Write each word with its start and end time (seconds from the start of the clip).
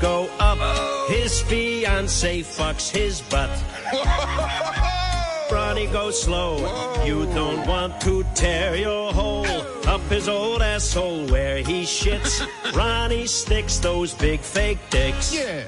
go 0.00 0.28
up. 0.38 0.58
His 1.10 1.42
fiance 1.42 2.40
fucks 2.40 2.90
his 2.90 3.20
butt. 3.22 3.50
Ronnie 5.52 5.86
goes 5.88 6.22
slow. 6.22 6.58
You 7.04 7.26
don't 7.34 7.66
want 7.66 8.00
to 8.02 8.24
tear 8.34 8.76
your 8.76 9.12
hole 9.12 9.46
up 9.86 10.00
his 10.02 10.28
old 10.28 10.62
asshole 10.62 11.26
where 11.26 11.58
he 11.58 11.82
shits. 11.82 12.46
Ronnie 12.74 13.26
sticks 13.26 13.78
those 13.78 14.14
big 14.14 14.40
fake 14.40 14.78
dicks. 14.90 15.34
Yeah. 15.34 15.64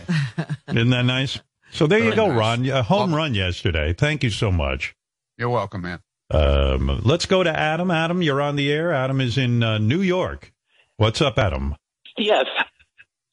Isn't 0.69 0.91
that 0.91 1.05
nice? 1.05 1.41
So 1.73 1.87
there 1.87 1.99
you 1.99 2.15
go, 2.15 2.29
nice. 2.29 2.39
Ron. 2.39 2.69
A 2.69 2.83
home 2.83 3.15
run 3.15 3.35
yesterday. 3.35 3.93
Thank 3.93 4.23
you 4.23 4.31
so 4.31 4.53
much. 4.53 4.95
You're 5.37 5.49
welcome, 5.49 5.83
man. 5.83 6.01
Um, 6.31 7.01
let's 7.05 7.27
go 7.27 7.43
to 7.43 7.51
Adam. 7.51 7.91
Adam, 7.91 8.23
you're 8.23 8.41
on 8.41 8.57
the 8.57 8.71
air. 8.71 8.93
Adam 8.93 9.21
is 9.21 9.37
in 9.37 9.63
uh, 9.63 9.79
New 9.79 10.01
York. 10.01 10.53
What's 10.97 11.21
up, 11.21 11.39
Adam? 11.39 11.75
Yes. 12.17 12.45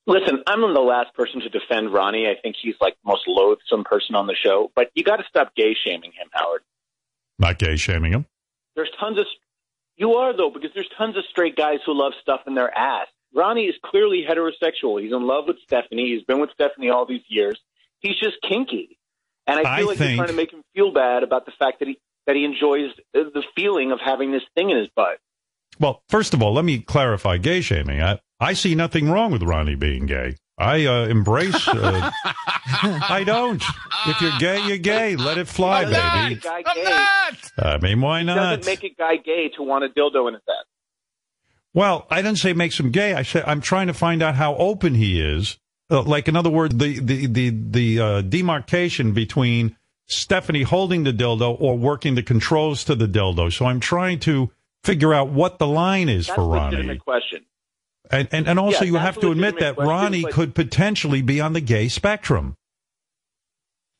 Listen, 0.10 0.44
I'm 0.48 0.62
the 0.62 0.80
last 0.80 1.14
person 1.14 1.40
to 1.42 1.50
defend 1.50 1.94
Ronnie. 1.94 2.28
I 2.28 2.34
think 2.42 2.56
he's 2.60 2.74
like 2.82 2.96
the 3.04 3.10
most 3.12 3.28
loathsome 3.28 3.84
person 3.84 4.16
on 4.16 4.26
the 4.26 4.36
show. 4.36 4.72
But 4.76 4.90
you 4.96 5.04
got 5.04 5.18
to 5.18 5.24
stop 5.30 5.56
gay 5.56 5.76
shaming 5.86 6.12
him, 6.12 6.30
Howard. 6.32 6.62
Not 7.38 7.60
gay 7.60 7.76
shaming 7.76 8.12
him. 8.12 8.26
There's 8.76 8.90
tons 9.00 9.20
of. 9.20 9.26
You 9.98 10.14
are 10.14 10.36
though, 10.36 10.50
because 10.50 10.72
there's 10.74 10.90
tons 10.98 11.16
of 11.16 11.24
straight 11.30 11.56
guys 11.56 11.80
who 11.86 11.94
love 11.94 12.14
stuff 12.22 12.42
in 12.48 12.56
their 12.56 12.76
ass. 12.76 13.08
Ronnie 13.36 13.66
is 13.66 13.76
clearly 13.86 14.26
heterosexual. 14.28 15.02
He's 15.02 15.12
in 15.12 15.28
love 15.28 15.46
with 15.48 15.58
Stephanie. 15.64 16.14
He's 16.16 16.24
been 16.24 16.40
with 16.40 16.50
Stephanie 16.54 16.90
all 16.90 17.06
these 17.06 17.22
years. 17.28 17.60
He's 18.00 18.18
just 18.18 18.38
kinky, 18.42 18.98
and 19.46 19.60
I 19.60 19.74
I 19.74 19.78
feel 19.78 19.88
like 19.88 19.98
think- 19.98 20.10
you're 20.12 20.26
trying 20.26 20.30
to 20.30 20.42
make 20.42 20.52
him 20.52 20.64
feel 20.74 20.92
bad 20.92 21.22
about 21.22 21.46
the 21.46 21.52
fact 21.60 21.80
that 21.80 21.88
he 21.88 22.00
that 22.26 22.36
he 22.36 22.46
enjoys 22.46 22.92
the 23.14 23.26
the 23.34 23.44
feeling 23.56 23.92
of 23.92 24.00
having 24.04 24.32
this 24.32 24.44
thing 24.56 24.72
in 24.72 24.78
his 24.78 24.88
butt. 24.96 25.20
Well, 25.80 26.02
first 26.10 26.34
of 26.34 26.42
all, 26.42 26.54
let 26.54 26.66
me 26.66 26.80
clarify 26.80 27.38
gay 27.38 27.62
shaming. 27.62 28.02
I, 28.02 28.20
I 28.40 28.54
see 28.54 28.76
nothing 28.76 29.10
wrong 29.10 29.32
with 29.32 29.44
Ronnie 29.44 29.76
being 29.76 30.06
gay. 30.06 30.36
I 30.58 30.86
uh, 30.86 31.06
embrace. 31.06 31.68
Uh, 31.68 32.12
I 32.26 33.24
don't. 33.26 33.64
If 34.08 34.22
you're 34.22 34.38
gay, 34.40 34.66
you're 34.68 34.78
gay. 34.78 35.16
Let 35.16 35.38
it 35.38 35.48
fly, 35.48 35.84
Doesn't 35.86 35.94
make 36.30 36.30
baby. 36.30 36.36
a 36.36 36.38
guy 36.44 36.64
I'm 36.66 36.76
gay. 36.76 36.84
not. 36.84 37.52
I 37.66 37.78
mean, 37.80 38.02
why 38.02 38.24
not? 38.24 38.36
Doesn't 38.62 38.66
make 38.66 38.84
a 38.84 38.94
guy 38.96 39.16
gay 39.18 39.50
to 39.56 39.64
want 39.64 39.86
a 39.86 39.90
dildo 39.90 40.28
in 40.28 40.34
his 40.36 40.44
ass. 40.50 40.66
Well, 41.74 42.08
I 42.10 42.22
didn't 42.22 42.40
say 42.40 42.52
it 42.52 42.58
makes 42.58 42.80
him 42.80 42.92
gay. 42.92 43.14
I 43.14 43.24
said 43.24 43.44
I'm 43.46 43.62
trying 43.62 43.88
to 43.88 43.94
find 43.94 44.22
out 44.22 44.36
how 44.36 44.56
open 44.56 44.96
he 44.96 45.22
is. 45.22 45.58
Uh, 45.92 46.02
like, 46.04 46.28
in 46.28 46.36
other 46.36 46.50
words, 46.50 46.76
the 46.76 47.00
the 47.00 47.26
the 47.28 47.50
the 47.50 48.00
uh, 48.00 48.22
demarcation 48.22 49.14
between 49.14 49.76
Stephanie 50.08 50.64
holding 50.64 51.04
the 51.04 51.14
dildo 51.14 51.56
or 51.60 51.78
working 51.78 52.16
the 52.16 52.24
controls 52.24 52.84
to 52.86 52.96
the 52.96 53.08
dildo. 53.08 53.52
So 53.54 53.66
I'm 53.66 53.80
trying 53.80 54.20
to 54.22 54.52
figure 54.84 55.14
out 55.14 55.30
what 55.30 55.58
the 55.60 55.68
line 55.68 56.10
is 56.10 56.28
That's 56.28 56.36
for 56.36 56.42
a 56.42 56.48
Ronnie. 56.48 56.76
legitimate 56.78 57.00
question. 57.06 57.46
And 58.12 58.28
and, 58.32 58.48
and 58.48 58.60
also, 58.60 58.86
you 58.86 58.96
have 58.96 59.20
to 59.20 59.32
admit 59.32 59.60
that 59.60 59.76
question, 59.76 59.90
Ronnie 59.90 60.24
could 60.24 60.56
potentially 60.56 61.22
be 61.22 61.40
on 61.42 61.54
the 61.54 61.62
gay 61.62 61.88
spectrum. 61.90 62.56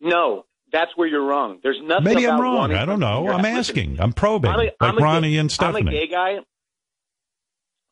No, 0.02 0.46
that's 0.72 0.92
where 0.96 1.08
you're 1.08 1.26
wrong. 1.26 1.60
There's 1.62 1.80
nothing. 1.82 2.06
Maybe 2.06 2.28
I'm 2.28 2.40
wrong. 2.42 2.74
I 2.74 2.86
don't 2.86 3.00
know. 3.00 3.30
I'm 3.30 3.46
asking. 3.46 3.92
Listen, 3.92 4.04
I'm 4.04 4.14
probing, 4.14 4.50
I'm 4.52 4.60
a- 4.60 4.64
like 4.64 4.76
I'm 4.80 4.98
Ronnie 4.98 5.32
gay- 5.32 5.38
and 5.38 5.46
I'm 5.46 5.46
a 5.48 5.50
Stephanie. 5.50 5.92
gay 5.92 6.08
guy. 6.08 6.38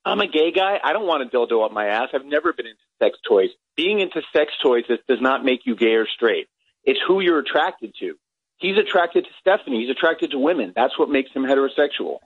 I'm 0.06 0.22
a 0.22 0.28
gay 0.28 0.52
guy. 0.52 0.80
I 0.82 0.94
don't 0.94 1.06
want 1.06 1.22
a 1.24 1.26
dildo 1.26 1.66
up 1.66 1.74
my 1.74 1.88
ass. 1.88 2.10
I've 2.14 2.26
never 2.26 2.54
been 2.54 2.66
into 2.66 2.80
sex 3.02 3.18
toys. 3.28 3.50
Being 3.76 4.00
into 4.00 4.22
sex 4.34 4.54
toys 4.64 4.86
does 4.88 5.22
not 5.22 5.44
make 5.44 5.66
you 5.66 5.76
gay 5.76 5.96
or 5.96 6.08
straight. 6.08 6.48
It's 6.86 7.00
who 7.06 7.20
you're 7.20 7.40
attracted 7.40 7.94
to. 8.00 8.16
He's 8.58 8.78
attracted 8.78 9.26
to 9.26 9.30
Stephanie. 9.42 9.82
He's 9.82 9.90
attracted 9.90 10.32
to 10.32 10.40
women. 10.40 10.72
That's 10.76 10.98
what 10.98 11.10
makes 11.10 11.30
him 11.32 11.44
heterosexual. 11.44 12.20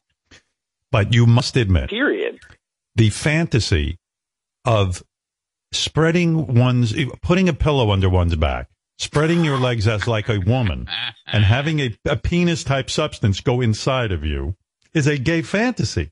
But 0.92 1.14
you 1.14 1.26
must 1.26 1.58
admit, 1.58 1.90
Period. 1.90 2.40
The 2.96 3.10
fantasy 3.10 3.98
of 4.66 5.04
spreading 5.72 6.56
one's 6.56 6.94
putting 7.22 7.48
a 7.50 7.54
pillow 7.54 7.92
under 7.92 8.10
one's 8.10 8.36
back 8.36 8.68
spreading 9.00 9.44
your 9.44 9.58
legs 9.58 9.88
as 9.88 10.06
like 10.08 10.30
a 10.30 10.38
woman 10.40 10.88
and 11.26 11.44
having 11.44 11.80
a, 11.80 11.98
a 12.06 12.16
penis 12.16 12.64
type 12.64 12.90
substance 12.90 13.40
go 13.42 13.60
inside 13.62 14.12
of 14.12 14.24
you 14.24 14.56
is 14.94 15.08
a 15.08 15.18
gay 15.18 15.42
fantasy. 15.42 16.12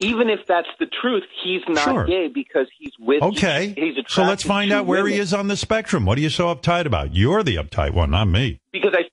Even 0.00 0.28
if 0.28 0.40
that's 0.46 0.68
the 0.80 0.86
truth, 0.86 1.22
he's 1.42 1.62
not 1.68 1.84
Sure. 1.84 2.04
gay 2.06 2.28
because 2.28 2.66
he's 2.78 2.92
with. 2.98 3.22
okay. 3.22 3.74
He's 3.76 3.94
so 4.08 4.22
let's 4.24 4.42
find 4.42 4.72
out 4.72 4.86
where 4.86 5.06
he 5.06 5.18
is 5.18 5.32
on 5.32 5.48
the 5.48 5.56
spectrum. 5.56 6.04
What 6.04 6.18
are 6.18 6.20
you 6.20 6.30
so 6.30 6.54
uptight 6.54 6.84
about? 6.86 7.14
You're 7.14 7.42
the 7.42 7.56
uptight 7.56 7.92
one 7.94 8.10
not 8.10 8.26
me. 8.26 8.60
Because 8.72 8.92
I 8.94 9.04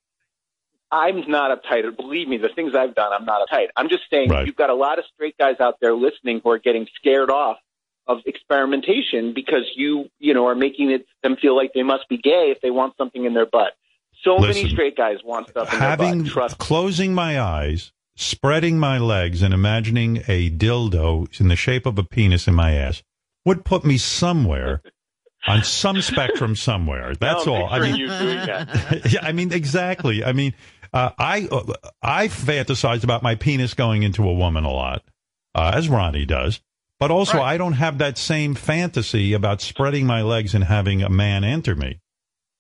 I'm 0.91 1.29
not 1.29 1.57
uptight. 1.63 1.96
Believe 1.96 2.28
me, 2.28 2.38
the 2.38 2.50
things 2.50 2.74
I've 2.75 2.94
done, 2.96 3.13
I'm 3.13 3.25
not 3.25 3.47
uptight. 3.47 3.68
I'm 3.75 3.88
just 3.90 4.03
saying 4.09 4.29
Right. 4.29 4.46
you've 4.46 4.56
got 4.57 4.69
a 4.69 4.75
lot 4.75 5.00
of 5.00 5.06
straight 5.13 5.38
guys 5.38 5.56
out 5.59 5.75
there 5.81 5.94
listening 5.94 6.41
who 6.44 6.50
are 6.52 6.59
getting 6.59 6.88
scared 6.96 7.29
off 7.29 7.57
of 8.07 8.18
experimentation 8.25 9.34
because 9.34 9.63
you, 9.75 10.09
you 10.19 10.34
know, 10.34 10.47
are 10.47 10.56
making 10.56 10.91
it 10.91 11.06
them 11.24 11.38
feel 11.38 11.56
like 11.56 11.72
they 11.74 11.84
must 11.84 12.07
be 12.09 12.18
gay 12.18 12.52
if 12.56 12.59
they 12.62 12.72
want 12.72 12.96
something 12.97 13.25
in 13.25 13.34
their 13.34 13.46
butt. 13.46 13.74
So 14.24 14.35
Listen, 14.35 14.63
many 14.63 14.69
straight 14.69 14.97
guys 14.97 15.18
want 15.24 15.50
stuff 15.50 15.72
in 15.74 15.79
having 15.79 16.09
their 16.18 16.24
butt. 16.25 16.34
Trust 16.34 16.57
closing 16.57 17.13
my 17.13 17.40
eyes 17.40 17.91
spreading 18.18 18.78
my 18.78 18.97
legs 18.97 19.41
and 19.41 19.53
imagining 19.53 20.18
a 20.28 20.50
dildo 20.52 21.40
in 21.40 21.47
the 21.47 21.56
shape 21.56 21.85
of 21.85 21.97
a 21.97 22.03
penis 22.03 22.47
in 22.47 22.53
my 22.53 22.73
ass 22.73 23.02
would 23.46 23.63
put 23.63 23.85
me 23.85 23.97
somewhere 23.97 24.81
on 25.47 25.63
some 25.63 26.02
spectrum 26.02 26.56
somewhere 26.56 27.16
that's 27.16 27.47
No, 27.47 27.56
all 27.56 27.69
i 27.72 27.79
mean 27.79 27.96
you 27.96 28.08
doing 28.08 28.35
that. 28.46 29.02
yeah, 29.12 29.19
I 29.23 29.31
mean 29.31 29.52
exactly. 29.52 30.23
I 30.23 30.34
mean, 30.34 30.53
uh, 30.94 31.12
I 31.18 31.47
uh, 31.52 31.74
I 32.02 32.28
fantasize 32.28 33.03
about 33.03 33.24
my 33.24 33.35
penis 33.35 33.74
going 33.74 34.03
into 34.03 34.28
a 34.28 34.34
woman 34.34 34.63
a 34.63 34.72
lot, 34.72 35.03
uh, 35.56 35.72
as 35.75 35.90
Ronnie 35.90 36.25
does. 36.25 36.62
But 37.00 37.09
also, 37.09 37.38
Right. 37.40 37.53
I 37.53 37.57
don't 37.57 37.74
have 37.74 37.97
that 37.97 38.18
same 38.19 38.53
fantasy 38.53 39.34
about 39.34 39.59
spreading 39.62 40.06
my 40.06 40.22
legs 40.22 40.53
and 40.53 40.63
having 40.63 41.02
a 41.02 41.09
man 41.09 41.44
enter 41.44 41.75
me. 41.75 42.00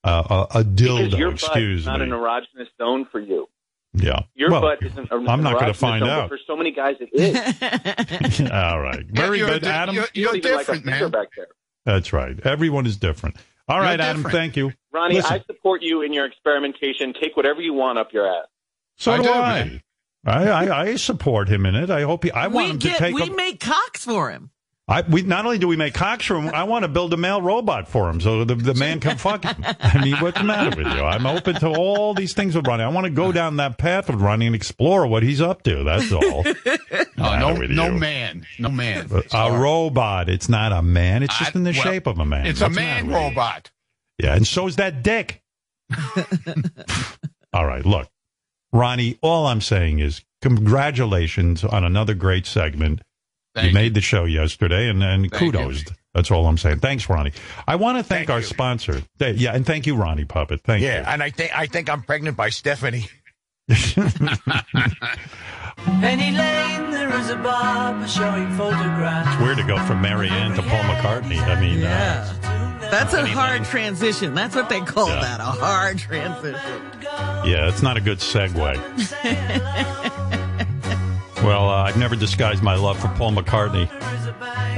Uh, 0.03 0.45
a, 0.55 0.59
a 0.59 0.63
Because 0.63 0.79
your 0.79 0.97
dildo, 1.09 1.21
butt 1.21 1.33
excuse 1.33 1.79
is 1.81 1.85
not 1.85 1.99
me. 1.99 2.05
an 2.05 2.11
erogenous 2.11 2.67
zone 2.79 3.05
for 3.11 3.19
you. 3.19 3.47
yeah. 3.93 4.21
Your 4.33 4.49
well, 4.49 4.61
butt 4.61 4.81
isn't. 4.81 5.11
A, 5.11 5.13
I'm 5.15 5.43
not 5.43 5.53
going 5.53 5.59
gonna 5.59 5.73
find 5.75 5.99
zone, 6.01 6.09
out. 6.09 6.29
For 6.29 6.39
so 6.47 6.55
many 6.55 6.71
guys, 6.71 6.95
it 6.99 7.09
is. 7.13 8.41
all 8.51 8.79
right. 8.81 9.05
Very 9.05 9.37
you're 9.37 9.47
good, 9.49 9.61
di- 9.61 9.69
Adam. 9.69 9.93
You're, 9.93 10.05
You 10.13 10.21
you're 10.23 10.31
don't 10.31 10.43
like 10.55 10.57
different, 10.65 10.85
man. 10.85 11.11
back 11.11 11.27
there. 11.37 11.47
That's 11.85 12.11
right. 12.11 12.39
Everyone 12.43 12.87
is 12.87 12.97
different. 12.97 13.35
All 13.67 13.79
right, 13.79 13.99
Adam. 13.99 14.23
Thank 14.23 14.57
you. 14.57 14.73
Ronnie, 14.93 15.15
Listen. 15.15 15.33
I 15.33 15.39
support 15.45 15.81
you 15.81 16.01
in 16.01 16.13
your 16.13 16.25
experimentation. 16.25 17.13
Take 17.19 17.35
whatever 17.37 17.61
you 17.61 17.73
want 17.73 17.97
up 17.99 18.11
your 18.13 18.27
ass. 18.27 18.45
So 18.97 19.11
I 19.13 19.17
do 19.17 19.23
do, 19.23 19.29
I. 19.31 19.81
I, 20.25 20.47
I. 20.47 20.81
I 20.81 20.95
support 20.97 21.49
him 21.49 21.65
in 21.65 21.75
it. 21.75 21.89
I 21.89 22.01
hope 22.03 22.23
he. 22.25 22.31
I 22.31 22.47
want 22.47 22.65
we 22.65 22.71
him 22.71 22.79
to 22.79 22.87
get 22.89 22.97
take. 22.97 23.15
we 23.15 23.23
up- 23.23 23.35
make 23.35 23.59
cocks 23.59 24.03
for 24.05 24.29
him. 24.31 24.51
I, 24.87 25.01
we 25.03 25.21
not 25.21 25.45
only 25.45 25.57
do 25.57 25.69
we 25.69 25.77
make 25.77 25.93
cocks 25.93 26.25
for 26.25 26.35
him, 26.37 26.49
I 26.53 26.63
want 26.63 26.83
to 26.83 26.89
build 26.89 27.13
a 27.13 27.17
male 27.17 27.41
robot 27.41 27.87
for 27.87 28.09
him 28.09 28.19
so 28.19 28.43
the, 28.43 28.55
the 28.55 28.73
man 28.73 28.99
can 28.99 29.15
fuck 29.17 29.45
him. 29.45 29.55
I 29.79 30.03
mean, 30.03 30.15
what's 30.17 30.37
the 30.37 30.43
matter 30.43 30.75
with 30.75 30.85
you? 30.87 31.01
I'm 31.03 31.25
open 31.25 31.55
to 31.61 31.67
all 31.69 32.13
these 32.13 32.33
things 32.33 32.55
with 32.57 32.67
Ronnie. 32.67 32.83
I 32.83 32.89
want 32.89 33.05
to 33.05 33.09
go 33.11 33.31
down 33.31 33.55
that 33.57 33.77
path 33.77 34.09
with 34.09 34.19
Ronnie 34.19 34.47
and 34.47 34.55
explore 34.55 35.07
what 35.07 35.23
he's 35.23 35.39
up 35.39 35.63
to. 35.63 35.83
That's 35.85 36.11
all. 36.11 36.43
No, 37.17 37.37
no, 37.37 37.53
no 37.53 37.91
man. 37.91 38.47
No 38.57 38.69
man. 38.69 39.05
a 39.11 39.29
Sorry. 39.29 39.59
robot. 39.59 40.27
It's 40.27 40.49
not 40.49 40.71
a 40.71 40.81
man. 40.81 41.21
It's 41.21 41.37
just 41.37 41.55
I- 41.55 41.59
in 41.59 41.63
the 41.63 41.71
well, 41.71 41.81
shape 41.83 42.07
of 42.07 42.17
a 42.17 42.25
man. 42.25 42.47
It's 42.47 42.59
What's 42.61 42.75
a 42.75 42.75
man 42.75 43.07
matter 43.07 43.19
you? 43.23 43.29
robot. 43.29 43.71
Yeah, 44.21 44.35
and 44.35 44.45
so's 44.45 44.75
that 44.77 45.03
dick. 45.03 45.41
all 47.53 47.65
right, 47.65 47.85
look, 47.85 48.07
Ronnie. 48.71 49.17
All 49.21 49.47
I'm 49.47 49.61
saying 49.61 49.99
is 49.99 50.23
congratulations 50.41 51.63
on 51.63 51.83
another 51.83 52.13
great 52.13 52.45
segment. 52.45 53.01
Thank 53.53 53.65
you 53.65 53.69
you. 53.69 53.73
made 53.75 53.93
the 53.95 54.01
show 54.01 54.23
yesterday, 54.25 54.87
and, 54.89 55.03
and 55.03 55.29
Thank 55.29 55.33
kudos. 55.53 55.83
That's 56.13 56.31
all 56.31 56.45
I'm 56.47 56.57
saying. 56.57 56.79
Thanks, 56.79 57.09
Ronnie. 57.09 57.31
I 57.67 57.75
want 57.77 57.97
to 57.97 58.03
thank, 58.03 58.27
Thank 58.27 58.29
our 58.29 58.39
you. 58.39 58.45
sponsor. 58.45 59.01
Yeah, 59.19 59.53
and 59.53 59.65
thank 59.65 59.85
you, 59.87 59.95
Ronnie 59.95 60.25
Puppet. 60.25 60.61
Thank 60.61 60.81
you. 60.81 60.87
Yeah, 60.87 61.05
and 61.11 61.21
I 61.23 61.29
think 61.31 61.51
I 61.57 61.65
think 61.67 61.89
I'm 61.89 62.01
pregnant 62.03 62.37
by 62.37 62.49
Stephanie. 62.49 63.07
Penny 66.01 66.31
Lane, 66.31 66.91
there 66.91 67.13
is 67.19 67.29
a 67.29 67.35
barber 67.37 68.07
showing 68.07 68.49
photographs. 68.55 69.33
It's 69.33 69.41
weird 69.41 69.57
to 69.57 69.63
go 69.63 69.77
from 69.85 70.01
Marianne 70.01 70.53
to 70.55 70.61
Paul 70.61 70.83
McCartney. 70.83 71.39
I 71.41 71.59
mean, 71.59 71.79
uh, 71.79 71.83
Yeah. 71.83 72.60
That's 72.91 73.13
a 73.13 73.17
Penny 73.17 73.29
hard 73.31 73.65
transition. 73.65 74.35
That's 74.35 74.55
what 74.55 74.69
they 74.69 74.81
call 74.81 75.07
Yeah. 75.07 75.21
that, 75.21 75.39
a 75.39 75.43
hard 75.43 75.97
transition. 75.97 76.81
yeah, 77.01 77.67
it's 77.69 77.81
not 77.81 77.97
a 77.97 78.01
good 78.01 78.19
segue. 78.19 78.55
well, 81.43 81.69
uh, 81.69 81.83
I've 81.83 81.97
never 81.97 82.15
disguised 82.15 82.61
my 82.61 82.75
love 82.75 82.99
for 82.99 83.07
Paul 83.09 83.31
McCartney. 83.31 83.89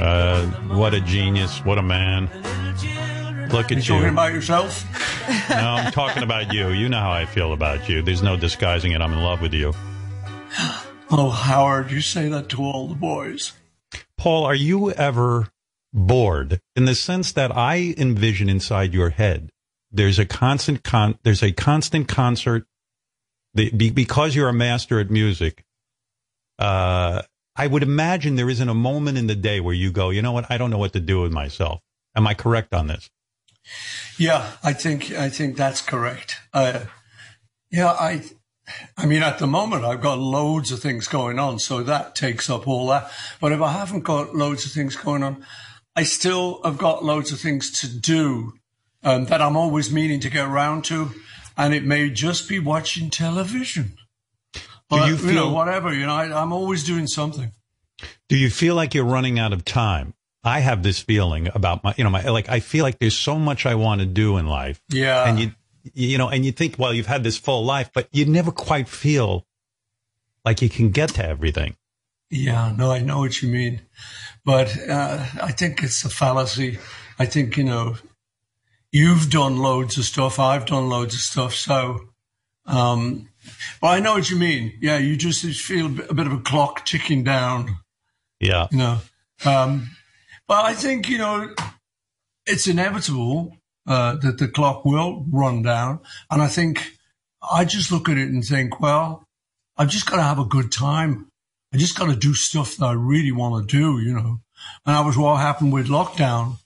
Uh, 0.00 0.46
what 0.74 0.94
a 0.94 1.00
genius! 1.00 1.58
What 1.64 1.78
a 1.78 1.82
man! 1.82 2.28
Look 3.50 3.66
at 3.66 3.70
you. 3.72 3.76
you. 3.76 3.82
talking 4.00 4.08
about 4.08 4.32
yourself? 4.32 4.84
No, 5.50 5.56
I'm 5.56 5.92
talking 5.92 6.22
about 6.22 6.52
you. 6.52 6.70
You 6.70 6.88
know 6.88 6.98
how 7.00 7.12
I 7.12 7.26
feel 7.26 7.52
about 7.52 7.88
you. 7.88 8.02
There's 8.02 8.22
no 8.22 8.36
disguising 8.36 8.92
it. 8.92 9.00
I'm 9.00 9.12
in 9.12 9.22
love 9.22 9.40
with 9.40 9.54
you. 9.54 9.72
Oh, 11.10 11.28
Howard, 11.28 11.90
you 11.92 12.00
say 12.00 12.28
that 12.30 12.48
to 12.48 12.62
all 12.62 12.88
the 12.88 12.94
boys. 12.94 13.52
Paul, 14.16 14.44
are 14.44 14.54
you 14.54 14.90
ever 14.90 15.48
bored 15.94 16.60
in 16.76 16.84
the 16.84 16.94
sense 16.94 17.32
that 17.32 17.56
I 17.56 17.94
envision 17.96 18.50
inside 18.50 18.92
your 18.92 19.10
head? 19.10 19.50
There's 19.90 20.18
a 20.18 20.26
constant 20.26 20.82
con- 20.82 21.18
there's 21.22 21.42
a 21.42 21.52
constant 21.52 22.08
concert 22.08 22.66
the, 23.54 23.70
be, 23.70 23.90
because 23.90 24.34
you're 24.34 24.48
a 24.48 24.52
master 24.52 24.98
at 24.98 25.10
music. 25.10 25.64
Uh, 26.58 27.22
I 27.56 27.68
would 27.68 27.84
imagine 27.84 28.34
there 28.34 28.50
isn't 28.50 28.68
a 28.68 28.74
moment 28.74 29.16
in 29.16 29.28
the 29.28 29.36
day 29.36 29.60
where 29.60 29.74
you 29.74 29.92
go, 29.92 30.10
you 30.10 30.22
know 30.22 30.32
what? 30.32 30.50
I 30.50 30.58
don't 30.58 30.70
know 30.70 30.78
what 30.78 30.92
to 30.94 31.00
do 31.00 31.22
with 31.22 31.32
myself. 31.32 31.80
Am 32.16 32.26
I 32.26 32.34
correct 32.34 32.74
on 32.74 32.88
this? 32.88 33.08
Yeah, 34.18 34.52
I 34.62 34.72
think 34.72 35.12
I 35.12 35.28
think 35.28 35.56
that's 35.56 35.80
correct. 35.80 36.36
Uh, 36.52 36.80
yeah, 37.70 37.92
I, 37.92 38.22
I 38.96 39.06
mean, 39.06 39.22
at 39.22 39.38
the 39.38 39.46
moment 39.46 39.84
I've 39.84 40.02
got 40.02 40.18
loads 40.18 40.70
of 40.70 40.80
things 40.80 41.08
going 41.08 41.38
on, 41.38 41.58
so 41.58 41.82
that 41.82 42.14
takes 42.14 42.50
up 42.50 42.68
all 42.68 42.88
that. 42.88 43.10
But 43.40 43.52
if 43.52 43.60
I 43.60 43.72
haven't 43.72 44.02
got 44.02 44.34
loads 44.34 44.66
of 44.66 44.72
things 44.72 44.96
going 44.96 45.22
on, 45.22 45.44
I 45.96 46.02
still 46.02 46.60
have 46.64 46.78
got 46.78 47.04
loads 47.04 47.32
of 47.32 47.40
things 47.40 47.70
to 47.80 47.88
do 47.88 48.54
um, 49.02 49.26
that 49.26 49.40
I'm 49.40 49.56
always 49.56 49.92
meaning 49.92 50.20
to 50.20 50.30
get 50.30 50.46
around 50.46 50.84
to, 50.86 51.10
and 51.56 51.72
it 51.72 51.84
may 51.84 52.10
just 52.10 52.48
be 52.48 52.58
watching 52.58 53.10
television. 53.10 53.96
But, 54.88 55.08
you 55.08 55.16
you, 55.16 55.34
know, 55.34 55.50
whatever, 55.50 55.94
you 55.94 56.06
know, 56.06 56.14
I, 56.14 56.42
I'm 56.42 56.52
always 56.52 56.84
doing 56.84 57.06
something. 57.06 57.52
Do 58.28 58.36
you 58.36 58.50
feel 58.50 58.74
like 58.74 58.94
you're 58.94 59.04
running 59.04 59.38
out 59.38 59.52
of 59.52 59.64
time? 59.64 60.14
I 60.42 60.60
have 60.60 60.82
this 60.82 61.00
feeling 61.00 61.48
about 61.54 61.82
my, 61.84 61.94
you 61.96 62.04
know, 62.04 62.10
my, 62.10 62.22
like, 62.28 62.48
I 62.50 62.60
feel 62.60 62.82
like 62.82 62.98
there's 62.98 63.16
so 63.16 63.38
much 63.38 63.64
I 63.64 63.76
want 63.76 64.00
to 64.00 64.06
do 64.06 64.36
in 64.36 64.46
life. 64.46 64.82
Yeah. 64.90 65.26
And 65.26 65.40
you, 65.40 65.52
you 65.94 66.18
know, 66.18 66.28
and 66.28 66.44
you 66.44 66.52
think, 66.52 66.76
well, 66.78 66.92
you've 66.92 67.06
had 67.06 67.24
this 67.24 67.38
full 67.38 67.64
life, 67.64 67.90
but 67.94 68.08
you 68.12 68.26
never 68.26 68.50
quite 68.50 68.88
feel 68.88 69.46
like 70.44 70.60
you 70.60 70.68
can 70.68 70.90
get 70.90 71.10
to 71.10 71.24
everything. 71.24 71.76
Yeah, 72.30 72.74
no, 72.76 72.90
I 72.90 72.98
know 72.98 73.20
what 73.20 73.40
you 73.42 73.48
mean, 73.48 73.82
but 74.44 74.76
uh, 74.88 75.24
I 75.42 75.52
think 75.52 75.82
it's 75.82 76.04
a 76.04 76.10
fallacy. 76.10 76.78
I 77.18 77.26
think 77.26 77.56
you 77.56 77.64
know, 77.64 77.96
you've 78.92 79.30
done 79.30 79.58
loads 79.58 79.98
of 79.98 80.04
stuff. 80.04 80.38
I've 80.38 80.66
done 80.66 80.88
loads 80.88 81.14
of 81.14 81.20
stuff. 81.20 81.54
So, 81.54 82.00
um, 82.66 83.28
but 83.80 83.88
I 83.88 84.00
know 84.00 84.14
what 84.14 84.30
you 84.30 84.36
mean. 84.36 84.74
Yeah, 84.80 84.98
you 84.98 85.16
just 85.16 85.44
feel 85.60 85.86
a 85.86 86.14
bit 86.14 86.26
of 86.26 86.32
a 86.32 86.40
clock 86.40 86.84
ticking 86.84 87.24
down. 87.24 87.78
Yeah. 88.40 88.68
You 88.70 88.78
know, 88.78 88.98
um, 89.44 89.90
but 90.46 90.64
I 90.64 90.74
think 90.74 91.08
you 91.08 91.18
know, 91.18 91.54
it's 92.46 92.66
inevitable 92.66 93.56
uh, 93.86 94.16
that 94.16 94.38
the 94.38 94.48
clock 94.48 94.84
will 94.84 95.24
run 95.30 95.62
down, 95.62 96.00
and 96.30 96.42
I 96.42 96.48
think 96.48 96.92
I 97.50 97.64
just 97.64 97.90
look 97.90 98.08
at 98.08 98.18
it 98.18 98.28
and 98.28 98.44
think, 98.44 98.80
well, 98.80 99.26
I've 99.76 99.90
just 99.90 100.08
got 100.08 100.16
to 100.16 100.22
have 100.22 100.38
a 100.38 100.44
good 100.44 100.72
time. 100.72 101.30
I 101.74 101.76
just 101.76 101.98
got 101.98 102.06
to 102.06 102.14
do 102.14 102.34
stuff 102.34 102.76
that 102.76 102.86
I 102.86 102.92
really 102.92 103.32
want 103.32 103.68
to 103.68 103.76
do, 103.76 103.98
you 104.00 104.14
know. 104.14 104.38
And 104.86 104.94
that 104.94 105.04
was 105.04 105.18
what 105.18 105.40
happened 105.40 105.72
with 105.72 105.88
lockdown, 105.88 106.58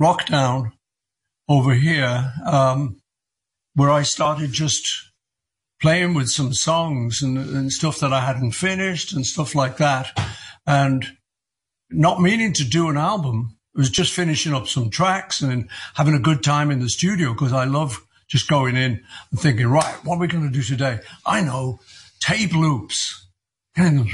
lockdown 0.00 0.70
over 1.48 1.74
here, 1.74 2.32
um, 2.46 3.00
where 3.74 3.90
I 3.90 4.04
started 4.04 4.52
just 4.52 5.10
playing 5.82 6.14
with 6.14 6.30
some 6.30 6.54
songs 6.54 7.20
and, 7.20 7.36
and 7.36 7.72
stuff 7.72 7.98
that 7.98 8.12
I 8.12 8.20
hadn't 8.20 8.52
finished 8.52 9.12
and 9.12 9.26
stuff 9.26 9.56
like 9.56 9.78
that. 9.78 10.16
And 10.68 11.04
not 11.90 12.22
meaning 12.22 12.52
to 12.52 12.64
do 12.64 12.88
an 12.88 12.96
album. 12.96 13.58
It 13.74 13.78
was 13.78 13.90
just 13.90 14.12
finishing 14.12 14.54
up 14.54 14.68
some 14.68 14.88
tracks 14.88 15.40
and 15.40 15.68
having 15.94 16.14
a 16.14 16.20
good 16.20 16.44
time 16.44 16.70
in 16.70 16.78
the 16.78 16.88
studio 16.88 17.32
because 17.32 17.52
I 17.52 17.64
love 17.64 18.00
just 18.28 18.48
going 18.48 18.76
in 18.76 19.02
and 19.32 19.40
thinking, 19.40 19.66
right, 19.66 19.96
what 20.04 20.14
are 20.14 20.20
we 20.20 20.28
going 20.28 20.46
to 20.46 20.56
do 20.56 20.62
today? 20.62 21.00
I 21.26 21.40
know 21.40 21.80
tape 22.20 22.54
loops. 22.54 23.23
And 23.76 24.08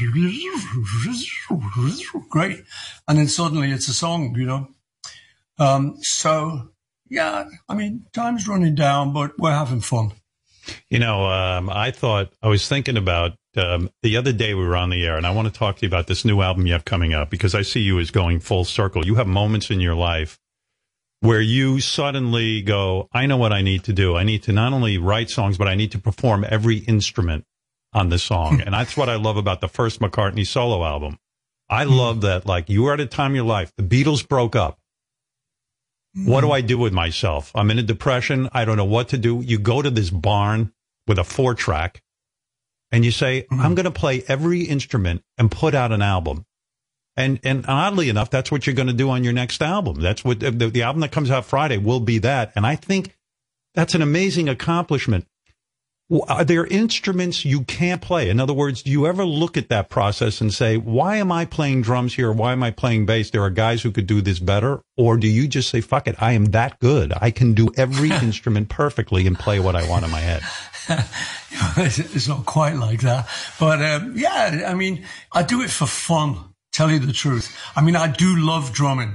great. 2.31 2.65
And 3.07 3.19
then 3.19 3.29
suddenly 3.29 3.71
it's 3.71 3.89
a 3.89 3.93
song, 3.93 4.35
you 4.37 4.47
know. 4.47 4.69
Um, 5.59 5.99
so 6.01 6.71
yeah, 7.11 7.45
I 7.69 7.75
mean, 7.75 8.07
time's 8.13 8.49
running 8.49 8.75
down, 8.75 9.13
but 9.13 9.39
we're 9.39 9.53
having 9.53 9.81
fun. 9.81 10.13
You 10.89 11.01
know, 11.01 11.27
um, 11.27 11.69
I 11.69 11.91
thought 11.91 12.33
I 12.43 12.49
was 12.49 12.69
thinking 12.69 12.97
about 12.97 13.33
um, 13.57 13.91
the 14.03 14.17
other 14.17 14.33
day 14.33 14.55
we 14.55 14.65
were 14.65 14.77
on 14.77 14.91
the 14.91 15.05
air, 15.05 15.17
and 15.17 15.27
I 15.27 15.33
want 15.33 15.49
to 15.49 15.53
talk 15.53 15.77
to 15.77 15.83
you 15.83 15.89
about 15.89 16.07
this 16.07 16.25
new 16.25 16.41
album 16.41 16.67
you 16.67 16.73
have 16.73 16.85
coming 16.85 17.13
up 17.13 17.29
because 17.29 17.55
I 17.55 17.63
see 17.63 17.81
you 17.81 17.99
as 17.99 18.11
going 18.11 18.41
full 18.41 18.65
circle. 18.65 19.05
You 19.05 19.17
have 19.17 19.27
moments 19.27 19.71
in 19.71 19.81
your 19.81 19.97
life 19.97 20.39
where 21.21 21.41
you 21.41 21.81
suddenly 21.81 22.63
go, 22.63 23.09
I 23.13 23.27
know 23.27 23.37
what 23.37 23.53
I 23.53 23.61
need 23.61 23.85
to 23.85 23.93
do. 23.93 24.17
I 24.17 24.23
need 24.23 24.45
to 24.45 24.53
not 24.53 24.73
only 24.73 24.97
write 24.97 25.29
songs, 25.29 25.59
but 25.59 25.69
I 25.69 25.75
need 25.75 25.93
to 25.93 25.99
perform 25.99 26.47
every 26.49 26.79
instrument 26.79 27.45
on 27.93 28.09
the 28.09 28.19
song. 28.19 28.61
and 28.61 28.75
that's 28.75 28.97
what 28.97 29.09
I 29.09 29.17
love 29.17 29.37
about 29.37 29.61
the 29.61 29.69
first 29.69 30.01
McCartney 30.01 30.47
solo 30.47 30.85
album. 30.85 31.19
I 31.69 31.85
hmm. 31.85 31.93
love 31.93 32.21
that, 32.23 32.47
like, 32.47 32.69
you 32.69 32.83
were 32.83 32.95
at 32.95 33.01
a 33.01 33.07
time 33.07 33.33
in 33.33 33.37
your 33.37 33.45
life, 33.45 33.73
the 33.77 33.83
Beatles 33.83 34.27
broke 34.27 34.57
up. 34.57 34.79
What 36.15 36.41
do 36.41 36.49
hmm. 36.49 36.55
I 36.55 36.61
do 36.61 36.77
with 36.77 36.93
myself? 36.93 37.53
I'm 37.55 37.71
in 37.71 37.79
a 37.79 37.85
depression. 37.85 38.49
I 38.53 38.65
don't 38.65 38.77
know 38.77 38.85
what 38.85 39.11
to 39.11 39.19
do. 39.19 39.41
You 39.41 39.59
go 39.59 39.81
to 39.81 39.91
this 39.91 40.11
barn 40.11 40.73
with 41.07 41.19
a 41.19 41.25
four 41.25 41.55
track 41.55 42.03
and 42.91 43.05
you 43.05 43.13
say, 43.13 43.47
hmm. 43.49 43.61
I'm 43.61 43.75
going 43.75 43.85
to 43.85 43.93
play 43.93 44.25
every 44.27 44.63
instrument 44.63 45.23
and 45.39 45.51
put 45.51 45.75
out 45.75 45.93
an 45.93 46.03
album. 46.03 46.47
And, 47.17 47.39
and 47.45 47.65
oddly 47.69 48.09
enough, 48.09 48.31
that's 48.31 48.51
what 48.51 48.67
you're 48.67 48.75
going 48.75 48.89
to 48.89 48.95
do 48.95 49.11
on 49.11 49.25
your 49.25 49.33
next 49.33 49.63
album. 49.63 50.01
That's 50.01 50.25
what 50.25 50.41
the, 50.41 50.51
the 50.51 50.83
album 50.83 51.01
that 51.01 51.13
comes 51.13 51.31
out 51.31 51.45
Friday 51.45 51.77
will 51.77 52.01
be 52.01 52.19
that. 52.19 52.53
And 52.57 52.67
I 52.67 52.77
think 52.77 53.17
that's 53.75 53.95
an 53.95 54.03
amazing 54.03 54.49
accomplishment. 54.49 55.27
Are 56.29 56.45
there 56.45 56.67
instruments 56.67 57.45
you 57.45 57.63
can't 57.63 58.03
play? 58.03 58.31
In 58.31 58.41
other 58.41 58.53
words, 58.53 58.83
do 58.83 58.91
you 58.91 59.07
ever 59.07 59.25
look 59.25 59.57
at 59.57 59.69
that 59.69 59.89
process 59.89 60.41
and 60.41 60.53
say, 60.53 60.77
why 60.77 61.17
am 61.17 61.31
I 61.31 61.45
playing 61.45 61.83
drums 61.83 62.15
here? 62.15 62.33
Why 62.33 62.51
am 62.51 62.65
I 62.65 62.73
playing 62.73 63.07
bass? 63.07 63.31
There 63.31 63.45
are 63.45 63.51
guys 63.51 63.83
who 63.83 63.93
could 63.93 64.09
do 64.09 64.21
this 64.21 64.41
better. 64.41 64.83
Or 64.97 65.17
do 65.17 65.29
you 65.29 65.47
just 65.47 65.71
say, 65.71 65.81
fuck 65.81 66.09
it, 66.09 66.21
I 66.21 66.33
am 66.33 66.47
that 66.47 66.81
good. 66.81 67.13
I 67.21 67.31
can 67.31 67.55
do 67.55 67.69
every 67.77 68.11
instrument 68.23 68.69
perfectly 68.69 69.25
and 69.29 69.39
play 69.39 69.61
what 69.61 69.77
I 69.77 69.89
want 69.89 70.05
in 70.05 70.11
my 70.11 70.19
head. 70.19 70.43
it's 71.77 72.27
not 72.27 72.45
quite 72.45 72.75
like 72.75 73.03
that. 73.03 73.29
But 73.61 73.81
um, 73.81 74.15
yeah, 74.17 74.65
I 74.67 74.75
mean, 74.75 75.07
I 75.33 75.45
do 75.45 75.63
it 75.63 75.71
for 75.71 75.87
fun, 75.87 76.55
tell 76.73 76.91
you 76.91 76.99
the 76.99 77.13
truth. 77.13 77.57
I 77.77 77.83
mean, 77.83 77.95
I 77.95 78.11
do 78.11 78.37
love 78.37 78.73
drumming. 78.73 79.15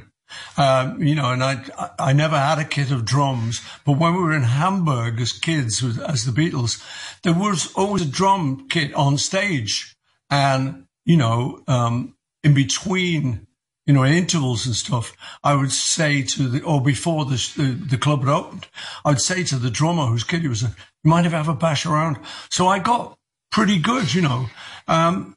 Um, 0.57 1.03
you 1.03 1.15
know, 1.15 1.31
and 1.31 1.43
I, 1.43 1.63
I 1.99 2.13
never 2.13 2.37
had 2.37 2.59
a 2.59 2.65
kit 2.65 2.91
of 2.91 3.05
drums, 3.05 3.61
but 3.85 3.97
when 3.97 4.15
we 4.15 4.21
were 4.21 4.33
in 4.35 4.43
Hamburg 4.43 5.19
as 5.19 5.33
kids, 5.33 5.81
with, 5.81 5.99
as 5.99 6.25
the 6.25 6.31
Beatles, 6.31 6.81
there 7.23 7.33
was 7.33 7.73
always 7.73 8.03
a 8.03 8.05
drum 8.05 8.67
kit 8.69 8.93
on 8.93 9.17
stage. 9.17 9.95
And, 10.29 10.85
you 11.05 11.17
know, 11.17 11.61
um, 11.67 12.15
in 12.43 12.53
between, 12.53 13.47
you 13.85 13.93
know, 13.93 14.05
intervals 14.05 14.65
and 14.65 14.75
stuff, 14.75 15.15
I 15.43 15.55
would 15.55 15.71
say 15.71 16.23
to 16.23 16.47
the, 16.47 16.61
or 16.61 16.81
before 16.81 17.25
the, 17.25 17.53
the, 17.57 17.71
the 17.91 17.97
club 17.97 18.21
had 18.21 18.29
opened, 18.29 18.67
I 19.03 19.09
would 19.09 19.21
say 19.21 19.43
to 19.43 19.57
the 19.57 19.69
drummer 19.69 20.05
whose 20.05 20.23
kid 20.23 20.41
he 20.41 20.47
was, 20.47 20.63
you 20.63 21.13
I 21.13 21.21
have 21.21 21.47
a 21.47 21.53
bash 21.53 21.85
around? 21.85 22.17
So 22.49 22.67
I 22.67 22.79
got 22.79 23.17
pretty 23.51 23.77
good, 23.79 24.13
you 24.13 24.21
know, 24.21 24.47
um, 24.87 25.35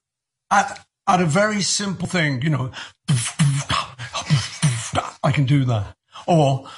at, 0.51 0.87
at 1.07 1.21
a 1.21 1.27
very 1.27 1.61
simple 1.63 2.09
thing, 2.09 2.43
you 2.43 2.51
know, 2.51 2.71
I 5.23 5.33
can 5.33 5.45
do 5.45 5.65
that. 5.65 5.97
Or, 6.27 6.69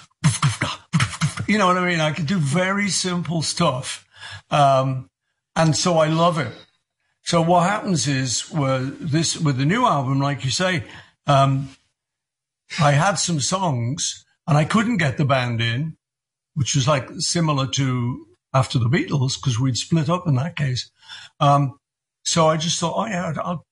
you 1.47 1.59
know 1.59 1.67
what 1.67 1.79
I 1.79 1.87
mean? 1.87 2.01
I 2.01 2.13
can 2.13 2.27
do 2.27 2.39
very 2.39 2.89
simple 2.89 3.43
stuff. 3.43 4.07
Um, 4.51 5.09
and 5.57 5.77
so 5.77 5.99
I 5.99 6.09
love 6.09 6.39
it. 6.39 6.53
So 7.23 7.43
what 7.43 7.69
happens 7.69 8.09
is, 8.09 8.51
with 8.51 9.11
this, 9.11 9.37
with 9.37 9.57
the 9.57 9.65
new 9.65 9.85
album, 9.87 10.21
like 10.21 10.45
you 10.45 10.51
say, 10.51 10.85
um, 11.27 11.69
I 12.79 12.93
had 12.93 13.15
some 13.15 13.41
songs 13.41 14.25
and 14.47 14.57
I 14.57 14.65
couldn't 14.65 14.99
get 14.99 15.17
the 15.17 15.25
band 15.25 15.61
in, 15.61 15.97
which 16.55 16.75
was 16.75 16.89
like 16.89 17.09
similar 17.19 17.67
to 17.67 18.27
after 18.53 18.79
the 18.79 18.89
Beatles 18.89 19.37
because 19.37 19.61
we'd 19.61 19.77
split 19.77 20.09
up 20.09 20.27
in 20.27 20.35
that 20.37 20.57
case. 20.57 20.91
Um, 21.39 21.79
so 22.23 22.49
I 22.49 22.57
just 22.57 22.79
thought, 22.79 22.95
oh 22.97 23.07
yeah, 23.07 23.33
I'll, 23.43 23.65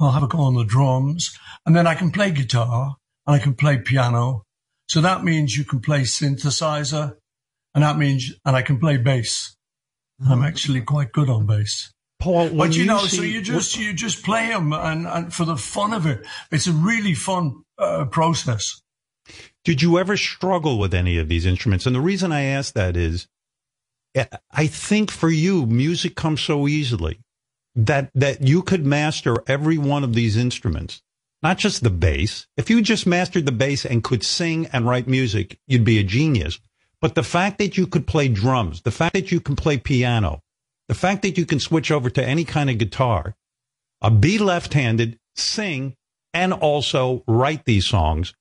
I'll 0.00 0.12
have 0.12 0.22
a 0.22 0.28
go 0.28 0.38
on 0.38 0.54
the 0.54 0.64
drums 0.64 1.36
and 1.64 1.76
then 1.76 1.86
I 1.86 1.94
can 1.94 2.10
play 2.10 2.30
guitar 2.30 2.96
and 3.26 3.36
I 3.36 3.38
can 3.38 3.54
play 3.54 3.78
piano. 3.78 4.42
So 4.88 5.00
that 5.00 5.24
means 5.24 5.56
you 5.56 5.64
can 5.64 5.80
play 5.80 6.02
synthesizer 6.02 7.16
and 7.76 7.84
that 7.84 7.98
means, 7.98 8.32
and 8.46 8.56
I 8.56 8.62
can 8.62 8.78
play 8.80 8.96
bass. 8.96 9.54
I'm 10.26 10.42
actually 10.42 10.80
quite 10.80 11.12
good 11.12 11.28
on 11.28 11.44
bass. 11.44 11.92
Paul, 12.18 12.48
when 12.48 12.56
But 12.56 12.74
you, 12.74 12.84
you 12.84 12.86
know, 12.86 13.00
see- 13.00 13.16
so 13.18 13.22
you 13.22 13.42
just 13.42 13.76
you 13.76 13.92
just 13.92 14.24
play 14.24 14.48
them, 14.48 14.72
and, 14.72 15.06
and 15.06 15.32
for 15.32 15.44
the 15.44 15.58
fun 15.58 15.92
of 15.92 16.06
it, 16.06 16.26
it's 16.50 16.66
a 16.66 16.72
really 16.72 17.12
fun 17.12 17.64
uh, 17.76 18.06
process. 18.06 18.80
Did 19.62 19.82
you 19.82 19.98
ever 19.98 20.16
struggle 20.16 20.78
with 20.78 20.94
any 20.94 21.18
of 21.18 21.28
these 21.28 21.44
instruments? 21.44 21.84
And 21.84 21.94
the 21.94 22.00
reason 22.00 22.32
I 22.32 22.44
ask 22.44 22.72
that 22.72 22.96
is, 22.96 23.26
eh, 24.14 24.24
I 24.50 24.66
think 24.68 25.10
for 25.10 25.28
you, 25.28 25.66
music 25.66 26.14
comes 26.16 26.40
so 26.40 26.66
easily 26.66 27.20
that 27.74 28.10
that 28.14 28.40
you 28.40 28.62
could 28.62 28.86
master 28.86 29.36
every 29.46 29.76
one 29.76 30.02
of 30.02 30.14
these 30.14 30.38
instruments, 30.38 31.02
not 31.42 31.58
just 31.58 31.82
the 31.82 31.90
bass. 31.90 32.46
If 32.56 32.70
you 32.70 32.82
just 32.82 33.06
mastered 33.06 33.46
the 33.46 33.52
bass 33.52 33.84
and 33.84 34.02
could 34.02 34.24
sing 34.24 34.66
and 34.72 34.86
write 34.86 35.06
music, 35.06 35.58
you'd 35.66 35.84
be 35.84 35.98
a 35.98 36.04
genius. 36.04 36.58
But 37.00 37.14
the 37.14 37.22
fact 37.22 37.58
that 37.58 37.76
you 37.76 37.86
could 37.86 38.06
play 38.06 38.28
drums, 38.28 38.82
the 38.82 38.90
fact 38.90 39.14
that 39.14 39.30
you 39.30 39.40
can 39.40 39.54
play 39.54 39.76
piano, 39.76 40.42
the 40.88 40.94
fact 40.94 41.22
that 41.22 41.36
you 41.36 41.44
can 41.44 41.60
switch 41.60 41.90
over 41.90 42.10
to 42.10 42.24
any 42.24 42.44
kind 42.44 42.70
of 42.70 42.78
guitar, 42.78 43.36
uh, 44.00 44.10
be 44.10 44.38
left-handed, 44.38 45.18
sing, 45.34 45.94
and 46.32 46.52
also 46.52 47.22
write 47.26 47.64
these 47.64 47.86
songs. 47.86 48.34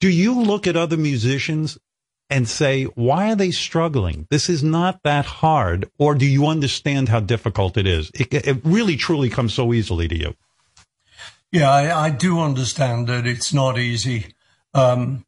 Do 0.00 0.08
you 0.08 0.40
look 0.40 0.66
at 0.66 0.76
other 0.76 0.96
musicians 0.96 1.78
and 2.30 2.48
say, 2.48 2.84
why 2.84 3.32
are 3.32 3.36
they 3.36 3.50
struggling? 3.50 4.26
This 4.30 4.48
is 4.48 4.62
not 4.62 5.00
that 5.02 5.24
hard. 5.24 5.90
Or 5.98 6.14
do 6.14 6.26
you 6.26 6.46
understand 6.46 7.08
how 7.08 7.20
difficult 7.20 7.76
it 7.76 7.86
is? 7.86 8.10
It, 8.14 8.32
it 8.34 8.60
really 8.64 8.96
truly 8.96 9.30
comes 9.30 9.54
so 9.54 9.72
easily 9.72 10.08
to 10.08 10.16
you. 10.16 10.34
Yeah, 11.50 11.70
I, 11.70 12.06
I 12.06 12.10
do 12.10 12.40
understand 12.40 13.06
that 13.06 13.26
it's 13.26 13.54
not 13.54 13.78
easy. 13.78 14.34
Um, 14.74 15.24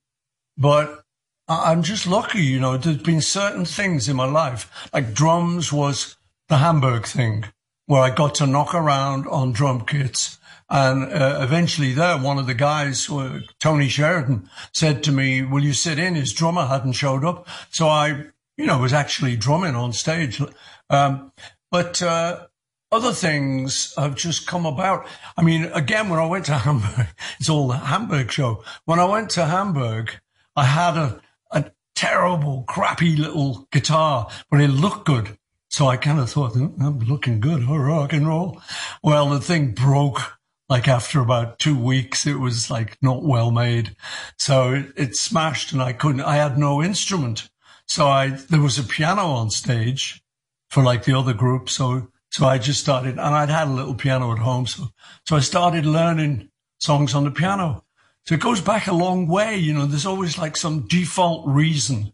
but 0.57 1.05
I'm 1.49 1.83
just 1.83 2.07
lucky, 2.07 2.43
you 2.43 2.61
know. 2.61 2.77
There's 2.77 2.99
been 2.99 3.23
certain 3.23 3.65
things 3.65 4.09
in 4.09 4.17
my 4.17 4.27
life, 4.27 4.89
like 4.93 5.15
drums 5.15 5.73
was 5.73 6.17
the 6.49 6.59
Hamburg 6.59 7.07
thing, 7.07 7.47
where 7.87 8.03
I 8.03 8.11
got 8.11 8.35
to 8.37 8.47
knock 8.47 8.75
around 8.75 9.27
on 9.27 9.53
drum 9.53 9.85
kits. 9.87 10.39
And 10.69 11.13
uh, 11.13 11.39
eventually, 11.41 11.93
there, 11.93 12.17
one 12.17 12.39
of 12.39 12.47
the 12.47 12.55
guys, 12.55 13.11
uh, 13.11 13.41
Tony 13.59 13.89
Sheridan, 13.89 14.49
said 14.73 15.03
to 15.05 15.13
me, 15.13 15.43
"Will 15.43 15.65
you 15.65 15.73
sit 15.73 15.99
in?" 15.99 16.15
His 16.15 16.33
drummer 16.33 16.67
hadn't 16.67 16.93
showed 16.93 17.25
up, 17.25 17.49
so 17.71 17.89
I, 17.89 18.27
you 18.57 18.67
know, 18.67 18.79
was 18.79 18.93
actually 18.93 19.37
drumming 19.37 19.75
on 19.75 19.93
stage. 19.93 20.41
Um, 20.89 21.33
but 21.73 22.01
uh, 22.03 22.47
other 22.93 23.13
things 23.13 23.95
have 23.97 24.17
just 24.17 24.47
come 24.47 24.67
about. 24.67 25.07
I 25.37 25.43
mean, 25.43 25.65
again, 25.75 26.09
when 26.09 26.19
I 26.19 26.27
went 26.27 26.47
to 26.47 26.55
Hamburg, 26.55 27.07
it's 27.41 27.49
all 27.49 27.69
the 27.69 27.77
Hamburg 27.77 28.31
show. 28.31 28.65
When 28.85 28.99
I 28.99 29.05
went 29.05 29.31
to 29.31 29.47
Hamburg, 29.47 30.13
I 30.57 30.65
had 30.65 30.97
a, 30.97 31.21
a 31.51 31.71
terrible, 31.95 32.65
crappy 32.69 33.17
little 33.17 33.69
guitar, 33.71 34.29
but 34.51 34.61
it 34.61 34.69
looked 34.69 35.07
good. 35.07 35.39
So 35.69 35.87
I 35.87 35.97
kind 35.97 36.19
of 36.19 36.29
thought, 36.29 36.55
"Hmm, 36.55 36.83
I'm 36.83 36.99
looking 36.99 37.39
good, 37.39 37.65
oh, 37.69 37.77
rock 37.77 38.13
and 38.13 38.27
roll. 38.27 38.61
Well, 39.05 39.31
the 39.31 39.41
thing 39.41 39.71
broke 39.71 40.41
like 40.71 40.87
after 40.87 41.21
about 41.21 41.59
two 41.59 41.77
weeks. 41.77 42.27
It 42.27 42.39
was 42.39 42.71
like 42.71 42.97
not 43.03 43.25
well 43.25 43.51
made. 43.51 43.97
So 44.39 44.73
it, 44.73 44.93
it 44.97 45.17
smashed 45.17 45.73
and 45.73 45.83
I 45.83 45.93
couldn't, 45.93 46.23
I 46.23 46.37
had 46.37 46.57
no 46.57 46.81
instrument. 46.83 47.51
So 47.87 48.07
I, 48.07 48.29
there 48.29 48.63
was 48.63 48.79
a 48.79 48.85
piano 48.85 49.23
on 49.23 49.51
stage 49.51 50.23
for 50.71 50.83
like 50.83 51.05
the 51.05 51.19
other 51.19 51.35
group. 51.35 51.69
So, 51.69 52.09
so 52.31 52.47
I 52.47 52.59
just 52.59 52.81
started 52.81 53.13
and 53.13 53.21
I'd 53.21 53.51
had 53.51 53.69
a 53.69 53.73
little 53.73 53.95
piano 53.95 54.33
at 54.33 54.39
home. 54.39 54.67
So, 54.67 54.89
so 55.27 55.37
I 55.37 55.41
started 55.41 55.85
learning 55.85 56.49
songs 56.79 57.15
on 57.15 57.25
the 57.25 57.31
piano. 57.31 57.85
So 58.25 58.35
it 58.35 58.41
goes 58.41 58.61
back 58.61 58.87
a 58.87 58.93
long 58.95 59.27
way. 59.27 59.57
You 59.57 59.75
know, 59.75 59.87
there's 59.87 60.07
always 60.07 60.39
like 60.39 60.57
some 60.57 60.87
default 60.87 61.47
reason 61.49 62.13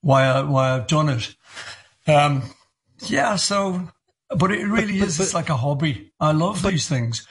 why 0.00 0.24
I, 0.24 0.42
why 0.42 0.72
I've 0.74 0.86
done 0.86 1.08
it. 1.08 1.34
Um, 2.06 2.42
yeah. 3.06 3.36
So, 3.36 3.88
but 4.36 4.50
it 4.50 4.66
really 4.66 4.98
but- 4.98 5.08
is. 5.08 5.18
but- 5.18 5.24
it's 5.24 5.34
like 5.34 5.50
a 5.50 5.56
hobby. 5.56 6.12
I 6.18 6.32
love 6.32 6.62
these 6.62 6.88
things. 6.88 7.26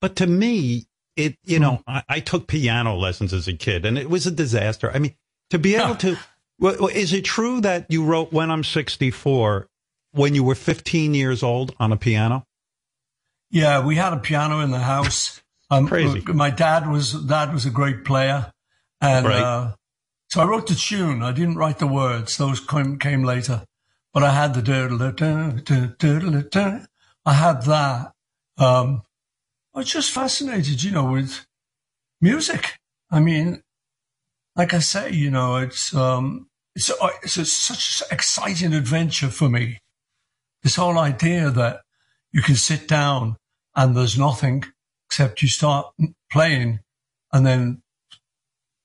But 0.00 0.16
to 0.16 0.26
me, 0.26 0.86
it 1.16 1.36
you 1.44 1.58
know, 1.58 1.82
I, 1.86 2.02
I 2.08 2.20
took 2.20 2.46
piano 2.46 2.96
lessons 2.96 3.32
as 3.32 3.48
a 3.48 3.52
kid, 3.52 3.84
and 3.84 3.98
it 3.98 4.08
was 4.08 4.26
a 4.26 4.30
disaster. 4.30 4.90
I 4.92 4.98
mean, 5.00 5.16
to 5.50 5.58
be 5.58 5.74
able 5.74 5.96
to, 5.96 6.16
well, 6.60 6.86
is 6.88 7.12
it 7.12 7.24
true 7.24 7.60
that 7.62 7.86
you 7.90 8.04
wrote 8.04 8.32
"When 8.32 8.50
I'm 8.50 8.62
64" 8.62 9.67
when 10.18 10.34
you 10.34 10.44
were 10.44 10.54
15 10.54 11.14
years 11.14 11.42
old 11.42 11.74
on 11.80 11.92
a 11.92 11.96
piano? 11.96 12.44
Yeah, 13.50 13.84
we 13.84 13.96
had 13.96 14.12
a 14.12 14.18
piano 14.18 14.60
in 14.60 14.70
the 14.70 14.80
house. 14.80 15.40
Um, 15.70 15.86
Crazy. 15.86 16.22
My 16.28 16.48
dad 16.48 16.88
was 16.88 17.12
dad 17.12 17.52
was 17.52 17.66
a 17.66 17.70
great 17.70 18.02
player, 18.02 18.50
and 19.02 19.26
Right. 19.26 19.42
uh, 19.42 19.74
so 20.30 20.40
I 20.40 20.46
wrote 20.46 20.66
the 20.66 20.74
tune. 20.74 21.22
I 21.22 21.30
didn't 21.30 21.56
write 21.56 21.78
the 21.78 21.86
words; 21.86 22.38
those 22.38 22.58
came, 22.58 22.98
came 22.98 23.22
later. 23.22 23.66
But 24.14 24.22
I 24.22 24.30
had 24.30 24.54
the 24.54 24.62
I 27.26 27.32
had 27.34 27.62
that. 27.64 28.12
Um, 28.56 29.02
I 29.74 29.80
was 29.80 29.92
just 29.92 30.10
fascinated, 30.10 30.82
you 30.82 30.90
know, 30.90 31.12
with 31.12 31.44
music. 32.22 32.78
I 33.10 33.20
mean, 33.20 33.62
like 34.56 34.72
I 34.72 34.78
say, 34.78 35.12
you 35.12 35.30
know, 35.30 35.56
it's 35.56 35.94
um, 35.94 36.48
it's 36.74 36.88
a, 36.88 36.94
it's 37.22 37.36
a, 37.36 37.44
such 37.44 38.00
an 38.00 38.06
exciting 38.10 38.72
adventure 38.72 39.28
for 39.28 39.50
me. 39.50 39.80
This 40.62 40.76
whole 40.76 40.98
idea 40.98 41.50
that 41.50 41.80
you 42.32 42.42
can 42.42 42.56
sit 42.56 42.88
down 42.88 43.36
and 43.76 43.96
there's 43.96 44.18
nothing 44.18 44.64
except 45.06 45.42
you 45.42 45.48
start 45.48 45.86
playing 46.30 46.80
and 47.32 47.46
then 47.46 47.82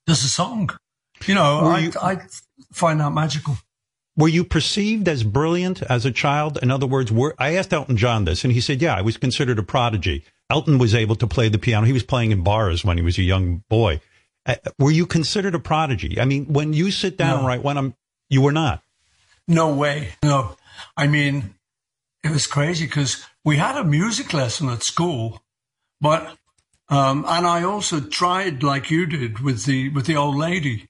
there's 0.06 0.24
a 0.24 0.27
song. 0.30 0.70
You 1.25 1.36
know, 1.36 1.60
I, 1.62 1.80
you- 1.80 1.92
I 2.01 2.20
find 2.72 3.00
that 3.00 3.12
magical. 3.12 3.58
Were 4.15 4.27
you 4.27 4.44
perceived 4.44 5.08
as 5.08 5.24
brilliant 5.24 5.82
as 5.82 6.06
a 6.06 6.12
child? 6.12 6.60
In 6.62 6.70
other 6.70 6.86
words, 6.86 7.12
were, 7.12 7.34
I 7.39 7.56
asked 7.56 7.74
Elton 7.74 7.98
John 7.98 8.25
this, 8.25 8.44
and 8.44 8.53
he 8.53 8.62
said, 8.62 8.80
"Yeah, 8.80 8.94
I 8.94 9.01
was 9.01 9.18
considered 9.18 9.58
a 9.58 9.63
prodigy." 9.63 10.24
Elton 10.51 10.77
was 10.77 10.94
able 10.94 11.15
to 11.15 11.25
play 11.25 11.50
the 11.50 11.58
piano. 11.58 11.88
He 11.88 11.94
was 11.94 12.03
playing 12.03 12.32
in 12.32 12.44
bars 12.44 12.86
when 12.86 12.98
he 12.98 13.03
was 13.03 13.18
a 13.18 13.24
young 13.24 13.63
boy. 13.70 14.01
Uh, 14.46 14.56
were 14.77 14.92
you 14.92 15.08
considered 15.08 15.56
a 15.56 15.60
prodigy? 15.60 16.20
I 16.20 16.25
mean, 16.25 16.46
when 16.53 16.74
you 16.74 16.92
sit 16.92 17.18
down 17.18 17.32
and 17.36 17.42
No. 17.42 17.48
write, 17.48 17.63
when 17.63 17.75
I'm, 17.77 17.96
you 18.30 18.42
were 18.42 18.51
not. 18.51 18.84
No 19.48 19.74
way. 19.74 20.10
No. 20.22 20.58
I 20.96 21.08
mean, 21.08 21.56
it 22.24 22.32
was 22.32 22.48
crazy 22.48 22.86
because 22.86 23.25
we 23.44 23.58
had 23.58 23.77
a 23.77 23.84
music 23.84 24.34
lesson 24.34 24.70
at 24.70 24.84
school, 24.84 25.44
but, 26.00 26.38
um, 26.89 27.25
and 27.27 27.46
I 27.46 27.63
also 27.63 28.00
tried 28.00 28.63
like 28.63 28.89
you 28.89 29.06
did 29.06 29.39
with 29.39 29.65
the, 29.65 29.89
with 29.89 30.06
the 30.06 30.15
old 30.15 30.36
lady, 30.36 30.88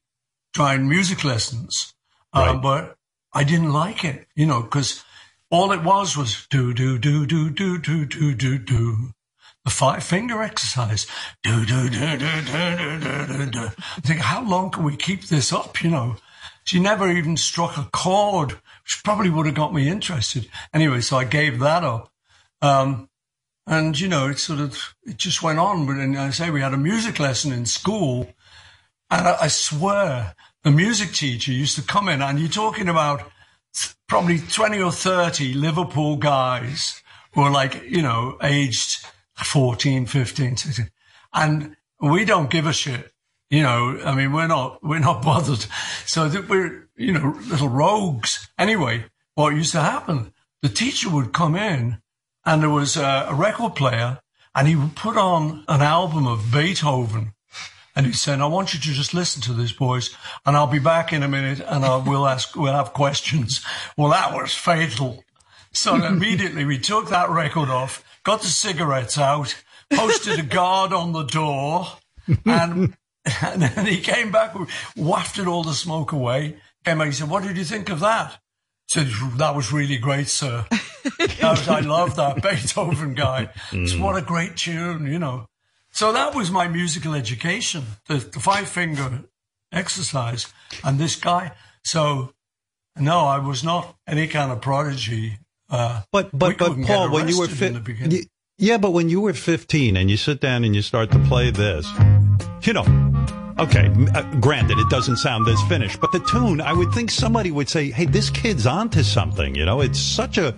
trying 0.54 0.88
music 0.88 1.24
lessons. 1.24 1.94
Um, 2.34 2.62
but 2.62 2.98
I 3.32 3.44
didn't 3.44 3.74
like 3.74 4.04
it, 4.04 4.28
you 4.36 4.46
know, 4.46 4.62
because 4.62 5.04
all 5.50 5.72
it 5.72 5.84
was 5.84 6.18
was 6.18 6.48
do, 6.50 6.74
do, 6.74 6.98
do, 6.98 7.26
do, 7.26 7.50
do, 7.50 7.78
do, 7.78 8.06
do, 8.06 8.34
do, 8.34 8.58
do. 8.58 9.10
The 9.66 9.72
five 9.72 10.04
finger 10.04 10.42
exercise. 10.42 11.08
Do, 11.44 11.66
do, 11.66 11.90
do, 11.90 12.18
do, 12.18 12.42
do, 12.42 12.42
do, 12.42 13.00
do, 13.00 13.28
do, 13.28 13.52
do. 13.52 13.70
I 13.98 14.02
think, 14.02 14.20
how 14.20 14.44
long 14.44 14.72
can 14.72 14.84
we 14.84 14.98
keep 14.98 15.28
this 15.28 15.54
up, 15.54 15.82
you 15.84 15.90
know? 15.90 16.18
She 16.64 16.80
never 16.80 17.10
even 17.10 17.38
struck 17.38 17.78
a 17.78 17.88
chord, 17.92 18.60
which 18.84 19.04
probably 19.04 19.30
would 19.30 19.46
have 19.46 19.56
got 19.56 19.74
me 19.74 19.90
interested. 19.90 20.48
Anyway, 20.74 21.02
so 21.02 21.18
I 21.18 21.24
gave 21.24 21.60
that 21.60 21.84
up. 21.84 22.12
Um, 22.62 23.10
and, 23.66 23.98
you 23.98 24.10
know, 24.10 24.28
it 24.28 24.40
sort 24.40 24.60
of, 24.60 24.96
it 25.04 25.18
just 25.18 25.42
went 25.42 25.60
on. 25.60 25.86
But 25.86 25.98
and 25.98 26.18
I 26.18 26.32
say 26.32 26.50
we 26.50 26.62
had 26.62 26.74
a 26.74 26.78
music 26.78 27.20
lesson 27.20 27.54
in 27.54 27.66
school. 27.66 28.28
And 29.10 29.28
I, 29.28 29.44
I 29.44 29.48
swear 29.48 30.36
the 30.64 30.72
music 30.72 31.14
teacher 31.14 31.52
used 31.52 31.76
to 31.76 31.82
come 31.82 32.10
in 32.10 32.22
and 32.22 32.40
you're 32.40 32.50
talking 32.50 32.90
about 32.90 33.30
probably 34.08 34.40
20 34.40 34.82
or 34.82 34.92
30 34.92 35.54
Liverpool 35.54 36.18
guys 36.18 37.02
who 37.34 37.42
are 37.42 37.52
like, 37.52 37.84
you 37.84 38.02
know, 38.02 38.38
aged 38.44 39.06
14, 39.36 40.06
15, 40.06 40.58
16. 40.58 40.90
And 41.34 41.76
we 42.00 42.26
don't 42.26 42.50
give 42.50 42.68
a 42.68 42.74
shit. 42.74 43.12
You 43.50 43.64
know, 43.64 44.00
I 44.04 44.16
mean, 44.16 44.34
we're 44.34 44.48
not, 44.48 44.84
we're 44.84 45.00
not 45.00 45.22
bothered. 45.24 45.66
So 46.06 46.28
that 46.28 46.50
we're, 46.50 46.83
you 46.96 47.12
know, 47.12 47.38
little 47.48 47.70
rogues. 47.70 48.50
Anyway, 48.58 49.06
what 49.36 49.56
used 49.56 49.72
to 49.72 49.82
happen, 49.82 50.34
the 50.62 50.70
teacher 50.70 51.10
would 51.10 51.34
come 51.34 51.56
in 51.56 52.00
and 52.46 52.62
there 52.62 52.70
was 52.70 52.98
a, 52.98 53.28
a 53.30 53.36
record 53.36 53.76
player 53.76 54.20
and 54.56 54.68
he 54.68 54.76
would 54.76 54.96
put 54.96 55.18
on 55.18 55.64
an 55.68 55.82
album 55.82 56.28
of 56.28 56.52
Beethoven. 56.52 57.34
And 57.96 58.06
he 58.08 58.12
said, 58.12 58.42
I 58.42 58.48
want 58.48 58.74
you 58.74 58.80
to 58.80 58.92
just 58.92 59.14
listen 59.14 59.42
to 59.44 59.54
this, 59.54 59.72
boys, 59.72 60.16
and 60.46 60.58
I'll 60.58 60.68
be 60.68 60.80
back 60.80 61.14
in 61.14 61.22
a 61.22 61.28
minute 61.28 61.60
and 61.60 61.84
uh, 61.84 62.00
I 62.00 62.08
will 62.08 62.28
ask, 62.28 62.56
we'll 62.56 62.74
have 62.74 62.94
questions. 62.94 63.64
Well, 63.98 64.10
that 64.10 64.34
was 64.34 64.54
fatal. 64.54 65.24
So 65.74 65.96
immediately 66.06 66.66
we 66.66 66.80
took 66.80 67.10
that 67.10 67.30
record 67.30 67.70
off, 67.70 68.04
got 68.24 68.42
the 68.42 68.48
cigarettes 68.48 69.18
out, 69.18 69.56
posted 69.92 70.40
a 70.40 70.44
guard 70.44 70.92
on 70.92 71.14
the 71.14 71.24
door, 71.24 71.88
and, 72.46 72.96
and 73.42 73.62
then 73.62 73.86
he 73.86 74.02
came 74.02 74.32
back, 74.32 74.56
wafted 74.96 75.48
all 75.48 75.64
the 75.64 75.74
smoke 75.74 76.12
away, 76.12 76.58
came 76.84 76.98
back, 77.00 77.08
he 77.08 77.14
said, 77.14 77.30
what 77.30 77.44
did 77.44 77.58
you 77.58 77.64
think 77.66 77.90
of 77.90 78.00
that? 78.02 78.40
said, 78.88 79.08
that 79.38 79.56
was 79.56 79.72
really 79.72 79.98
great, 79.98 80.28
sir. 80.28 80.66
That 81.18 81.42
was- 81.42 81.68
I 81.68 81.80
love 81.82 82.16
that 82.16 82.42
Beethoven 82.44 83.14
guy. 83.14 83.50
It's 83.72 83.96
what 83.96 84.16
a 84.18 84.22
great 84.22 84.56
tune, 84.56 85.06
you 85.08 85.20
know. 85.20 85.48
So 85.92 86.12
that 86.14 86.34
was 86.36 86.50
my 86.52 86.68
musical 86.68 87.14
education, 87.14 87.84
the, 88.08 88.16
the 88.18 88.40
five 88.40 88.68
finger 88.70 89.24
exercise, 89.72 90.48
and 90.84 90.98
this 91.00 91.16
guy. 91.16 91.52
So, 91.84 92.34
no, 92.98 93.20
I 93.26 93.40
was 93.40 93.64
not 93.64 93.96
any 94.08 94.28
kind 94.28 94.52
of 94.52 94.62
prodigy. 94.62 95.38
Uh, 95.70 96.02
But 96.12 96.30
but 96.38 96.58
but 96.58 96.78
Paul, 96.86 97.10
when 97.12 97.28
you 97.28 97.38
were 97.40 97.46
arrested 97.46 97.68
in 97.68 97.74
the 97.74 97.80
fi- 97.80 97.86
beginning. 97.86 98.18
y- 98.20 98.28
yeah, 98.58 98.78
but 98.78 98.92
when 98.92 99.10
you 99.10 99.20
were 99.22 99.34
15 99.34 99.98
and 99.98 100.10
you 100.10 100.18
sit 100.18 100.40
down 100.40 100.64
and 100.64 100.76
you 100.76 100.82
start 100.82 101.12
to 101.12 101.20
play 101.20 101.52
this, 101.52 101.88
you 102.62 102.74
know, 102.74 102.86
okay, 103.60 103.92
uh, 104.16 104.22
granted 104.40 104.78
it 104.80 104.90
doesn't 104.90 105.18
sound 105.18 105.46
this 105.46 105.62
finished, 105.64 106.00
but 106.02 106.12
the 106.12 106.20
tune, 106.20 106.62
I 106.62 106.74
would 106.74 106.92
think 106.94 107.12
somebody 107.12 107.52
would 107.52 107.70
say, 107.70 107.92
"Hey, 107.92 108.06
this 108.06 108.30
kid's 108.30 108.66
onto 108.68 109.04
something." 109.04 109.56
You 109.56 109.66
know, 109.66 109.82
it's 109.82 110.00
such 110.00 110.38
a 110.38 110.56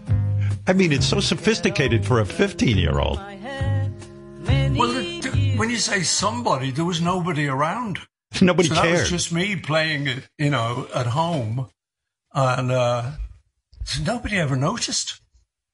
I 0.67 0.73
mean, 0.73 0.91
it's 0.91 1.05
so 1.05 1.19
sophisticated 1.19 2.03
for 2.05 2.21
a 2.21 2.23
15-year-old. 2.25 3.17
Well, 3.17 4.91
the, 4.93 5.19
the- 5.21 5.55
when 5.57 5.69
you 5.69 5.77
say 5.77 6.01
somebody, 6.03 6.71
there 6.71 6.85
was 6.85 7.01
nobody 7.01 7.47
around. 7.47 7.99
Nobody 8.41 8.67
so 8.69 8.73
that 8.75 8.83
cared. 8.83 8.99
was 9.01 9.09
just 9.09 9.31
me 9.31 9.55
playing 9.55 10.07
it, 10.07 10.27
you 10.37 10.49
know, 10.49 10.87
at 10.93 11.05
home, 11.07 11.69
and 12.33 12.71
uh, 12.71 13.11
nobody 14.03 14.37
ever 14.37 14.55
noticed. 14.55 15.21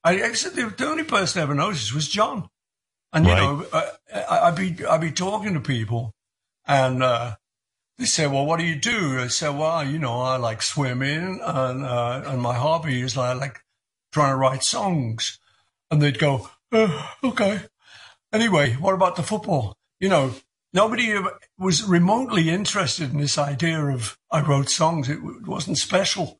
I 0.04 0.20
actually 0.20 0.62
the, 0.64 0.70
the 0.78 0.88
only 0.88 1.04
person 1.04 1.40
I 1.40 1.44
ever 1.44 1.56
noticed 1.56 1.94
was 1.96 2.08
John, 2.08 2.50
and 3.14 3.26
you 3.26 3.32
Right. 3.32 3.40
know, 3.42 3.66
uh, 3.74 3.86
I, 4.30 4.40
I'd 4.50 4.56
be 4.56 4.86
I'd 4.86 5.02
be 5.02 5.12
talking 5.12 5.54
to 5.56 5.60
people, 5.60 6.12
and 6.72 7.04
uh, 7.04 7.36
they 7.98 8.06
say, 8.06 8.28
"Well, 8.28 8.46
what 8.46 8.58
do 8.58 8.66
you 8.66 8.78
do?" 8.78 9.20
I 9.20 9.28
say, 9.28 9.50
"Well, 9.50 9.86
you 9.86 10.00
know, 10.00 10.22
I 10.22 10.38
like 10.38 10.62
swimming, 10.62 11.42
and 11.44 11.84
uh, 11.84 12.24
and 12.26 12.42
my 12.42 12.56
hobby 12.56 13.02
is 13.02 13.18
I 13.18 13.34
like 13.34 13.60
trying 14.14 14.32
to 14.32 14.38
write 14.38 14.64
songs," 14.64 15.38
and 15.90 16.02
they'd 16.02 16.18
go, 16.18 16.50
oh, 16.72 17.10
"Okay." 17.24 17.60
Anyway, 18.32 18.74
what 18.76 18.94
about 18.94 19.18
the 19.18 19.24
football? 19.24 19.76
You 20.00 20.08
know, 20.08 20.34
nobody 20.72 21.14
was 21.58 21.84
remotely 21.84 22.50
interested 22.50 23.12
in 23.12 23.20
this 23.20 23.38
idea 23.38 23.86
of 23.88 24.18
I 24.32 24.40
wrote 24.42 24.70
songs. 24.70 25.10
It 25.10 25.20
wasn't 25.46 25.78
special 25.78 26.40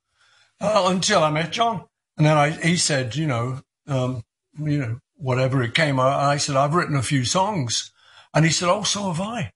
uh, 0.62 0.84
until 0.86 1.24
I 1.24 1.30
met 1.30 1.52
John, 1.52 1.84
and 2.16 2.26
then 2.26 2.38
I, 2.38 2.52
he 2.52 2.78
said, 2.78 3.18
you 3.18 3.28
know, 3.28 3.60
um, 3.86 4.24
you 4.58 4.80
know, 4.80 5.00
whatever 5.18 5.62
it 5.62 5.74
came. 5.74 6.00
I, 6.00 6.32
I 6.32 6.38
said 6.38 6.56
I've 6.56 6.74
written 6.74 6.96
a 6.96 7.04
few 7.04 7.26
songs, 7.26 7.92
and 8.34 8.46
he 8.46 8.52
said, 8.52 8.70
oh, 8.70 8.84
so 8.84 9.12
have 9.12 9.20
I. 9.20 9.52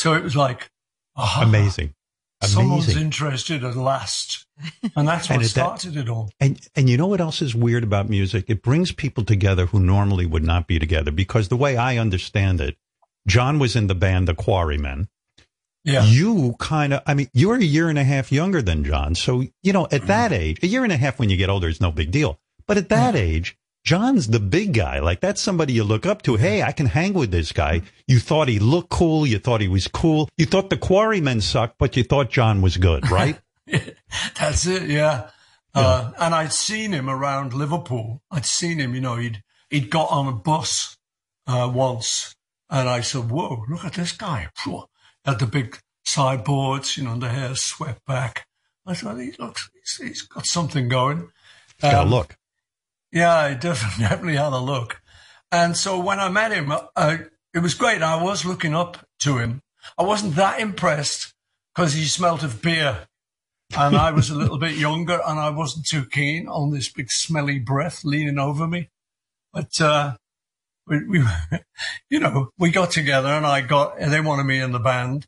So 0.00 0.14
it 0.14 0.22
was 0.22 0.34
like, 0.34 0.70
aha, 1.14 1.42
Amazing. 1.42 1.92
someone's 2.42 2.84
Amazing. 2.86 3.02
interested 3.02 3.64
at 3.64 3.76
last, 3.76 4.46
and 4.96 5.06
that's 5.06 5.28
what 5.28 5.36
And 5.36 5.44
it- 5.44 5.52
that- 5.54 5.78
started 5.80 5.96
it 5.98 6.08
all. 6.08 6.30
And 6.40 6.58
and 6.74 6.88
you 6.88 6.96
know 6.96 7.06
what 7.06 7.20
else 7.20 7.42
is 7.42 7.54
weird 7.54 7.84
about 7.84 8.08
music? 8.08 8.46
It 8.48 8.62
brings 8.62 8.92
people 8.92 9.24
together 9.24 9.66
who 9.66 9.78
normally 9.78 10.24
would 10.24 10.42
not 10.42 10.66
be 10.66 10.78
together 10.78 11.10
because 11.10 11.48
the 11.48 11.56
way 11.58 11.76
I 11.76 11.98
understand 11.98 12.62
it, 12.62 12.78
John 13.26 13.58
was 13.58 13.76
in 13.76 13.88
the 13.88 13.94
band 13.94 14.26
The 14.26 14.34
Quarrymen. 14.34 15.08
Yeah. 15.84 16.04
You 16.04 16.56
kind 16.58 16.94
of, 16.94 17.02
I 17.06 17.12
mean, 17.12 17.28
you're 17.34 17.56
a 17.56 17.62
year 17.62 17.90
and 17.90 17.98
a 17.98 18.04
half 18.04 18.32
younger 18.32 18.62
than 18.62 18.84
John. 18.84 19.14
So, 19.14 19.44
you 19.62 19.72
know, 19.74 19.86
at 19.92 20.06
that 20.06 20.32
age, 20.32 20.58
a 20.62 20.66
year 20.66 20.82
and 20.84 20.92
a 20.92 20.96
half 20.96 21.18
when 21.18 21.28
you 21.30 21.36
get 21.36 21.50
older 21.50 21.68
is 21.68 21.80
no 21.80 21.90
big 21.92 22.10
deal. 22.10 22.38
But 22.66 22.76
at 22.78 22.88
that 22.88 23.14
age, 23.16 23.56
John's 23.84 24.28
the 24.28 24.40
big 24.40 24.74
guy. 24.74 24.98
Like 25.00 25.20
that's 25.20 25.40
somebody 25.40 25.72
you 25.72 25.84
look 25.84 26.06
up 26.06 26.22
to. 26.22 26.36
Hey, 26.36 26.62
I 26.62 26.72
can 26.72 26.86
hang 26.86 27.14
with 27.14 27.30
this 27.30 27.52
guy. 27.52 27.82
You 28.06 28.18
thought 28.20 28.48
he 28.48 28.58
looked 28.58 28.90
cool. 28.90 29.26
You 29.26 29.38
thought 29.38 29.60
he 29.60 29.68
was 29.68 29.88
cool. 29.88 30.28
You 30.36 30.46
thought 30.46 30.70
the 30.70 30.76
Quarrymen 30.76 31.40
sucked, 31.40 31.78
but 31.78 31.96
you 31.96 32.04
thought 32.04 32.30
John 32.30 32.60
was 32.62 32.76
good, 32.76 33.10
right? 33.10 33.38
That's 34.38 34.66
it, 34.66 34.88
yeah. 34.90 35.30
Uh, 35.74 36.10
and 36.18 36.34
I'd 36.34 36.52
seen 36.52 36.92
him 36.92 37.08
around 37.08 37.54
Liverpool. 37.54 38.20
I'd 38.30 38.44
seen 38.46 38.78
him, 38.78 38.94
you 38.94 39.00
know, 39.00 39.16
he'd 39.16 39.42
he'd 39.70 39.88
got 39.90 40.10
on 40.10 40.26
a 40.26 40.32
bus 40.32 40.96
uh, 41.46 41.70
once, 41.72 42.34
and 42.68 42.88
I 42.88 43.00
said, 43.02 43.30
"Whoa, 43.30 43.64
look 43.68 43.84
at 43.84 43.94
this 43.94 44.12
guy!" 44.12 44.48
Phew. 44.56 44.84
Had 45.24 45.38
the 45.38 45.46
big 45.46 45.78
sideboards, 46.04 46.96
you 46.96 47.04
know, 47.04 47.16
the 47.18 47.28
hair 47.28 47.54
swept 47.54 48.04
back. 48.06 48.46
I 48.86 48.94
thought 48.94 49.18
he 49.20 49.32
looks, 49.38 49.70
he's, 49.74 49.96
he's 50.08 50.22
got 50.22 50.46
something 50.46 50.88
going. 50.88 51.28
Got 51.80 51.94
Um, 51.94 52.08
to 52.08 52.16
look. 52.16 52.36
Yeah, 53.12 53.34
I 53.34 53.54
definitely, 53.54 54.04
definitely 54.08 54.36
had 54.36 54.52
a 54.52 54.58
look. 54.58 55.00
And 55.52 55.76
so 55.76 55.98
when 55.98 56.20
I 56.20 56.28
met 56.28 56.52
him, 56.52 56.72
uh, 56.72 57.18
it 57.52 57.58
was 57.58 57.74
great. 57.74 58.02
I 58.02 58.22
was 58.22 58.44
looking 58.44 58.74
up 58.74 59.04
to 59.20 59.38
him. 59.38 59.62
I 59.98 60.02
wasn't 60.02 60.36
that 60.36 60.60
impressed 60.60 61.34
because 61.74 61.94
he 61.94 62.04
smelt 62.04 62.42
of 62.42 62.62
beer. 62.62 63.08
And 63.76 63.96
I 63.96 64.10
was 64.10 64.30
a 64.30 64.36
little 64.36 64.58
bit 64.58 64.76
younger 64.76 65.20
and 65.26 65.38
I 65.38 65.50
wasn't 65.50 65.86
too 65.86 66.04
keen 66.04 66.48
on 66.48 66.70
this 66.70 66.88
big 66.88 67.10
smelly 67.10 67.58
breath 67.58 68.04
leaning 68.04 68.38
over 68.38 68.66
me. 68.66 68.88
But, 69.52 69.80
uh, 69.80 70.16
we, 70.86 71.04
we, 71.06 71.24
you 72.10 72.20
know, 72.20 72.50
we 72.58 72.70
got 72.70 72.90
together 72.90 73.28
and 73.28 73.46
I 73.46 73.60
got, 73.60 73.98
they 73.98 74.20
wanted 74.20 74.44
me 74.44 74.60
in 74.60 74.72
the 74.72 74.78
band. 74.78 75.26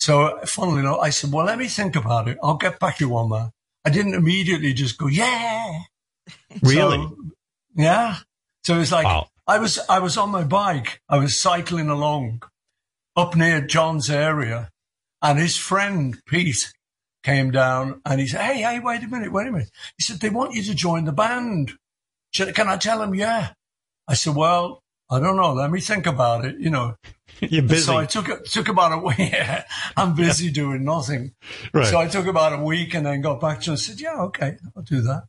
So 0.00 0.38
funnily 0.44 0.80
enough, 0.80 1.00
I 1.00 1.10
said, 1.10 1.32
well, 1.32 1.46
let 1.46 1.58
me 1.58 1.66
think 1.66 1.96
about 1.96 2.28
it. 2.28 2.38
I'll 2.42 2.56
get 2.56 2.78
back 2.78 2.98
to 2.98 3.06
you 3.06 3.16
on 3.16 3.30
that. 3.30 3.50
I 3.84 3.90
didn't 3.90 4.14
immediately 4.14 4.72
just 4.72 4.98
go, 4.98 5.08
yeah. 5.08 5.80
Really? 6.62 6.98
So, 6.98 7.16
yeah. 7.74 8.16
So 8.64 8.74
it 8.74 8.78
was 8.78 8.92
like 8.92 9.06
Wow. 9.06 9.28
I 9.46 9.58
was 9.58 9.78
I 9.88 9.98
was 10.00 10.16
on 10.16 10.30
my 10.30 10.44
bike. 10.44 11.00
I 11.08 11.18
was 11.18 11.40
cycling 11.40 11.88
along 11.88 12.42
up 13.16 13.34
near 13.34 13.60
John's 13.62 14.10
area, 14.10 14.70
and 15.22 15.38
his 15.38 15.56
friend 15.56 16.20
Pete 16.26 16.72
came 17.22 17.50
down 17.50 18.00
and 18.04 18.20
he 18.20 18.26
said, 18.26 18.42
"Hey, 18.42 18.60
hey, 18.62 18.78
wait 18.78 19.02
a 19.02 19.08
minute, 19.08 19.32
wait 19.32 19.48
a 19.48 19.52
minute." 19.52 19.70
He 19.96 20.02
said, 20.02 20.20
"They 20.20 20.30
want 20.30 20.54
you 20.54 20.62
to 20.64 20.74
join 20.74 21.04
the 21.04 21.12
band. 21.12 21.72
Can 22.34 22.68
I 22.68 22.76
tell 22.76 23.02
him? 23.02 23.14
Yeah." 23.14 23.52
I 24.06 24.14
said, 24.14 24.34
"Well, 24.34 24.82
I 25.10 25.18
don't 25.18 25.36
know. 25.36 25.54
Let 25.54 25.70
me 25.70 25.80
think 25.80 26.06
about 26.06 26.44
it. 26.44 26.56
You 26.58 26.70
know." 26.70 26.96
You're 27.40 27.62
busy. 27.62 27.82
So 27.82 27.96
I 27.96 28.04
took 28.04 28.28
it 28.28 28.46
took 28.46 28.68
about 28.68 28.92
a 28.92 28.98
week. 29.08 29.34
I'm 29.96 30.14
busy 30.14 30.50
doing 30.50 30.84
nothing. 30.84 31.32
Right. 31.72 31.86
So 31.86 31.98
I 31.98 32.08
took 32.08 32.26
about 32.26 32.52
a 32.52 32.62
week 32.62 32.94
and 32.94 33.06
then 33.06 33.20
got 33.22 33.40
back 33.40 33.60
to 33.60 33.70
him 33.70 33.72
and 33.72 33.80
said, 33.80 34.00
"Yeah, 34.00 34.20
okay, 34.24 34.56
I'll 34.76 34.82
do 34.82 35.00
that." 35.02 35.24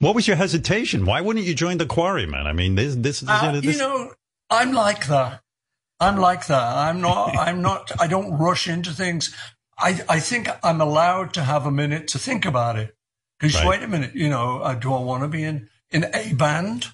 What 0.00 0.14
was 0.14 0.28
your 0.28 0.36
hesitation? 0.36 1.06
Why 1.06 1.20
wouldn't 1.20 1.44
you 1.44 1.54
join 1.54 1.78
the 1.78 1.86
Quarrymen? 1.86 2.46
I 2.46 2.52
mean, 2.52 2.76
this, 2.76 2.94
this, 2.94 3.24
Uh, 3.26 3.52
this 3.60 3.64
you 3.64 3.78
know, 3.78 4.12
I'm 4.48 4.72
like 4.72 5.06
that. 5.08 5.40
I'm 5.98 6.16
like 6.16 6.46
that. 6.46 6.76
I'm 6.76 7.00
not, 7.00 7.36
I'm 7.36 7.60
not, 7.60 7.90
I 8.00 8.06
don't 8.06 8.38
rush 8.38 8.68
into 8.68 8.92
things. 8.92 9.34
I, 9.76 10.00
I 10.08 10.20
think 10.20 10.48
I'm 10.62 10.80
allowed 10.80 11.34
to 11.34 11.42
have 11.42 11.66
a 11.66 11.72
minute 11.72 12.08
to 12.08 12.18
think 12.18 12.44
about 12.44 12.78
it. 12.78 12.94
Because 13.38 13.56
Right. 13.56 13.66
wait 13.68 13.82
a 13.82 13.88
minute, 13.88 14.14
you 14.14 14.28
know, 14.28 14.58
uh, 14.58 14.74
do 14.74 14.94
I 14.94 15.00
want 15.00 15.22
to 15.22 15.28
be 15.28 15.42
in, 15.42 15.68
in 15.90 16.04
a 16.14 16.32
band? 16.34 16.86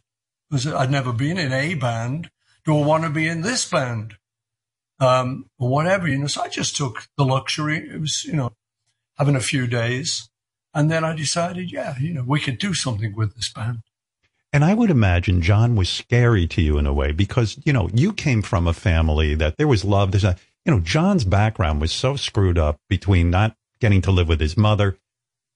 Because 0.48 0.66
I'd 0.66 0.90
never 0.90 1.12
been 1.12 1.38
in 1.38 1.52
a 1.52 1.74
band. 1.74 2.30
Do 2.64 2.78
I 2.78 2.84
want 2.84 3.04
to 3.04 3.10
be 3.10 3.28
in 3.28 3.42
this 3.42 3.68
band? 3.68 4.16
Um, 5.00 5.50
or 5.58 5.68
whatever, 5.68 6.08
you 6.08 6.18
know, 6.18 6.26
so 6.26 6.42
I 6.42 6.48
just 6.48 6.76
took 6.76 7.08
the 7.18 7.24
luxury. 7.24 7.78
It 7.78 8.00
was, 8.00 8.24
you 8.24 8.34
know, 8.34 8.52
having 9.18 9.36
a 9.36 9.40
few 9.40 9.66
days. 9.66 10.30
And 10.74 10.90
then 10.90 11.04
I 11.04 11.14
decided, 11.14 11.70
yeah, 11.70 11.94
you 11.98 12.12
know, 12.12 12.24
we 12.26 12.40
could 12.40 12.58
do 12.58 12.74
something 12.74 13.14
with 13.14 13.36
this 13.36 13.48
band. 13.48 13.82
And 14.52 14.64
I 14.64 14.74
would 14.74 14.90
imagine 14.90 15.40
John 15.40 15.74
was 15.76 15.88
scary 15.88 16.46
to 16.48 16.62
you 16.62 16.78
in 16.78 16.86
a 16.86 16.92
way 16.92 17.12
because, 17.12 17.58
you 17.64 17.72
know, 17.72 17.88
you 17.92 18.12
came 18.12 18.42
from 18.42 18.66
a 18.66 18.72
family 18.72 19.34
that 19.34 19.56
there 19.56 19.66
was 19.66 19.84
love. 19.84 20.12
There's 20.12 20.24
a, 20.24 20.36
you 20.64 20.72
know, 20.72 20.80
John's 20.80 21.24
background 21.24 21.80
was 21.80 21.92
so 21.92 22.16
screwed 22.16 22.58
up 22.58 22.78
between 22.88 23.30
not 23.30 23.56
getting 23.80 24.00
to 24.02 24.10
live 24.10 24.28
with 24.28 24.40
his 24.40 24.56
mother, 24.56 24.96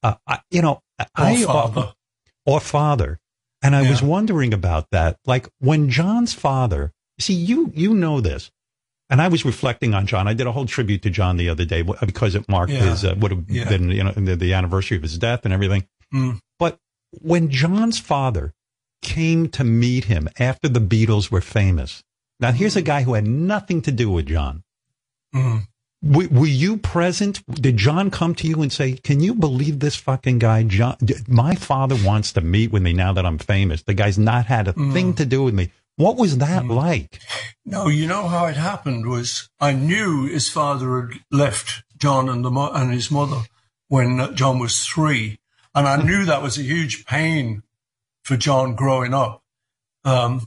uh, 0.03 0.15
I, 0.27 0.41
you 0.51 0.63
know, 0.63 0.83
I, 1.15 1.45
father. 1.45 1.95
or 2.45 2.61
father. 2.61 3.21
And 3.63 3.75
I 3.75 3.89
was 3.89 4.03
wondering 4.03 4.55
about 4.55 4.91
that. 4.91 5.19
Like 5.27 5.49
when 5.59 5.91
John's 5.91 6.33
father, 6.33 6.93
see, 7.19 7.35
you, 7.35 7.73
you 7.75 7.95
know 7.95 8.21
this. 8.21 8.51
And 9.11 9.23
I 9.23 9.29
was 9.29 9.45
reflecting 9.45 9.95
on 9.95 10.07
John. 10.07 10.29
I 10.29 10.35
did 10.35 10.47
a 10.47 10.53
whole 10.53 10.67
tribute 10.67 11.03
to 11.03 11.11
John 11.11 11.37
the 11.39 11.49
other 11.49 11.65
day 11.65 11.83
because 11.83 12.35
it 12.35 12.49
marked 12.49 12.73
Yeah. 12.73 12.91
his, 12.91 13.05
uh, 13.05 13.15
would 13.19 13.31
have 13.31 13.45
Yeah. 13.49 13.69
been, 13.69 13.91
you 13.91 14.05
know, 14.05 14.13
the, 14.13 14.37
the 14.37 14.53
anniversary 14.53 14.97
of 14.99 15.03
his 15.03 15.17
death 15.19 15.45
and 15.45 15.55
everything. 15.55 15.85
Mm. 16.15 16.41
But 16.59 16.79
when 17.13 17.49
John's 17.51 17.99
father 17.99 18.53
came 19.03 19.49
to 19.51 19.65
meet 19.65 20.05
him 20.05 20.29
after 20.39 20.69
the 20.69 20.81
Beatles 20.81 21.31
were 21.31 21.41
famous, 21.41 22.03
now 22.41 22.53
here's 22.53 22.77
a 22.77 22.83
guy 22.83 23.03
who 23.03 23.15
had 23.15 23.27
nothing 23.27 23.81
to 23.83 23.93
do 23.93 24.11
with 24.11 24.27
John. 24.27 24.63
Mm. 25.35 25.67
Were, 26.03 26.29
were 26.29 26.47
you 26.47 26.77
present? 26.77 27.43
Did 27.51 27.77
John 27.77 28.11
come 28.11 28.35
to 28.37 28.47
you 28.47 28.63
and 28.63 28.73
say, 28.73 28.93
"Can 28.93 29.19
you 29.21 29.35
believe 29.35 29.81
this 29.81 29.97
fucking 29.97 30.39
guy? 30.39 30.63
John, 30.63 30.97
my 31.27 31.57
father 31.57 31.97
wants 31.97 32.33
to 32.35 32.41
meet 32.41 32.71
with 32.71 32.83
me 32.83 32.93
now 32.93 33.13
that 33.15 33.27
I'm 33.27 33.39
famous. 33.39 33.83
The 33.83 33.95
guy's 33.95 34.17
not 34.19 34.47
had 34.47 34.69
a 34.69 34.73
thing 34.75 35.15
to 35.15 35.27
do 35.27 35.43
with 35.43 35.55
me." 35.55 35.71
What 35.99 36.17
was 36.17 36.39
that 36.39 36.65
like? 36.65 37.21
No, 37.67 37.89
you 37.89 38.07
know 38.07 38.29
how 38.29 38.47
it 38.47 38.55
happened 38.55 39.05
was 39.05 39.49
I 39.59 39.73
knew 39.73 40.27
his 40.27 40.49
father 40.49 41.01
had 41.01 41.21
left 41.33 41.83
John 41.97 42.29
and 42.29 42.45
the 42.45 42.53
mo- 42.53 42.71
and 42.73 42.93
his 42.93 43.11
mother 43.11 43.41
when 43.89 44.21
uh, 44.21 44.31
John 44.31 44.61
was 44.61 44.87
three, 44.87 45.41
and 45.75 45.89
I 45.89 46.01
knew 46.01 46.25
that 46.25 46.41
was 46.41 46.57
a 46.57 46.63
huge 46.63 47.05
pain 47.05 47.65
for 48.23 48.37
John 48.37 48.77
growing 48.77 49.13
up. 49.13 49.43
Um, 50.05 50.47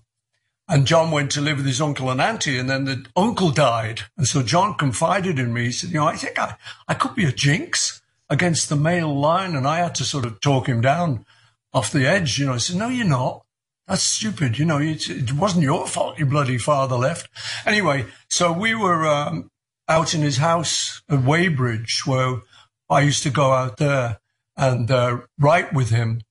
and 0.70 0.88
John 0.88 1.12
went 1.12 1.32
to 1.32 1.42
live 1.42 1.58
with 1.58 1.66
his 1.66 1.82
uncle 1.82 2.10
and 2.10 2.22
auntie, 2.22 2.58
and 2.58 2.70
then 2.70 2.86
the 2.86 3.06
uncle 3.18 3.52
died, 3.52 4.04
and 4.16 4.26
so 4.26 4.42
John 4.42 4.76
confided 4.76 5.38
in 5.38 5.52
me. 5.52 5.66
He 5.66 5.72
said, 5.74 5.90
"You 5.90 6.00
know, 6.00 6.08
I 6.08 6.16
think 6.16 6.40
I 6.40 6.56
I 6.88 6.94
could 6.94 7.14
be 7.14 7.26
a 7.26 7.34
jinx 7.34 8.02
against 8.30 8.70
the 8.70 8.78
male 8.78 9.14
line," 9.14 9.58
and 9.58 9.68
I 9.68 9.80
had 9.80 9.96
to 9.96 10.06
sort 10.06 10.26
of 10.26 10.40
talk 10.40 10.70
him 10.70 10.80
down 10.80 11.26
off 11.74 11.92
the 11.92 12.08
edge. 12.08 12.40
You 12.40 12.46
know, 12.46 12.54
I 12.54 12.58
said, 12.60 12.78
"No, 12.78 12.88
you're 12.88 13.06
not." 13.06 13.44
That's 13.88 14.04
stupid. 14.04 14.58
You 14.58 14.66
know, 14.66 14.80
it, 14.80 15.34
wasn't 15.34 15.64
your 15.64 15.88
fault 15.88 16.18
your 16.18 16.28
bloody 16.28 16.58
father 16.58 16.96
left. 16.96 17.30
Anyway, 17.66 18.06
so 18.30 18.52
we 18.52 18.74
were 18.74 19.06
um, 19.08 19.50
out 19.88 20.14
in 20.14 20.22
his 20.22 20.38
house 20.38 21.02
at 21.10 21.24
Weybridge 21.24 22.04
where 22.06 22.42
I 22.90 23.02
used 23.02 23.24
to 23.24 23.30
go 23.30 23.52
out 23.52 23.78
there 23.78 24.20
and 24.56 24.90
uh, 24.90 25.22
write 25.40 25.74
with 25.74 25.90
him 25.90 26.22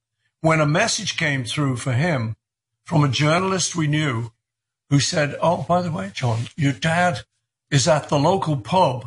when 0.40 0.60
a 0.60 0.66
message 0.66 1.16
came 1.16 1.44
through 1.44 1.76
for 1.76 1.92
him 1.92 2.36
from 2.84 3.04
a 3.04 3.08
journalist 3.08 3.76
we 3.76 3.86
knew 3.86 4.30
who 4.88 5.00
said, 5.00 5.36
Oh, 5.40 5.64
by 5.68 5.82
the 5.82 5.92
way, 5.92 6.10
John, 6.14 6.48
your 6.56 6.72
dad 6.72 7.20
is 7.70 7.86
at 7.86 8.08
the 8.08 8.18
local 8.18 8.56
pub 8.56 9.06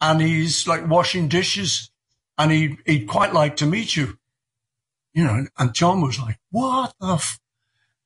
and 0.00 0.20
he's 0.20 0.66
like 0.68 0.88
washing 0.88 1.28
dishes 1.28 1.90
and 2.38 2.50
he, 2.50 2.78
he'd 2.86 3.06
quite 3.06 3.32
like 3.32 3.56
to 3.56 3.66
meet 3.66 3.96
you. 3.96 4.18
You 5.14 5.24
know, 5.24 5.46
and 5.58 5.74
John 5.74 6.00
was 6.00 6.18
like, 6.18 6.38
What 6.50 6.94
the 7.00 7.14
f-? 7.14 7.38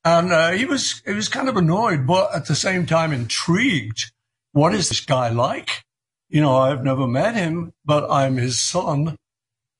And 0.07 0.31
uh, 0.31 0.51
he 0.51 0.63
was 0.63 1.01
he 1.05 1.11
was 1.11 1.27
kind 1.27 1.49
of 1.49 1.57
annoyed, 1.57 2.07
but 2.07 2.33
at 2.33 2.45
the 2.45 2.55
same 2.55 2.85
time 2.85 3.11
intrigued. 3.11 4.13
What 4.53 4.73
is 4.73 4.87
this 4.87 5.01
guy 5.01 5.27
like? 5.27 5.83
You 6.29 6.39
know, 6.39 6.55
I've 6.55 6.81
never 6.81 7.05
met 7.05 7.35
him, 7.35 7.73
but 7.83 8.09
I'm 8.09 8.37
his 8.37 8.57
son. 8.57 9.17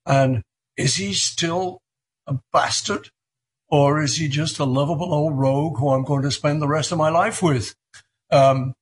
And 0.04 0.42
is 0.76 0.96
he 0.96 1.14
still 1.14 1.80
a 2.26 2.36
bastard? 2.52 3.08
Or 3.70 4.02
is 4.02 4.16
he 4.16 4.28
just 4.28 4.58
a 4.58 4.64
lovable 4.64 5.14
old 5.14 5.38
rogue 5.38 5.78
who 5.78 5.88
I'm 5.88 6.04
going 6.04 6.24
to 6.24 6.30
spend 6.30 6.60
the 6.60 6.68
rest 6.68 6.92
of 6.92 6.98
my 6.98 7.08
life 7.08 7.42
with? 7.42 7.74
Um, 8.30 8.74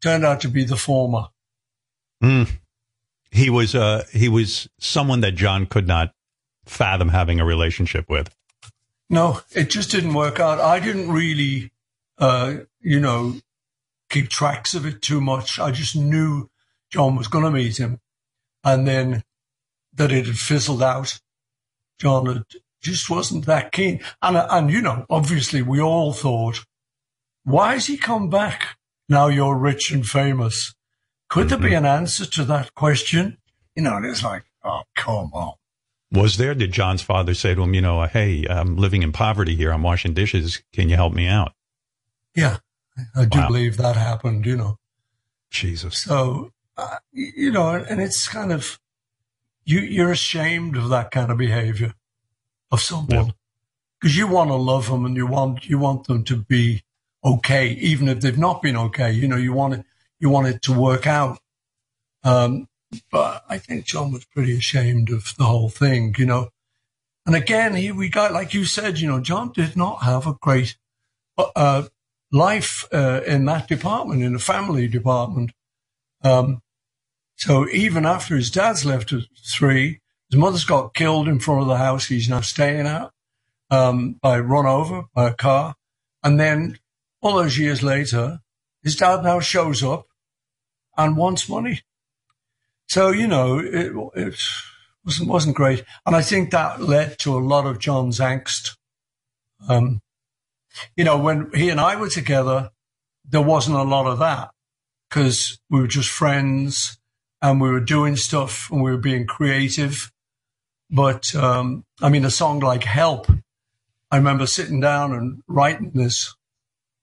turned 0.00 0.24
out 0.24 0.42
to 0.42 0.48
be 0.48 0.62
the 0.62 0.76
former. 0.76 1.26
Mm. 2.22 2.48
He 3.32 3.50
was 3.50 3.74
uh, 3.74 4.04
he 4.12 4.28
was 4.28 4.68
someone 4.78 5.22
that 5.22 5.34
John 5.34 5.66
could 5.66 5.88
not 5.88 6.12
fathom 6.66 7.08
having 7.08 7.40
a 7.40 7.44
relationship 7.44 8.08
with. 8.08 8.32
No, 9.10 9.40
it 9.50 9.70
just 9.70 9.90
didn't 9.90 10.14
work 10.14 10.38
out. 10.38 10.60
I 10.60 10.78
didn't 10.78 11.10
really, 11.10 11.72
uh, 12.18 12.58
you 12.80 13.00
know, 13.00 13.40
keep 14.08 14.28
tracks 14.28 14.72
of 14.72 14.86
it 14.86 15.02
too 15.02 15.20
much. 15.20 15.58
I 15.58 15.72
just 15.72 15.96
knew 15.96 16.48
John 16.90 17.16
was 17.16 17.26
going 17.26 17.44
to 17.44 17.50
meet 17.50 17.76
him, 17.76 17.98
and 18.62 18.86
then 18.86 19.24
that 19.94 20.12
it 20.12 20.26
had 20.26 20.38
fizzled 20.38 20.82
out. 20.82 21.18
John 21.98 22.26
had, 22.26 22.44
just 22.80 23.10
wasn't 23.10 23.46
that 23.46 23.72
keen, 23.72 24.00
and 24.22 24.36
and 24.36 24.70
you 24.70 24.80
know, 24.80 25.06
obviously, 25.10 25.60
we 25.60 25.80
all 25.80 26.12
thought, 26.12 26.64
why 27.42 27.72
has 27.72 27.86
he 27.86 27.96
come 27.96 28.30
back 28.30 28.78
now? 29.08 29.26
You're 29.26 29.58
rich 29.58 29.90
and 29.90 30.06
famous. 30.06 30.72
Could 31.28 31.48
there 31.48 31.58
be 31.58 31.74
an 31.74 31.84
answer 31.84 32.26
to 32.26 32.44
that 32.44 32.74
question? 32.74 33.38
You 33.74 33.82
know, 33.82 33.96
and 33.96 34.06
it's 34.06 34.22
like, 34.22 34.44
oh, 34.64 34.82
come 34.94 35.32
on. 35.32 35.54
Was 36.12 36.36
there? 36.38 36.54
Did 36.54 36.72
John's 36.72 37.02
father 37.02 37.34
say 37.34 37.54
to 37.54 37.62
him, 37.62 37.72
you 37.74 37.80
know, 37.80 38.02
hey, 38.04 38.44
I'm 38.48 38.76
living 38.76 39.02
in 39.02 39.12
poverty 39.12 39.54
here. 39.54 39.72
I'm 39.72 39.82
washing 39.82 40.12
dishes. 40.12 40.62
Can 40.72 40.88
you 40.88 40.96
help 40.96 41.12
me 41.12 41.28
out? 41.28 41.52
Yeah, 42.34 42.58
I 43.14 43.26
do 43.26 43.38
Wow. 43.38 43.48
believe 43.48 43.76
that 43.76 43.96
happened, 43.96 44.44
you 44.44 44.56
know. 44.56 44.78
Jesus. 45.50 45.98
So, 45.98 46.52
uh, 46.76 46.96
you 47.12 47.52
know, 47.52 47.70
and 47.74 48.00
it's 48.00 48.28
kind 48.28 48.52
of, 48.52 48.80
you, 49.64 49.80
you're 49.80 50.10
ashamed 50.10 50.76
of 50.76 50.88
that 50.88 51.10
kind 51.10 51.30
of 51.30 51.38
behavior 51.38 51.94
of 52.72 52.80
someone 52.80 53.34
because 54.00 54.16
you 54.16 54.26
want 54.26 54.50
to 54.50 54.56
love 54.56 54.88
them 54.88 55.04
and 55.04 55.16
you 55.16 55.26
want, 55.26 55.66
you 55.68 55.78
want 55.78 56.06
them 56.06 56.24
to 56.24 56.36
be 56.36 56.82
okay, 57.24 57.68
even 57.68 58.08
if 58.08 58.20
they've 58.20 58.38
not 58.38 58.62
been 58.62 58.76
okay. 58.76 59.12
You 59.12 59.28
know, 59.28 59.36
you 59.36 59.52
want 59.52 59.74
it, 59.74 59.84
you 60.18 60.30
want 60.30 60.48
it 60.48 60.62
to 60.62 60.72
work 60.72 61.06
out. 61.06 61.38
Um, 62.24 62.68
but 63.10 63.44
I 63.48 63.58
think 63.58 63.84
John 63.84 64.12
was 64.12 64.24
pretty 64.24 64.56
ashamed 64.56 65.10
of 65.10 65.34
the 65.36 65.44
whole 65.44 65.68
thing, 65.68 66.14
you 66.18 66.26
know. 66.26 66.48
And 67.26 67.36
again, 67.36 67.74
he, 67.74 67.92
we 67.92 68.08
got, 68.08 68.32
like 68.32 68.54
you 68.54 68.64
said, 68.64 68.98
you 68.98 69.08
know, 69.08 69.20
John 69.20 69.52
did 69.52 69.76
not 69.76 70.02
have 70.02 70.26
a 70.26 70.36
great, 70.40 70.76
uh, 71.38 71.84
life, 72.32 72.86
uh, 72.92 73.20
in 73.26 73.44
that 73.46 73.68
department, 73.68 74.22
in 74.22 74.32
the 74.32 74.38
family 74.38 74.88
department. 74.88 75.52
Um, 76.22 76.62
so 77.36 77.68
even 77.68 78.04
after 78.06 78.36
his 78.36 78.50
dad's 78.50 78.84
left 78.84 79.12
at 79.12 79.22
three, 79.50 80.00
his 80.30 80.38
mother's 80.38 80.64
got 80.64 80.94
killed 80.94 81.28
in 81.28 81.40
front 81.40 81.62
of 81.62 81.68
the 81.68 81.76
house 81.76 82.06
he's 82.06 82.28
now 82.28 82.40
staying 82.40 82.86
at, 82.86 83.10
um, 83.70 84.18
by 84.20 84.38
run 84.38 84.66
over 84.66 85.04
by 85.14 85.28
a 85.28 85.34
car. 85.34 85.74
And 86.22 86.38
then 86.38 86.78
all 87.22 87.36
those 87.36 87.58
years 87.58 87.82
later, 87.82 88.40
his 88.82 88.96
dad 88.96 89.22
now 89.22 89.40
shows 89.40 89.82
up 89.82 90.06
and 90.96 91.16
wants 91.16 91.48
money. 91.48 91.82
So, 92.90 93.10
you 93.10 93.28
know, 93.28 93.60
it, 93.60 93.92
it 94.16 94.34
wasn't, 95.04 95.30
wasn't 95.30 95.54
great. 95.54 95.84
And 96.04 96.16
I 96.16 96.22
think 96.22 96.50
that 96.50 96.82
led 96.82 97.20
to 97.20 97.36
a 97.36 97.38
lot 97.38 97.64
of 97.64 97.78
John's 97.78 98.18
angst. 98.18 98.76
Um, 99.68 100.00
you 100.96 101.04
know, 101.04 101.16
when 101.16 101.52
he 101.54 101.70
and 101.70 101.80
I 101.80 101.94
were 101.94 102.08
together, 102.08 102.70
there 103.24 103.42
wasn't 103.42 103.76
a 103.76 103.84
lot 103.84 104.08
of 104.08 104.18
that 104.18 104.50
because 105.08 105.60
we 105.70 105.78
were 105.78 105.86
just 105.86 106.08
friends 106.08 106.98
and 107.40 107.60
we 107.60 107.70
were 107.70 107.78
doing 107.78 108.16
stuff 108.16 108.68
and 108.72 108.82
we 108.82 108.90
were 108.90 108.96
being 108.96 109.24
creative. 109.24 110.10
But, 110.90 111.32
um, 111.36 111.84
I 112.02 112.08
mean, 112.08 112.24
a 112.24 112.30
song 112.30 112.58
like 112.58 112.82
Help, 112.82 113.30
I 114.10 114.16
remember 114.16 114.48
sitting 114.48 114.80
down 114.80 115.12
and 115.12 115.44
writing 115.46 115.92
this 115.94 116.34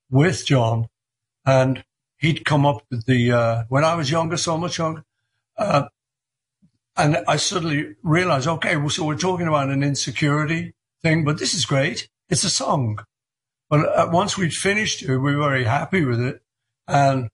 with 0.10 0.45
John 0.45 0.89
and 1.45 1.86
he'd 2.17 2.43
come 2.43 2.65
up 2.65 2.84
with 2.91 3.06
the, 3.06 3.32
uh, 3.32 3.63
when 3.69 3.86
I 3.86 3.95
was 3.95 4.12
younger, 4.12 4.36
so 4.36 4.58
much 4.58 4.80
younger, 4.80 5.06
uh, 5.58 5.88
and 6.96 7.24
I 7.28 7.38
suddenly 7.38 7.96
realized, 8.02 8.48
okay, 8.48 8.76
well, 8.76 8.89
so 8.89 9.06
we're 9.06 9.17
talking 9.17 9.48
about 9.48 9.70
an 9.70 9.84
insecurity 9.84 10.74
thing, 11.04 11.24
but 11.24 11.38
this 11.38 11.54
is 11.54 11.65
great. 11.65 12.10
It's 12.30 12.43
a 12.43 12.50
song. 12.50 13.00
But 13.70 13.88
uh, 13.88 14.10
once 14.12 14.38
we'd 14.38 14.54
finished 14.54 15.04
it, 15.04 15.10
we 15.10 15.36
were 15.36 15.50
very 15.50 15.65
happy 15.65 16.04
with 16.04 16.20
it 16.20 16.41
and 16.88 17.30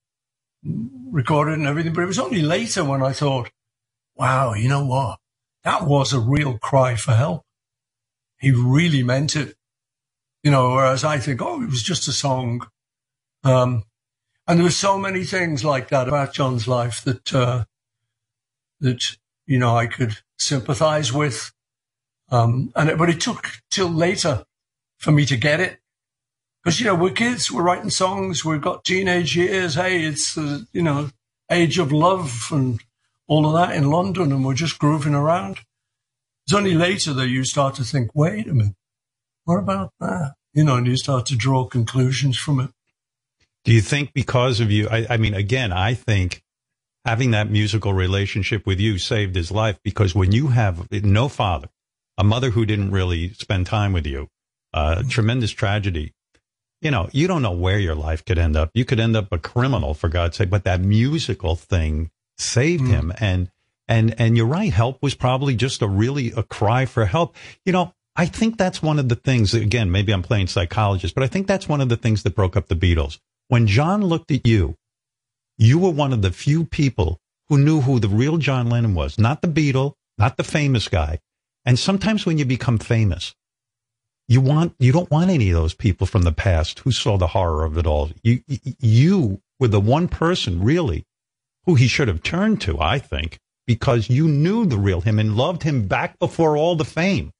recorded 1.11 1.57
and 1.57 1.67
everything. 1.67 1.93
But 1.93 2.03
it 2.03 2.07
was 2.07 2.19
only 2.19 2.41
later 2.41 2.83
when 2.83 3.01
I 3.01 3.13
thought, 3.13 3.51
wow, 4.15 4.53
you 4.53 4.67
know 4.67 4.85
what? 4.85 5.19
That 5.63 5.87
was 5.87 6.11
a 6.11 6.19
real 6.19 6.57
cry 6.57 6.95
for 6.95 7.13
help. 7.13 7.43
He 8.39 8.51
really 8.51 9.03
meant 9.03 9.35
it. 9.35 9.55
You 10.43 10.51
know, 10.51 10.71
whereas 10.71 11.05
I 11.05 11.19
think, 11.19 11.41
oh, 11.41 11.63
it 11.63 11.69
was 11.69 11.83
just 11.83 12.09
a 12.09 12.11
song. 12.11 12.67
Um, 13.45 13.83
and 14.45 14.59
there 14.59 14.65
were 14.65 14.71
so 14.71 14.97
many 14.97 15.23
things 15.23 15.63
like 15.63 15.87
that 15.89 16.09
about 16.09 16.33
John's 16.33 16.67
life 16.67 17.01
that, 17.05 17.33
uh, 17.33 17.63
that, 18.83 19.17
you 19.47 19.57
know, 19.57 19.75
I 19.75 19.87
could 19.87 20.17
sympathize 20.37 21.11
with. 21.11 21.51
Um, 22.29 22.71
and 22.75 22.89
it, 22.89 22.97
but 22.97 23.09
it 23.09 23.19
took 23.19 23.51
till 23.69 23.89
later 23.89 24.45
for 24.99 25.11
me 25.11 25.25
to 25.25 25.35
get 25.35 25.59
it. 25.59 25.79
Because, 26.63 26.79
you 26.79 26.85
know, 26.85 26.95
we're 26.95 27.11
kids, 27.11 27.51
we're 27.51 27.63
writing 27.63 27.89
songs, 27.89 28.45
we've 28.45 28.61
got 28.61 28.85
teenage 28.85 29.35
years. 29.35 29.75
Hey, 29.75 30.03
it's, 30.03 30.37
uh, 30.37 30.59
you 30.71 30.81
know, 30.81 31.09
age 31.51 31.77
of 31.77 31.91
love 31.91 32.47
and 32.51 32.81
all 33.27 33.45
of 33.45 33.53
that 33.53 33.75
in 33.75 33.89
London, 33.89 34.31
and 34.31 34.45
we're 34.45 34.53
just 34.53 34.79
grooving 34.79 35.13
around. 35.13 35.59
It's 36.45 36.53
only 36.53 36.73
later 36.73 37.13
that 37.13 37.29
you 37.29 37.43
start 37.43 37.75
to 37.75 37.83
think, 37.83 38.11
wait 38.13 38.47
a 38.47 38.53
minute, 38.53 38.75
what 39.45 39.59
about 39.59 39.91
that? 39.99 40.35
You 40.53 40.63
know, 40.63 40.75
and 40.75 40.87
you 40.87 40.97
start 40.97 41.25
to 41.27 41.35
draw 41.35 41.65
conclusions 41.65 42.37
from 42.37 42.59
it. 42.59 42.69
Do 43.65 43.71
you 43.71 43.81
think 43.81 44.13
because 44.13 44.59
of 44.59 44.71
you? 44.71 44.87
I, 44.89 45.05
I 45.09 45.17
mean, 45.17 45.33
again, 45.33 45.71
I 45.71 45.93
think 45.93 46.43
having 47.05 47.31
that 47.31 47.49
musical 47.49 47.93
relationship 47.93 48.65
with 48.65 48.79
you 48.79 48.97
saved 48.97 49.35
his 49.35 49.51
life 49.51 49.79
because 49.83 50.15
when 50.15 50.31
you 50.31 50.47
have 50.47 50.89
no 50.91 51.27
father, 51.27 51.69
a 52.17 52.23
mother 52.23 52.51
who 52.51 52.65
didn't 52.65 52.91
really 52.91 53.33
spend 53.33 53.65
time 53.65 53.93
with 53.93 54.05
you, 54.05 54.29
uh, 54.73 55.03
tremendous 55.07 55.51
tragedy. 55.51 56.13
You 56.81 56.91
know, 56.91 57.09
you 57.13 57.27
don't 57.27 57.41
know 57.41 57.51
where 57.51 57.79
your 57.79 57.95
life 57.95 58.25
could 58.25 58.37
end 58.37 58.57
up. 58.57 58.69
You 58.73 58.83
could 58.83 58.99
end 58.99 59.15
up 59.15 59.31
a 59.31 59.37
criminal, 59.37 59.93
for 59.93 60.09
God's 60.09 60.37
sake. 60.37 60.49
But 60.49 60.65
that 60.65 60.81
musical 60.81 61.55
thing 61.55 62.11
saved 62.37 62.87
him, 62.87 63.13
and 63.19 63.49
and 63.87 64.19
and 64.19 64.35
you're 64.35 64.45
right. 64.45 64.73
Help 64.73 65.01
was 65.01 65.15
probably 65.15 65.55
just 65.55 65.81
a 65.81 65.87
really 65.87 66.33
a 66.35 66.43
cry 66.43 66.85
for 66.85 67.05
help. 67.05 67.37
You 67.65 67.71
know, 67.71 67.93
I 68.17 68.25
think 68.25 68.57
that's 68.57 68.81
one 68.83 68.99
of 68.99 69.07
the 69.07 69.15
things. 69.15 69.53
Again, 69.53 69.91
maybe 69.91 70.11
I'm 70.11 70.23
playing 70.23 70.47
psychologist, 70.47 71.15
but 71.15 71.23
I 71.23 71.27
think 71.27 71.47
that's 71.47 71.69
one 71.69 71.79
of 71.79 71.87
the 71.87 71.97
things 71.97 72.23
that 72.23 72.35
broke 72.35 72.57
up 72.57 72.67
the 72.67 72.75
Beatles. 72.75 73.17
When 73.47 73.65
John 73.65 74.03
looked 74.03 74.31
at 74.31 74.45
you, 74.45 74.75
you 75.57 75.79
were 75.79 75.91
one 75.91 76.13
of 76.13 76.21
the 76.21 76.31
few 76.31 76.65
people 76.65 77.19
who 77.49 77.57
knew 77.57 77.81
who 77.81 77.99
the 77.99 78.09
real 78.09 78.37
John 78.37 78.69
Lennon 78.69 78.95
was, 78.95 79.19
not 79.19 79.41
the 79.41 79.47
Beatle, 79.47 79.93
not 80.17 80.37
the 80.37 80.43
famous 80.43 80.87
guy. 80.87 81.19
And 81.65 81.77
sometimes 81.79 82.25
when 82.25 82.37
you 82.37 82.45
become 82.45 82.77
famous, 82.77 83.35
you 84.27 84.41
want 84.41 84.73
you 84.79 84.91
don't 84.91 85.11
want 85.11 85.29
any 85.29 85.49
of 85.49 85.55
those 85.55 85.73
people 85.73 86.07
from 86.07 86.23
the 86.23 86.31
past 86.31 86.79
who 86.79 86.91
saw 86.91 87.17
the 87.17 87.27
horror 87.27 87.65
of 87.65 87.77
it 87.77 87.85
all. 87.85 88.09
You 88.21 88.41
you 88.79 89.41
were 89.59 89.67
the 89.67 89.79
one 89.79 90.07
person 90.07 90.63
really 90.63 91.05
who 91.65 91.75
he 91.75 91.87
should 91.87 92.07
have 92.07 92.23
turned 92.23 92.61
to, 92.61 92.79
I 92.79 92.99
think, 92.99 93.39
because 93.65 94.09
you 94.09 94.27
knew 94.27 94.65
the 94.65 94.77
real 94.77 95.01
him 95.01 95.19
and 95.19 95.35
loved 95.35 95.63
him 95.63 95.87
back 95.87 96.19
before 96.19 96.57
all 96.57 96.75
the 96.75 96.85
fame. 96.85 97.31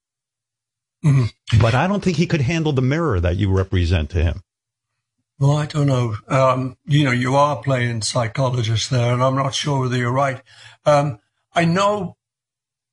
Mm-hmm. 1.03 1.59
But 1.59 1.73
I 1.73 1.87
don't 1.87 2.03
think 2.03 2.17
he 2.17 2.27
could 2.27 2.41
handle 2.41 2.71
the 2.71 2.81
mirror 2.81 3.19
that 3.19 3.35
you 3.35 3.51
represent 3.51 4.09
to 4.11 4.23
him. 4.23 4.41
Well, 5.39 5.57
I 5.57 5.65
don't 5.65 5.87
know. 5.87 6.15
Um, 6.27 6.77
you 6.85 7.03
know, 7.03 7.11
you 7.11 7.35
are 7.35 7.61
playing 7.61 8.01
psychologist 8.03 8.89
there, 8.89 9.13
and 9.13 9.23
I'm 9.23 9.35
not 9.35 9.53
sure 9.55 9.81
whether 9.81 9.97
you're 9.97 10.11
right. 10.11 10.41
Um, 10.85 11.19
I 11.53 11.65
know 11.65 12.17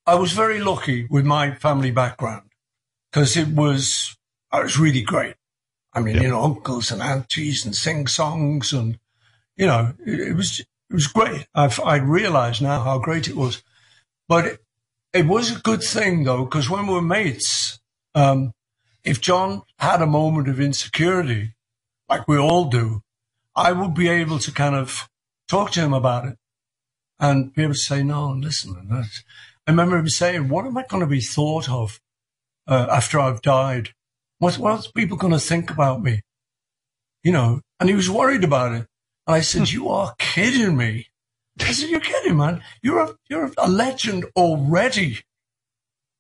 I 0.07 0.15
was 0.17 0.33
very 0.33 0.61
lucky 0.61 1.07
with 1.11 1.25
my 1.25 1.55
family 1.55 1.91
background 1.91 2.51
because 3.11 3.37
it 3.37 3.49
was, 3.49 4.17
I 4.51 4.63
was 4.63 4.79
really 4.79 5.03
great. 5.03 5.35
I 5.93 6.01
mean, 6.01 6.17
Yeah. 6.17 6.23
you 6.23 6.29
know, 6.29 6.43
uncles 6.43 6.91
and 6.91 7.03
aunties 7.03 7.65
and 7.65 7.75
sing 7.75 8.07
songs 8.07 8.73
and, 8.73 8.99
you 9.57 9.67
know, 9.67 9.95
it, 10.07 10.21
it 10.21 10.33
was, 10.35 10.61
it 10.61 10.67
was 10.95 11.07
great. 11.07 11.47
I've, 11.55 11.79
I 11.81 11.97
realize 11.97 12.61
now 12.61 12.83
how 12.83 12.99
great 12.99 13.29
it 13.29 13.37
was, 13.37 13.63
but 14.29 14.47
it, 14.47 14.65
it 15.13 15.27
was 15.27 15.51
a 15.55 15.61
good 15.61 15.83
thing 15.83 16.25
though, 16.25 16.45
because 16.45 16.71
when 16.71 16.87
we 16.87 16.95
were 16.95 17.03
mates, 17.03 17.81
um, 18.15 18.53
if 19.05 19.21
John 19.21 19.63
had 19.79 20.01
a 20.03 20.07
moment 20.07 20.49
of 20.49 20.61
insecurity, 20.61 21.55
like 22.11 22.27
we 22.29 22.37
all 22.37 22.65
do, 22.67 23.01
I 23.55 23.73
would 23.73 23.95
be 23.95 24.09
able 24.09 24.39
to 24.41 24.53
kind 24.53 24.75
of 24.75 25.09
talk 25.49 25.71
to 25.73 25.81
him 25.81 25.93
about 25.95 26.27
it 26.27 26.37
and 27.19 27.55
be 27.55 27.63
able 27.63 27.75
to 27.75 27.79
say, 27.79 28.03
no, 28.03 28.33
listen. 28.33 28.89
that's- 28.89 29.23
I 29.67 29.71
remember 29.71 29.99
him 29.99 30.09
saying, 30.09 30.49
what 30.49 30.67
am 30.67 30.77
I 30.77 30.85
going 30.89 31.03
to 31.03 31.07
be 31.07 31.21
thought 31.21 31.69
of 31.69 32.01
uh, 32.67 32.89
after 32.91 33.21
I've 33.21 33.43
died? 33.43 33.91
What, 34.39 34.59
what's 34.59 34.91
people 34.91 35.17
going 35.17 35.33
to 35.33 35.39
think 35.39 35.71
about 35.71 36.03
me? 36.03 36.23
You 37.23 37.33
know, 37.33 37.61
and 37.79 37.89
he 37.89 37.95
was 37.95 38.11
worried 38.11 38.43
about 38.43 38.73
it. 38.73 38.87
And 39.27 39.37
I 39.37 39.41
said, 39.43 39.71
you 39.71 39.89
are 39.91 40.15
kidding 40.19 40.77
me. 40.77 41.07
I 41.61 41.73
said, 41.73 41.91
you're 41.91 42.01
kidding, 42.01 42.39
man. 42.39 42.63
You're 42.83 43.01
a, 43.01 43.15
you're 43.29 43.53
a 43.59 43.69
legend 43.69 44.25
already. 44.35 45.19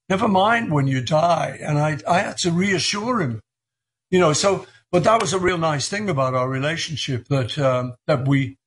Never 0.09 0.29
mind 0.29 0.71
when 0.71 0.87
you 0.87 1.01
die. 1.01 1.59
And 1.61 1.79
I, 1.79 1.99
I 2.07 2.19
had 2.21 2.37
to 2.39 2.53
reassure 2.53 3.21
him, 3.21 3.41
you 4.11 4.19
know, 4.21 4.33
so, 4.35 4.67
but 4.91 5.05
that 5.05 5.21
was 5.21 5.33
a 5.33 5.39
real 5.39 5.59
nice 5.59 5.89
thing 5.89 6.09
about 6.09 6.35
our 6.35 6.49
relationship 6.49 7.29
that, 7.29 7.59
um, 7.59 7.95
that 8.07 8.27
we, 8.27 8.59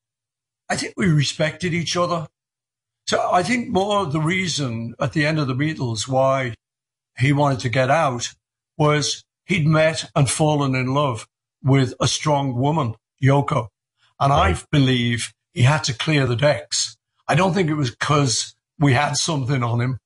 I 0.69 0.75
think 0.75 0.93
we 0.95 1.07
respected 1.07 1.73
each 1.73 1.97
other. 1.97 2.27
So 3.05 3.29
I 3.31 3.43
think 3.43 3.69
more 3.69 4.05
the 4.05 4.21
reason 4.21 4.95
at 4.99 5.13
the 5.13 5.25
end 5.25 5.39
of 5.39 5.47
the 5.47 5.55
Beatles 5.55 6.07
why 6.07 6.55
he 7.17 7.33
wanted 7.33 7.59
to 7.59 7.69
get 7.69 7.89
out 7.89 8.33
was 8.77 9.23
he'd 9.45 9.67
met 9.67 10.09
and 10.15 10.29
fallen 10.29 10.75
in 10.75 10.93
love 10.93 11.27
with 11.61 11.93
a 11.99 12.07
strong 12.07 12.55
woman, 12.55 12.95
Yoko. 13.21 13.67
And 14.19 14.31
I 14.31 14.57
believe 14.71 15.33
he 15.53 15.63
had 15.63 15.83
to 15.85 15.93
clear 15.93 16.25
the 16.25 16.35
decks. 16.35 16.97
I 17.27 17.35
don't 17.35 17.53
think 17.53 17.69
it 17.69 17.75
was 17.75 17.89
because 17.89 18.55
we 18.79 18.93
had 18.93 19.17
something 19.17 19.63
on 19.63 19.81
him. 19.81 19.99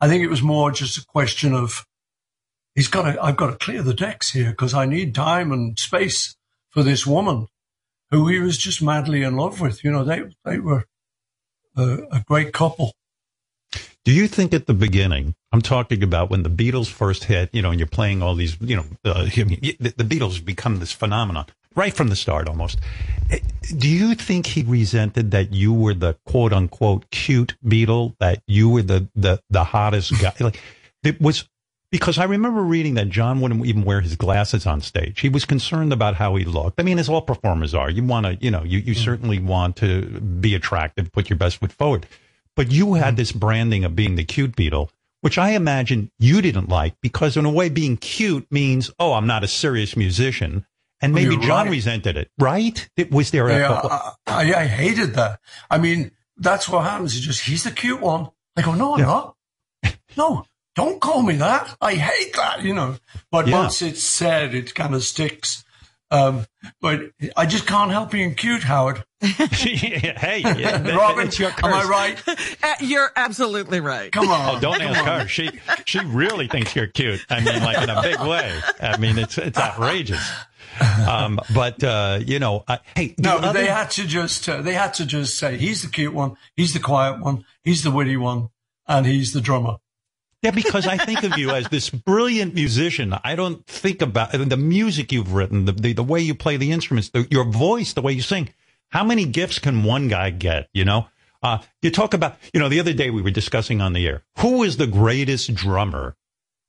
I 0.00 0.08
think 0.08 0.22
it 0.22 0.30
was 0.30 0.42
more 0.42 0.70
just 0.70 0.98
a 0.98 1.06
question 1.06 1.54
of 1.54 1.84
he's 2.78 2.86
got 2.86 3.10
to, 3.10 3.20
I've 3.20 3.36
got 3.36 3.50
to 3.50 3.56
clear 3.56 3.82
the 3.82 3.92
decks 3.92 4.30
here 4.30 4.50
because 4.50 4.72
I 4.72 4.86
need 4.86 5.12
time 5.12 5.50
and 5.50 5.76
space 5.76 6.36
for 6.70 6.84
this 6.84 7.04
woman 7.04 7.48
who 8.12 8.28
he 8.28 8.38
was 8.38 8.56
just 8.56 8.80
madly 8.80 9.24
in 9.24 9.36
love 9.36 9.60
with. 9.60 9.82
You 9.82 9.90
know, 9.90 10.04
they, 10.04 10.22
they 10.44 10.60
were 10.60 10.84
a, 11.76 11.98
a 12.12 12.24
great 12.24 12.52
couple. 12.52 12.92
Do 14.04 14.12
you 14.12 14.28
think 14.28 14.54
at 14.54 14.66
the 14.66 14.74
beginning, 14.74 15.34
I'm 15.50 15.60
talking 15.60 16.04
about 16.04 16.30
when 16.30 16.44
the 16.44 16.50
Beatles 16.50 16.86
first 16.86 17.24
hit, 17.24 17.50
you 17.52 17.62
know, 17.62 17.70
and 17.72 17.80
you're 17.80 17.88
playing 17.88 18.22
all 18.22 18.36
these, 18.36 18.56
you 18.60 18.76
know, 18.76 18.84
uh, 19.04 19.24
the, 19.24 19.92
the 19.96 20.04
Beatles 20.04 20.42
become 20.42 20.78
this 20.78 20.92
phenomenon 20.92 21.46
right 21.74 21.92
from 21.92 22.10
the 22.10 22.16
start 22.16 22.48
almost. 22.48 22.78
Eh, 23.28 23.40
Do 23.76 23.88
you 23.88 24.14
think 24.14 24.46
he 24.46 24.62
resented 24.62 25.32
that 25.32 25.52
you 25.52 25.72
were 25.72 25.94
the 25.94 26.16
quote 26.26 26.52
unquote 26.52 27.10
cute 27.10 27.56
Beatle, 27.66 28.14
that 28.20 28.40
you 28.46 28.68
were 28.68 28.82
the, 28.82 29.08
the, 29.16 29.42
the 29.50 29.64
hottest 29.64 30.12
guy? 30.20 30.32
Like, 30.38 30.60
it 31.02 31.20
was 31.20 31.48
because 31.90 32.18
I 32.18 32.24
remember 32.24 32.62
reading 32.62 32.94
that 32.94 33.08
John 33.08 33.40
wouldn't 33.40 33.64
even 33.64 33.84
wear 33.84 34.00
his 34.00 34.16
glasses 34.16 34.66
on 34.66 34.80
stage. 34.80 35.20
He 35.20 35.28
was 35.28 35.44
concerned 35.44 35.92
about 35.92 36.16
how 36.16 36.34
he 36.36 36.44
looked. 36.44 36.80
I 36.80 36.82
mean, 36.82 36.98
as 36.98 37.08
all 37.08 37.22
performers 37.22 37.74
are, 37.74 37.88
you 37.90 38.04
want 38.04 38.26
to, 38.26 38.36
you 38.44 38.50
know, 38.50 38.62
you, 38.62 38.78
you 38.78 38.94
mm-hmm. 38.94 39.02
certainly 39.02 39.38
want 39.38 39.76
to 39.76 40.02
be 40.20 40.54
attractive, 40.54 41.10
put 41.12 41.30
your 41.30 41.38
best 41.38 41.56
foot 41.56 41.72
forward. 41.72 42.06
But 42.56 42.70
you 42.70 42.94
had 42.94 43.08
mm-hmm. 43.08 43.16
this 43.16 43.32
branding 43.32 43.84
of 43.84 43.96
being 43.96 44.16
the 44.16 44.24
cute 44.24 44.56
Beatle, 44.56 44.90
which 45.20 45.38
I 45.38 45.50
imagine 45.50 46.10
you 46.18 46.42
didn't 46.42 46.68
like 46.68 46.94
because 47.00 47.36
in 47.36 47.44
a 47.44 47.50
way 47.50 47.68
being 47.68 47.96
cute 47.96 48.50
means, 48.50 48.90
oh, 48.98 49.14
I'm 49.14 49.26
not 49.26 49.44
a 49.44 49.48
serious 49.48 49.96
musician. 49.96 50.66
And 51.00 51.12
oh, 51.12 51.14
maybe 51.14 51.34
You're 51.34 51.42
John 51.42 51.66
right. 51.66 51.72
resented 51.72 52.16
it, 52.16 52.30
right? 52.38 52.88
It, 52.96 53.10
was 53.10 53.30
there 53.30 53.48
a, 53.48 53.58
Yeah, 53.58 53.80
I, 53.80 54.12
I, 54.26 54.60
I 54.60 54.66
hated 54.66 55.14
that. 55.14 55.40
I 55.70 55.78
mean, 55.78 56.10
that's 56.36 56.68
what 56.68 56.82
happens. 56.84 57.16
You 57.16 57.22
just, 57.22 57.44
he's 57.44 57.64
the 57.64 57.70
cute 57.70 58.00
one. 58.00 58.28
I 58.56 58.62
go, 58.62 58.74
no, 58.74 58.94
I'm 58.94 59.00
Yeah. 59.00 59.06
not. 59.06 59.34
No, 60.16 60.44
don't 60.78 61.00
call 61.00 61.22
me 61.22 61.34
that. 61.36 61.76
I 61.80 61.94
hate 61.94 62.34
that, 62.36 62.62
you 62.62 62.72
know. 62.74 62.96
But 63.32 63.48
Yeah. 63.48 63.58
once 63.62 63.82
it's 63.82 64.02
said, 64.02 64.54
it 64.54 64.74
kind 64.74 64.94
of 64.94 65.02
sticks. 65.02 65.64
Um, 66.10 66.46
but 66.80 67.00
I 67.36 67.44
just 67.44 67.66
can't 67.66 67.90
help 67.90 68.10
being 68.12 68.34
cute, 68.34 68.62
Howard. 68.62 69.04
hey, 69.20 70.38
yeah, 70.38 70.96
Robin, 70.96 71.26
it's 71.26 71.38
your 71.38 71.50
am 71.62 71.74
I 71.74 71.84
right? 71.84 72.22
Uh, 72.62 72.74
You're 72.80 73.10
absolutely 73.16 73.80
right. 73.80 74.10
Come 74.12 74.28
on. 74.30 74.56
Oh, 74.56 74.60
don't 74.60 74.80
ask 74.80 75.04
her. 75.04 75.28
She 75.28 75.50
she 75.84 75.98
really 76.00 76.48
thinks 76.48 76.74
you're 76.74 76.86
cute. 76.86 77.24
I 77.28 77.40
mean, 77.40 77.62
like 77.62 77.82
in 77.82 77.90
a 77.90 78.00
big 78.02 78.20
way. 78.20 78.58
I 78.80 78.96
mean, 78.96 79.18
it's 79.18 79.36
it's 79.38 79.58
outrageous. 79.58 80.24
Um, 81.06 81.40
but 81.54 81.82
uh, 81.84 82.20
you 82.24 82.38
know, 82.38 82.64
I, 82.68 82.78
hey, 82.96 83.14
the 83.16 83.22
No, 83.22 83.36
but 83.38 83.44
other- 83.48 83.58
they 83.60 83.66
had 83.66 83.90
to 83.92 84.06
just 84.06 84.48
uh, 84.48 84.62
they 84.62 84.74
had 84.74 84.94
to 84.94 85.04
just 85.06 85.38
say 85.38 85.56
he's 85.58 85.82
the 85.82 85.88
cute 85.88 86.14
one, 86.14 86.36
he's 86.56 86.72
the 86.72 86.80
quiet 86.80 87.20
one, 87.20 87.44
he's 87.64 87.82
the 87.82 87.90
witty 87.90 88.16
one, 88.16 88.48
and 88.86 89.04
he's 89.06 89.32
the 89.32 89.40
drummer. 89.40 89.76
Yeah, 90.42 90.52
because 90.52 90.86
I 90.86 90.96
think 90.96 91.24
of 91.24 91.36
you 91.36 91.50
as 91.50 91.68
this 91.68 91.90
brilliant 91.90 92.54
musician. 92.54 93.12
I 93.24 93.34
don't 93.34 93.66
think 93.66 94.00
about 94.02 94.30
the 94.32 94.56
music 94.56 95.10
you've 95.10 95.32
written, 95.32 95.64
the, 95.64 95.72
the, 95.72 95.92
the 95.94 96.02
way 96.04 96.20
you 96.20 96.34
play 96.34 96.56
the 96.56 96.70
instruments, 96.70 97.08
the, 97.08 97.26
your 97.28 97.44
voice, 97.44 97.92
the 97.92 98.02
way 98.02 98.12
you 98.12 98.22
sing. 98.22 98.50
How 98.90 99.02
many 99.02 99.24
gifts 99.24 99.58
can 99.58 99.82
one 99.82 100.06
guy 100.06 100.30
get? 100.30 100.68
You 100.72 100.84
know, 100.84 101.08
uh, 101.42 101.58
you 101.82 101.90
talk 101.90 102.14
about, 102.14 102.36
you 102.54 102.60
know, 102.60 102.68
the 102.68 102.78
other 102.78 102.92
day 102.92 103.10
we 103.10 103.20
were 103.20 103.32
discussing 103.32 103.80
on 103.80 103.94
the 103.94 104.06
air, 104.06 104.22
who 104.38 104.62
is 104.62 104.76
the 104.76 104.86
greatest 104.86 105.52
drummer, 105.54 106.14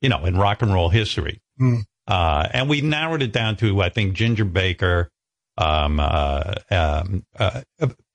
you 0.00 0.08
know, 0.08 0.24
in 0.24 0.36
rock 0.36 0.62
and 0.62 0.74
roll 0.74 0.88
history? 0.88 1.40
Hmm. 1.56 1.78
Uh, 2.08 2.48
and 2.52 2.68
we 2.68 2.80
narrowed 2.80 3.22
it 3.22 3.32
down 3.32 3.56
to, 3.58 3.80
I 3.82 3.88
think, 3.88 4.14
Ginger 4.14 4.44
Baker. 4.44 5.10
Um, 5.56 6.00
uh, 6.00 6.54
um, 6.70 7.24
uh, 7.38 7.60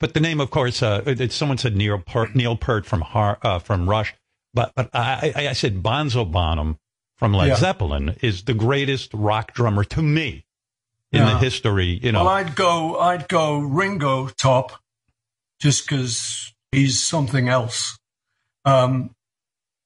but 0.02 0.14
the 0.14 0.20
name, 0.20 0.42
of 0.42 0.52
course, 0.52 0.84
uh, 0.84 1.30
someone 1.30 1.58
said 1.58 1.78
Neil 1.78 2.00
Peart, 2.00 2.36
Neil 2.36 2.58
Peart 2.58 2.86
from 2.86 3.02
Har, 3.02 3.38
uh, 3.42 3.60
from 3.60 3.90
Rush. 3.90 4.14
But 4.56 4.72
but 4.76 4.90
I, 4.94 5.34
I 5.36 5.48
I 5.50 5.54
said 5.54 5.84
Bonzo 5.84 6.30
Bonham 6.30 6.80
from 7.18 7.34
Led 7.34 7.50
Yeah. 7.50 7.56
Zeppelin 7.56 8.16
is 8.22 8.44
the 8.46 8.54
greatest 8.56 9.14
rock 9.14 9.54
drummer 9.54 9.84
to 9.84 10.02
me 10.02 10.46
in 11.12 11.24
the 11.24 11.38
history. 11.38 12.00
You 12.02 12.12
know, 12.14 12.26
Well, 12.26 12.34
I'd 12.34 12.56
go 12.56 12.98
I'd 13.00 13.28
go 13.28 13.60
Ringo 13.60 14.28
top, 14.30 14.72
just 15.62 15.86
because 15.88 16.54
he's 16.72 17.00
something 17.02 17.48
else. 17.50 17.98
Um, 18.66 19.12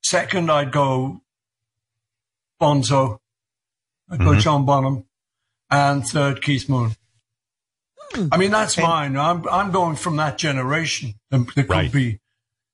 second, 0.03 0.49
I'd 0.51 0.71
go 0.71 1.21
Bonzo. 2.62 3.19
I'd 4.10 4.19
go 4.19 4.32
Mhm. 4.32 4.39
John 4.41 4.65
Bonham, 4.65 5.05
and 5.69 6.05
third 6.08 6.41
Keith 6.41 6.67
Moon. 6.69 6.95
I 8.32 8.38
mean, 8.38 8.49
that's 8.51 8.77
mine. 8.77 9.17
I'm 9.17 9.47
I'm 9.49 9.71
going 9.71 9.95
from 9.95 10.15
that 10.17 10.38
generation. 10.39 11.13
There 11.29 11.39
there 11.55 11.63
could 11.65 11.69
Right. 11.69 11.91
be 11.91 12.19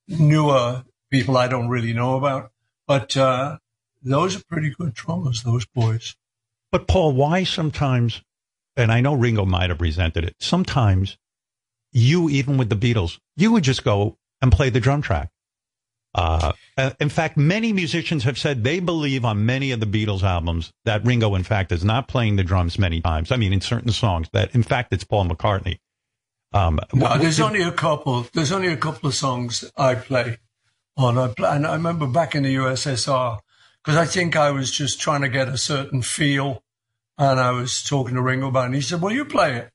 newer 0.08 0.86
people 1.12 1.38
I 1.38 1.48
don't 1.48 1.70
really 1.70 1.94
know 1.94 2.18
about, 2.18 2.52
but 2.88 3.16
uh, 3.18 3.58
those 4.02 4.36
are 4.38 4.44
pretty 4.44 4.72
good 4.78 4.94
drummers. 4.94 5.44
Those 5.44 5.66
boys. 5.66 6.16
But 6.72 6.88
Paul, 6.88 7.14
why 7.14 7.44
sometimes, 7.44 8.22
and 8.76 8.92
I 8.92 9.02
know 9.02 9.14
Ringo 9.14 9.46
might 9.46 9.70
have 9.70 9.82
resented 9.82 10.24
it, 10.24 10.36
sometimes 10.40 11.18
you, 11.92 12.30
even 12.30 12.58
with 12.58 12.70
the 12.70 12.76
Beatles, 12.76 13.20
you 13.38 13.52
would 13.54 13.64
just 13.64 13.84
go 13.84 14.18
and 14.42 14.52
play 14.52 14.70
the 14.70 14.80
drum 14.80 15.02
track. 15.02 15.30
Uh, 16.14 16.54
in 17.00 17.10
fact, 17.10 17.36
many 17.36 17.74
musicians 17.74 18.24
have 18.24 18.38
said 18.38 18.64
they 18.64 18.80
believe 18.80 19.26
on 19.26 19.46
many 19.46 19.72
of 19.72 19.82
the 19.82 19.86
Beatles 19.86 20.24
albums 20.24 20.72
that 20.86 21.04
Ringo, 21.06 21.36
in 21.36 21.44
fact, 21.44 21.74
is 21.74 21.84
not 21.84 22.08
playing 22.08 22.38
the 22.38 22.44
drums 22.44 22.80
many 22.80 23.02
times. 23.02 23.32
I 23.34 23.38
mean, 23.38 23.52
in 23.52 23.60
certain 23.60 23.92
songs, 23.92 24.30
that 24.32 24.56
in 24.56 24.64
fact 24.64 24.94
it's 24.94 25.04
Paul 25.04 25.28
McCartney. 25.28 25.80
Um, 26.54 26.80
No, 26.94 27.18
there's 27.18 27.42
only 27.42 27.62
a 27.62 27.72
couple. 27.72 28.28
There's 28.34 28.54
only 28.54 28.70
a 28.70 28.78
couple 28.78 29.10
of 29.10 29.16
songs 29.16 29.70
I 29.76 29.96
play 29.96 30.38
on. 30.98 31.18
I 31.18 31.28
play, 31.30 31.50
and 31.50 31.66
I 31.68 31.74
remember 31.74 32.08
back 32.08 32.36
in 32.36 32.44
the 32.44 32.56
USSR 32.56 33.40
because 33.84 33.98
I 33.98 34.06
think 34.06 34.36
I 34.36 34.52
was 34.52 34.72
just 34.72 35.00
trying 35.00 35.22
to 35.22 35.30
get 35.30 35.48
a 35.48 35.58
certain 35.58 36.02
feel, 36.02 36.64
and 37.18 37.40
I 37.40 37.52
was 37.52 37.84
talking 37.84 38.16
to 38.16 38.22
Ringo 38.22 38.48
about, 38.48 38.64
it, 38.64 38.66
and 38.68 38.76
he 38.76 38.82
said, 38.82 39.02
"Well, 39.02 39.14
you 39.14 39.26
play 39.26 39.56
it." 39.58 39.72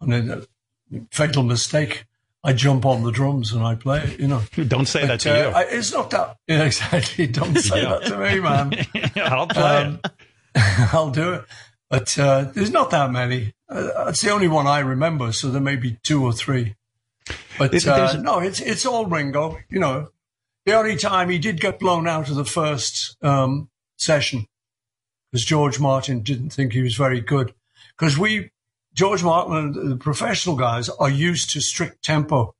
And 0.00 0.12
then, 0.12 0.30
uh, 0.30 0.98
fatal 1.10 1.42
mistake. 1.42 2.06
I 2.44 2.52
jump 2.52 2.84
on 2.84 3.04
the 3.04 3.12
drums 3.12 3.52
and 3.52 3.62
I 3.62 3.76
play 3.76 4.00
it. 4.02 4.18
You 4.18 4.26
know, 4.26 4.42
don't 4.66 4.86
say 4.86 5.06
that 5.06 5.20
to 5.20 5.30
uh, 5.32 5.36
you. 5.50 5.54
I, 5.54 5.60
it's 5.62 5.92
not 5.92 6.10
that. 6.10 6.38
Yeah, 6.48 6.64
exactly. 6.64 7.28
Don't 7.28 7.56
say 7.56 7.82
Yeah. 7.82 7.98
that 8.00 8.04
to 8.06 8.18
me, 8.18 8.40
man. 8.40 8.72
I'll 9.32 9.46
play 9.46 9.82
Um, 9.84 10.00
it. 10.04 10.92
I'll 10.92 11.10
do 11.10 11.34
it. 11.34 11.44
But 11.88 12.18
uh, 12.18 12.44
there's 12.52 12.72
not 12.72 12.90
that 12.90 13.12
many. 13.12 13.54
Uh, 13.68 14.06
it's 14.08 14.22
the 14.22 14.30
only 14.30 14.48
one 14.48 14.66
I 14.66 14.80
remember, 14.80 15.30
so 15.30 15.50
there 15.52 15.60
may 15.60 15.76
be 15.76 15.98
two 16.02 16.24
or 16.24 16.32
three. 16.32 16.74
But 17.58 17.86
uh, 17.86 18.16
no, 18.20 18.40
it's 18.40 18.60
it's 18.60 18.84
all 18.86 19.06
Ringo. 19.06 19.58
You 19.70 19.78
know, 19.78 20.08
the 20.66 20.74
only 20.74 20.96
time 20.96 21.28
he 21.28 21.38
did 21.38 21.60
get 21.60 21.78
blown 21.78 22.06
out 22.06 22.28
of 22.28 22.36
the 22.36 22.44
first 22.44 23.16
um, 23.22 23.68
session 23.96 24.46
because 25.30 25.44
George 25.44 25.80
Martin 25.80 26.20
didn't 26.20 26.50
think 26.50 26.72
he 26.72 26.82
was 26.82 26.94
very 26.94 27.20
good. 27.20 27.54
Because 27.98 28.18
we, 28.18 28.50
George 28.94 29.22
Martin 29.24 29.56
and 29.56 29.92
the 29.92 29.96
professional 29.96 30.56
guys 30.56 30.88
are 30.88 31.08
used 31.08 31.50
to 31.50 31.60
strict 31.60 32.04
tempo. 32.04 32.54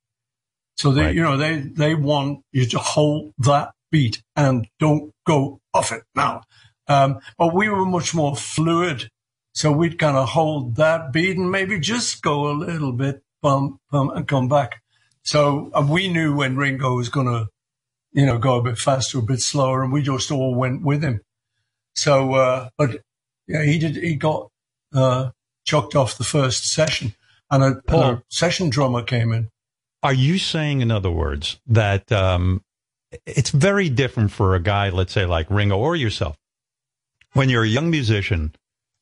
So 0.77 0.91
they, 0.91 1.05
Right. 1.05 1.15
you 1.15 1.21
know, 1.21 1.37
they, 1.37 1.59
they 1.59 1.93
want 1.93 2.41
you 2.51 2.65
to 2.65 2.79
hold 2.79 3.33
that 3.37 3.73
beat 3.91 4.23
and 4.35 4.67
don't 4.79 5.11
go 5.25 5.59
off 5.73 5.91
it 5.91 6.03
now. 6.15 6.41
Um, 6.87 7.19
but 7.37 7.53
we 7.53 7.69
were 7.69 7.85
much 7.85 8.13
more 8.15 8.35
fluid. 8.35 9.09
So 9.53 9.71
we'd 9.71 9.99
kind 9.99 10.17
of 10.17 10.29
hold 10.29 10.77
that 10.77 11.13
beat 11.13 11.37
and 11.37 11.51
maybe 11.51 11.79
just 11.79 12.23
go 12.23 12.49
a 12.49 12.53
little 12.53 12.91
bit, 12.91 13.21
bump, 13.43 13.79
bump, 13.91 14.15
and 14.15 14.27
come 14.27 14.47
back. 14.47 14.81
So 15.21 15.69
uh, 15.75 15.85
we 15.87 16.07
knew 16.07 16.35
when 16.35 16.57
Ringo 16.57 16.95
was 16.95 17.09
going 17.09 17.27
to, 17.27 17.47
you 18.13 18.25
know, 18.25 18.37
go 18.37 18.57
a 18.57 18.63
bit 18.63 18.77
faster, 18.77 19.19
a 19.19 19.21
bit 19.21 19.39
slower, 19.39 19.83
and 19.83 19.91
we 19.91 20.01
just 20.01 20.31
all 20.31 20.55
went 20.55 20.83
with 20.83 21.03
him. 21.03 21.21
So, 21.95 22.33
uh, 22.33 22.69
but 22.77 23.01
yeah, 23.47 23.63
he 23.63 23.79
did, 23.79 23.95
he 23.95 24.15
got, 24.15 24.49
uh, 24.93 25.31
chucked 25.65 25.95
off 25.95 26.17
the 26.17 26.23
first 26.23 26.71
session 26.71 27.15
and 27.49 27.63
a, 27.63 27.81
Paul. 27.81 28.21
session 28.29 28.69
drummer 28.69 29.03
came 29.03 29.31
in. 29.31 29.49
Are 30.01 30.13
you 30.13 30.37
saying, 30.37 30.81
in 30.81 30.91
other 30.91 31.11
words, 31.11 31.59
that 31.67 32.11
um, 32.11 32.61
it's 33.25 33.51
very 33.51 33.89
different 33.89 34.31
for 34.31 34.55
a 34.55 34.59
guy, 34.59 34.89
let's 34.89 35.13
say 35.13 35.25
like 35.25 35.49
Ringo 35.49 35.77
or 35.77 35.95
yourself, 35.95 36.35
when 37.33 37.49
you're 37.49 37.63
a 37.63 37.67
young 37.67 37.89
musician, 37.89 38.53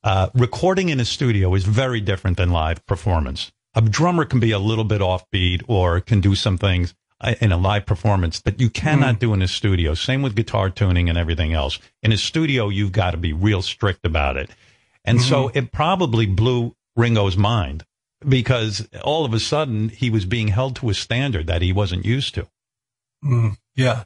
uh, 0.03 0.29
recording 0.33 0.89
in 0.89 0.99
a 0.99 1.05
studio 1.05 1.53
is 1.55 1.63
very 1.63 2.01
different 2.01 2.37
than 2.37 2.51
live 2.51 2.85
performance. 2.85 3.51
A 3.73 3.81
drummer 3.81 4.25
can 4.25 4.39
be 4.39 4.51
a 4.51 4.59
little 4.59 4.83
bit 4.83 5.01
offbeat 5.01 5.63
or 5.67 6.01
can 6.01 6.21
do 6.21 6.35
some 6.35 6.57
things 6.57 6.93
in 7.39 7.51
a 7.51 7.57
live 7.57 7.85
performance 7.85 8.39
that 8.41 8.59
you 8.59 8.69
cannot 8.69 9.19
do 9.19 9.33
in 9.33 9.41
a 9.41 9.47
studio. 9.47 9.93
Same 9.93 10.21
with 10.21 10.35
guitar 10.35 10.69
tuning 10.69 11.09
and 11.09 11.17
everything 11.17 11.53
else. 11.53 11.79
In 12.01 12.11
a 12.11 12.17
studio, 12.17 12.69
you've 12.69 12.91
got 12.91 13.11
to 13.11 13.17
be 13.17 13.33
real 13.33 13.61
strict 13.61 14.05
about 14.05 14.37
it. 14.37 14.49
And 15.05 15.21
so 15.21 15.51
it 15.53 15.71
probably 15.71 16.25
blew 16.25 16.75
Ringo's 16.95 17.37
mind 17.37 17.85
because 18.27 18.87
all 19.03 19.25
of 19.25 19.33
a 19.33 19.39
sudden 19.39 19.89
he 19.89 20.09
was 20.09 20.25
being 20.25 20.49
held 20.49 20.75
to 20.77 20.89
a 20.89 20.93
standard 20.93 21.47
that 21.47 21.61
he 21.61 21.71
wasn't 21.71 22.05
used 22.05 22.35
to. 22.35 22.47
Mm, 23.23 23.57
yeah, 23.75 24.03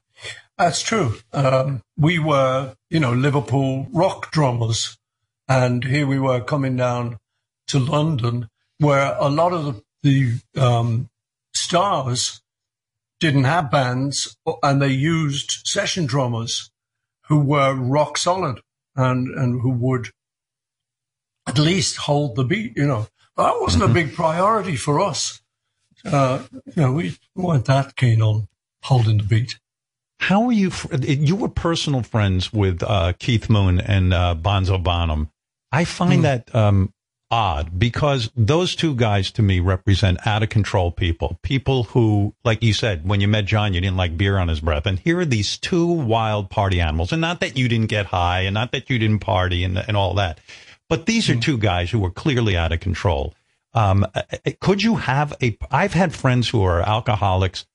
that's 0.57 0.81
true. 0.81 1.15
Um, 1.33 1.81
we 1.97 2.19
were, 2.19 2.75
you 2.89 2.99
know, 2.99 3.13
Liverpool 3.13 3.87
rock 3.91 4.31
drummers, 4.31 4.97
and 5.47 5.83
here 5.83 6.07
we 6.07 6.19
were 6.19 6.41
coming 6.41 6.75
down 6.75 7.17
to 7.67 7.79
London, 7.79 8.49
where 8.79 9.15
a 9.19 9.29
lot 9.29 9.53
of 9.53 9.81
the, 10.03 10.39
the 10.53 10.61
um, 10.61 11.09
stars 11.53 12.41
didn't 13.19 13.45
have 13.45 13.71
bands 13.71 14.37
and 14.61 14.81
they 14.81 14.89
used 14.89 15.61
session 15.65 16.05
drummers 16.05 16.71
who 17.27 17.39
were 17.39 17.73
rock 17.73 18.17
solid 18.17 18.59
and, 18.95 19.27
and 19.27 19.61
who 19.61 19.69
would 19.71 20.09
at 21.47 21.57
least 21.57 21.97
hold 21.97 22.35
the 22.35 22.43
beat, 22.43 22.73
you 22.75 22.85
know. 22.85 23.07
That 23.37 23.59
wasn't 23.59 23.83
a 23.83 23.89
big 23.89 24.13
priority 24.13 24.75
for 24.75 24.99
us. 24.99 25.41
Uh, 26.05 26.43
you 26.65 26.81
know, 26.81 26.93
we 26.93 27.17
weren't 27.35 27.65
that 27.65 27.95
keen 27.95 28.21
on 28.21 28.47
holding 28.83 29.17
the 29.17 29.23
beat. 29.23 29.59
How 30.19 30.41
were 30.45 30.53
you? 30.53 30.71
You 31.01 31.35
were 31.35 31.49
personal 31.49 32.01
friends 32.01 32.53
with 32.53 32.81
uh, 32.81 33.13
Keith 33.19 33.49
Moon 33.49 33.81
and 33.81 34.13
uh, 34.13 34.35
Bonzo 34.35 34.81
Bonham. 34.81 35.29
I 35.71 35.83
find 35.83 36.23
that 36.23 36.53
um, 36.55 36.93
odd 37.31 37.77
because 37.79 38.31
those 38.35 38.75
two 38.75 38.95
guys 38.95 39.31
to 39.31 39.41
me 39.41 39.59
represent 39.59 40.25
out 40.25 40.43
of 40.43 40.49
control 40.49 40.91
people. 40.91 41.39
People 41.41 41.83
who, 41.83 42.33
like 42.43 42.63
you 42.63 42.73
said, 42.73 43.07
when 43.07 43.21
you 43.21 43.27
met 43.27 43.45
John, 43.45 43.73
you 43.73 43.81
didn't 43.81 43.97
like 43.97 44.17
beer 44.17 44.37
on 44.37 44.47
his 44.47 44.59
breath. 44.59 44.85
And 44.85 44.99
here 44.99 45.19
are 45.19 45.25
these 45.25 45.57
two 45.57 45.87
wild 45.87 46.49
party 46.49 46.79
animals. 46.81 47.11
And 47.11 47.21
not 47.21 47.39
that 47.39 47.57
you 47.57 47.67
didn't 47.67 47.89
get 47.89 48.05
high 48.05 48.41
and 48.41 48.53
not 48.53 48.71
that 48.71 48.89
you 48.89 48.99
didn't 48.99 49.19
party 49.19 49.63
and, 49.63 49.77
and 49.77 49.97
all 49.97 50.13
that. 50.15 50.39
But 50.87 51.05
these 51.05 51.29
are 51.29 51.35
two 51.35 51.57
guys 51.57 51.89
who 51.89 51.99
were 51.99 52.11
clearly 52.11 52.55
out 52.55 52.71
of 52.71 52.79
control. 52.79 53.33
Um, 53.73 54.05
uh, 54.13 54.21
uh, 54.31 54.51
could 54.61 54.83
you 54.83 54.95
have 54.95 55.33
a? 55.41 55.57
I've 55.69 55.93
had 55.93 56.13
friends 56.13 56.47
who 56.47 56.63
are 56.63 56.81
alcoholics 56.81 57.65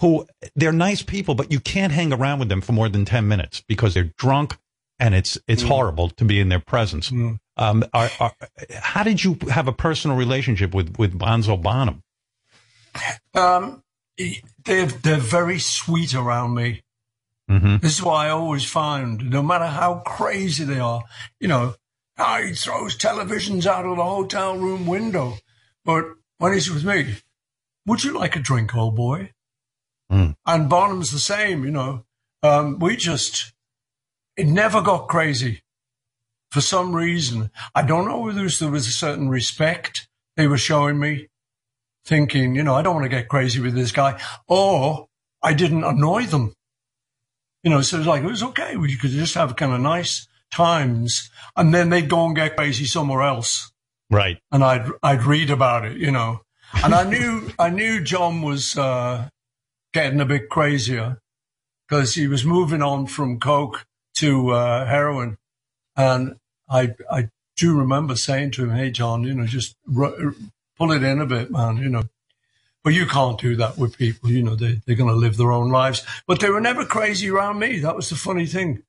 who 0.00 0.26
they're 0.54 0.72
nice 0.72 1.02
people, 1.02 1.34
but 1.34 1.50
you 1.50 1.60
can't 1.60 1.92
hang 1.92 2.12
around 2.12 2.38
with 2.38 2.48
them 2.48 2.60
for 2.60 2.72
more 2.72 2.88
than 2.88 3.04
10 3.04 3.26
minutes 3.28 3.62
because 3.66 3.94
they're 3.94 4.12
drunk 4.18 4.56
and 4.98 5.14
it's, 5.14 5.38
it's 5.46 5.62
horrible 5.62 6.10
to 6.10 6.24
be 6.24 6.40
in 6.40 6.48
their 6.48 6.60
presence. 6.60 7.10
Um, 7.56 7.84
are, 7.92 8.10
are, 8.20 8.32
how 8.70 9.02
did 9.02 9.24
you 9.24 9.38
have 9.50 9.66
a 9.68 9.72
personal 9.72 10.16
relationship 10.16 10.74
with, 10.74 10.96
with 10.98 11.18
Bonzo 11.18 11.60
Bonham? 11.60 12.02
Um, 13.34 13.82
they're, 14.64 14.86
they're 14.86 15.16
very 15.16 15.58
sweet 15.58 16.14
around 16.14 16.54
me. 16.54 16.82
Mm-hmm. 17.50 17.78
This 17.78 17.98
is 17.98 18.02
why 18.02 18.26
I 18.26 18.30
always 18.30 18.64
find, 18.64 19.30
no 19.30 19.42
matter 19.42 19.66
how 19.66 20.02
crazy 20.06 20.64
they 20.64 20.80
are, 20.80 21.02
you 21.38 21.48
know, 21.48 21.74
ah, 22.18 22.40
he 22.42 22.54
throws 22.54 22.96
televisions 22.96 23.66
out 23.66 23.86
of 23.86 23.96
the 23.96 24.04
hotel 24.04 24.56
room 24.58 24.86
window. 24.86 25.34
But 25.84 26.04
when 26.38 26.52
he's 26.52 26.70
with 26.70 26.84
me, 26.84 27.16
would 27.86 28.02
you 28.02 28.12
like 28.12 28.36
a 28.36 28.40
drink, 28.40 28.74
old 28.74 28.96
boy? 28.96 29.32
Mm. 30.10 30.34
And 30.44 30.68
Barnum's 30.68 31.12
the 31.12 31.18
same, 31.18 31.64
you 31.64 31.70
know. 31.70 32.04
Um, 32.42 32.78
we 32.78 32.96
just, 32.96 33.52
it 34.36 34.46
never 34.46 34.82
got 34.82 35.08
crazy 35.08 35.62
for 36.56 36.62
some 36.62 36.96
reason. 36.96 37.50
I 37.74 37.82
don't 37.82 38.08
know 38.08 38.20
whether 38.20 38.48
there 38.48 38.70
was 38.70 38.86
a 38.86 38.90
certain 38.90 39.28
respect 39.28 40.08
they 40.36 40.46
were 40.46 40.56
showing 40.56 40.98
me, 40.98 41.28
thinking, 42.06 42.54
you 42.54 42.62
know, 42.62 42.74
I 42.74 42.80
don't 42.80 42.94
want 42.94 43.04
to 43.04 43.10
get 43.10 43.28
crazy 43.28 43.60
with 43.60 43.74
this 43.74 43.92
guy, 43.92 44.18
or 44.48 45.06
I 45.42 45.52
didn't 45.52 45.84
annoy 45.84 46.22
them. 46.22 46.54
You 47.62 47.68
know, 47.68 47.82
so 47.82 47.96
it 47.96 47.98
was 47.98 48.06
like, 48.06 48.22
it 48.22 48.26
was 48.26 48.42
okay. 48.42 48.74
We 48.78 48.96
could 48.96 49.10
just 49.10 49.34
have 49.34 49.54
kind 49.56 49.74
of 49.74 49.82
nice 49.82 50.28
times 50.50 51.30
and 51.56 51.74
then 51.74 51.90
they'd 51.90 52.08
go 52.08 52.24
and 52.24 52.34
get 52.34 52.56
crazy 52.56 52.86
somewhere 52.86 53.20
else. 53.20 53.70
Right. 54.10 54.38
And 54.50 54.64
I'd, 54.64 54.88
I'd 55.02 55.24
read 55.24 55.50
about 55.50 55.84
it, 55.84 55.98
you 55.98 56.10
know, 56.10 56.40
and 56.82 56.94
I 56.94 57.04
knew, 57.04 57.50
I 57.58 57.68
knew 57.68 58.02
John 58.02 58.40
was, 58.40 58.78
uh, 58.78 59.28
getting 59.92 60.22
a 60.22 60.24
bit 60.24 60.48
crazier 60.48 61.18
because 61.86 62.14
he 62.14 62.26
was 62.28 62.46
moving 62.46 62.80
on 62.80 63.08
from 63.08 63.40
coke 63.40 63.84
to, 64.14 64.52
uh, 64.52 64.86
heroin. 64.86 65.36
And 65.96 66.36
I, 66.68 66.94
I 67.10 67.28
do 67.56 67.76
remember 67.78 68.16
saying 68.16 68.52
to 68.52 68.64
him, 68.64 68.70
Hey, 68.70 68.90
John, 68.90 69.24
you 69.24 69.34
know, 69.34 69.46
just 69.46 69.76
ru- 69.86 70.34
pull 70.76 70.92
it 70.92 71.02
in 71.02 71.20
a 71.20 71.26
bit, 71.26 71.50
man, 71.50 71.78
you 71.78 71.88
know. 71.88 72.04
But 72.84 72.94
you 72.94 73.06
can't 73.06 73.40
do 73.40 73.56
that 73.56 73.76
with 73.76 73.98
people, 73.98 74.30
you 74.30 74.42
know, 74.42 74.54
they, 74.54 74.80
they're 74.86 74.94
going 74.94 75.10
to 75.10 75.16
live 75.16 75.36
their 75.36 75.50
own 75.50 75.70
lives. 75.70 76.06
But 76.26 76.38
they 76.38 76.50
were 76.50 76.60
never 76.60 76.84
crazy 76.84 77.28
around 77.28 77.58
me. 77.58 77.80
That 77.80 77.96
was 77.96 78.10
the 78.10 78.14
funny 78.14 78.46
thing. 78.46 78.84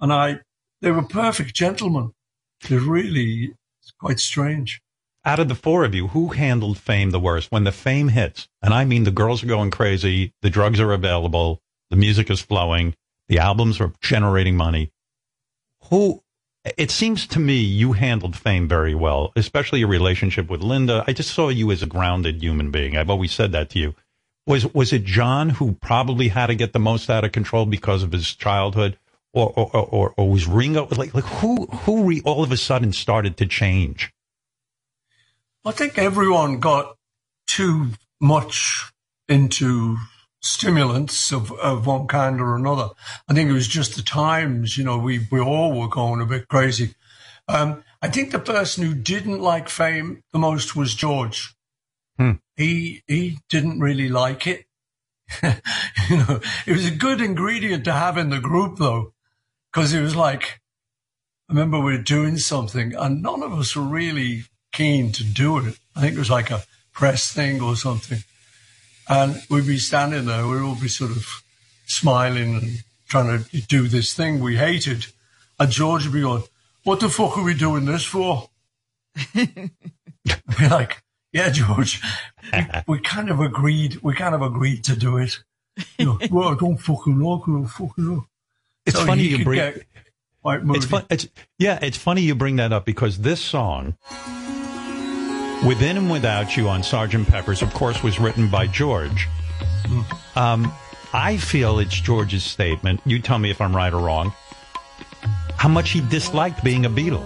And 0.00 0.10
I, 0.12 0.40
they 0.80 0.90
were 0.90 1.02
perfect 1.02 1.54
gentlemen. 1.54 2.12
They're 2.68 2.80
really 2.80 3.54
it's 3.82 3.90
quite 3.98 4.20
strange. 4.20 4.80
Out 5.24 5.40
of 5.40 5.48
the 5.48 5.54
four 5.54 5.84
of 5.84 5.94
you, 5.94 6.08
who 6.08 6.28
handled 6.28 6.78
fame 6.78 7.10
the 7.10 7.20
worst? 7.20 7.50
When 7.50 7.64
the 7.64 7.72
fame 7.72 8.08
hits, 8.08 8.48
and 8.60 8.72
I 8.72 8.84
mean 8.84 9.04
the 9.04 9.10
girls 9.10 9.42
are 9.42 9.48
going 9.48 9.70
crazy, 9.70 10.32
the 10.40 10.50
drugs 10.50 10.80
are 10.80 10.92
available, 10.92 11.60
the 11.90 11.96
music 11.96 12.30
is 12.30 12.40
flowing, 12.40 12.94
the 13.28 13.38
albums 13.38 13.80
are 13.80 13.92
generating 14.00 14.56
money. 14.56 14.90
Who, 15.90 16.21
it 16.64 16.90
seems 16.90 17.26
to 17.28 17.40
me 17.40 17.56
you 17.56 17.92
handled 17.92 18.36
fame 18.36 18.68
very 18.68 18.94
well, 18.94 19.32
especially 19.34 19.80
your 19.80 19.88
relationship 19.88 20.48
with 20.48 20.60
Linda. 20.60 21.04
I 21.06 21.12
just 21.12 21.34
saw 21.34 21.48
you 21.48 21.70
as 21.72 21.82
a 21.82 21.86
grounded 21.86 22.42
human 22.42 22.70
being. 22.70 22.96
I've 22.96 23.10
always 23.10 23.32
said 23.32 23.52
that 23.52 23.70
to 23.70 23.78
you. 23.78 23.94
Was, 24.46 24.72
was 24.74 24.92
it 24.92 25.04
John 25.04 25.50
who 25.50 25.72
probably 25.72 26.28
had 26.28 26.46
to 26.46 26.54
get 26.54 26.72
the 26.72 26.78
most 26.78 27.08
out 27.10 27.24
of 27.24 27.32
control 27.32 27.66
because 27.66 28.02
of 28.02 28.12
his 28.12 28.34
childhood? 28.34 28.98
Or, 29.34 29.50
or, 29.56 29.74
or, 29.74 30.14
or 30.16 30.30
was 30.30 30.46
Ringo 30.46 30.86
like, 30.90 31.14
like 31.14 31.24
who, 31.24 31.66
who 31.66 32.04
re, 32.04 32.20
all 32.24 32.44
of 32.44 32.52
a 32.52 32.56
sudden 32.56 32.92
started 32.92 33.38
to 33.38 33.46
change? 33.46 34.12
I 35.64 35.70
think 35.70 35.96
everyone 35.96 36.60
got 36.60 36.96
too 37.46 37.92
much 38.20 38.92
into 39.28 39.96
stimulants 40.42 41.32
of, 41.32 41.52
of 41.52 41.86
one 41.86 42.06
kind 42.08 42.40
or 42.40 42.56
another. 42.56 42.90
I 43.28 43.34
think 43.34 43.48
it 43.48 43.54
was 43.54 43.68
just 43.68 43.96
the 43.96 44.02
times, 44.02 44.76
you 44.76 44.84
know, 44.84 44.98
we, 44.98 45.26
we 45.30 45.40
all 45.40 45.72
were 45.72 45.88
going 45.88 46.20
a 46.20 46.26
bit 46.26 46.48
crazy. 46.48 46.94
Um, 47.48 47.84
I 48.02 48.08
think 48.08 48.32
the 48.32 48.38
person 48.38 48.84
who 48.84 48.94
didn't 48.94 49.40
like 49.40 49.68
fame 49.68 50.22
the 50.32 50.38
most 50.38 50.74
was 50.74 50.94
George. 50.94 51.54
Hmm. 52.18 52.32
He, 52.56 53.02
he 53.06 53.38
didn't 53.48 53.80
really 53.80 54.08
like 54.08 54.46
it. 54.46 54.66
you 55.42 56.16
know, 56.16 56.40
it 56.66 56.72
was 56.72 56.86
a 56.86 56.90
good 56.90 57.20
ingredient 57.20 57.84
to 57.84 57.92
have 57.92 58.18
in 58.18 58.30
the 58.30 58.40
group 58.40 58.78
though, 58.78 59.14
because 59.72 59.94
it 59.94 60.02
was 60.02 60.16
like, 60.16 60.60
I 61.48 61.54
remember 61.54 61.78
we 61.78 61.92
were 61.92 62.02
doing 62.02 62.36
something 62.36 62.94
and 62.94 63.22
none 63.22 63.42
of 63.42 63.52
us 63.52 63.76
were 63.76 63.82
really 63.82 64.44
keen 64.72 65.12
to 65.12 65.24
do 65.24 65.58
it. 65.58 65.78
I 65.94 66.00
think 66.00 66.14
it 66.14 66.18
was 66.18 66.30
like 66.30 66.50
a 66.50 66.64
press 66.92 67.32
thing 67.32 67.62
or 67.62 67.76
something. 67.76 68.24
And 69.12 69.42
we'd 69.50 69.66
be 69.66 69.78
standing 69.78 70.24
there, 70.26 70.46
we'd 70.46 70.62
all 70.62 70.74
be 70.74 70.88
sort 70.88 71.10
of 71.10 71.26
smiling 71.86 72.54
and 72.56 72.84
trying 73.08 73.44
to 73.44 73.60
do 73.62 73.88
this 73.88 74.14
thing 74.14 74.40
we 74.40 74.56
hated. 74.56 75.06
And 75.60 75.70
George 75.70 76.04
would 76.04 76.14
be 76.14 76.22
going, 76.22 76.44
What 76.84 77.00
the 77.00 77.08
fuck 77.08 77.36
are 77.36 77.44
we 77.44 77.54
doing 77.54 77.84
this 77.84 78.04
for? 78.04 78.48
Be 79.34 80.68
like, 80.68 81.02
Yeah, 81.32 81.50
George, 81.50 82.00
we, 82.52 82.66
we 82.86 82.98
kind 83.00 83.30
of 83.30 83.40
agreed, 83.40 83.98
we 84.02 84.14
kind 84.14 84.34
of 84.34 84.42
agreed 84.42 84.84
to 84.84 84.96
do 84.96 85.18
it. 85.18 85.38
You 85.98 86.06
know, 86.06 86.18
well, 86.30 86.48
I 86.48 86.54
don't 86.54 86.76
fucking 86.78 87.18
know, 87.18 87.42
I 87.42 87.46
don't 87.46 87.66
fucking 87.66 88.06
know. 88.06 88.26
It's 88.86 88.98
So 88.98 89.06
funny 89.06 89.24
you 89.24 89.44
bring. 89.44 89.58
get 89.58 89.82
quite 90.42 90.64
moody. 90.64 90.78
It's 90.78 90.86
fun. 90.86 91.04
It's 91.10 91.28
yeah. 91.58 91.78
It's 91.82 91.96
funny 91.96 92.22
you 92.22 92.34
bring 92.34 92.56
that 92.56 92.72
up 92.72 92.84
because 92.84 93.18
this 93.18 93.40
song, 93.40 93.96
"Within 95.66 95.96
and 95.96 96.10
Without 96.10 96.56
You" 96.56 96.68
on 96.68 96.82
Sergeant 96.82 97.28
Pepper's, 97.28 97.62
of 97.62 97.72
course, 97.74 98.02
was 98.02 98.18
written 98.18 98.48
by 98.48 98.66
George. 98.66 99.28
Um, 100.36 100.72
I 101.12 101.36
feel 101.36 101.78
it's 101.78 102.00
George's 102.00 102.42
statement. 102.42 103.00
You 103.04 103.18
tell 103.18 103.38
me 103.38 103.50
if 103.50 103.60
I'm 103.60 103.76
right 103.76 103.92
or 103.92 104.00
wrong. 104.00 104.32
How 105.56 105.68
much 105.68 105.90
he 105.90 106.00
disliked 106.00 106.64
being 106.64 106.86
a 106.86 106.90
Beatle. 106.90 107.22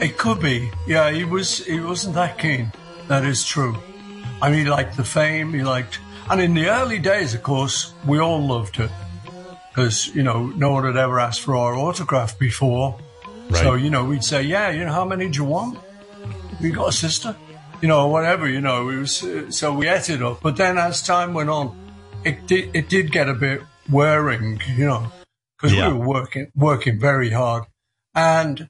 It 0.00 0.16
could 0.16 0.40
be. 0.40 0.70
Yeah, 0.86 1.10
he 1.10 1.24
was. 1.24 1.64
He 1.64 1.80
wasn't 1.80 2.14
that 2.14 2.38
keen. 2.38 2.72
That 3.08 3.24
is 3.24 3.44
true. 3.44 3.76
I 4.40 4.50
mean, 4.50 4.64
he 4.64 4.70
liked 4.70 4.96
the 4.96 5.04
fame. 5.04 5.52
He 5.52 5.62
liked, 5.62 5.98
and 6.30 6.40
in 6.40 6.54
the 6.54 6.68
early 6.68 6.98
days, 6.98 7.34
of 7.34 7.42
course, 7.42 7.92
we 8.06 8.18
all 8.18 8.40
loved 8.40 8.78
it 8.78 8.90
because 9.68 10.08
you 10.14 10.22
know 10.22 10.46
no 10.46 10.72
one 10.72 10.84
had 10.84 10.96
ever 10.96 11.18
asked 11.18 11.40
for 11.42 11.56
our 11.56 11.74
autograph 11.74 12.38
before. 12.38 12.98
So 13.52 13.74
you 13.74 13.90
know 13.90 14.04
we'd 14.04 14.24
say, 14.24 14.42
yeah, 14.42 14.70
you 14.70 14.84
know, 14.84 14.92
how 14.92 15.04
many 15.04 15.28
do 15.28 15.38
you 15.38 15.44
want? 15.44 15.78
We 16.60 16.70
got 16.70 16.88
a 16.88 16.92
sister, 16.92 17.36
you 17.80 17.88
know, 17.88 18.08
whatever. 18.08 18.48
You 18.48 18.60
know, 18.60 18.88
it 18.88 18.96
was. 18.96 19.22
Uh, 19.24 19.50
so 19.50 19.72
we 19.72 19.88
ate 19.88 20.10
it 20.10 20.22
up. 20.22 20.40
But 20.42 20.56
then 20.56 20.78
as 20.78 21.02
time 21.02 21.34
went 21.34 21.50
on, 21.50 21.76
it 22.24 22.46
did. 22.46 22.74
It 22.74 22.88
did 22.88 23.12
get 23.12 23.28
a 23.28 23.34
bit 23.34 23.62
wearing, 23.90 24.60
you 24.76 24.86
know, 24.86 25.12
because 25.56 25.74
Yeah. 25.76 25.88
we 25.92 25.98
were 25.98 26.06
working 26.06 26.46
working 26.56 26.98
very 27.00 27.30
hard, 27.30 27.64
and 28.14 28.68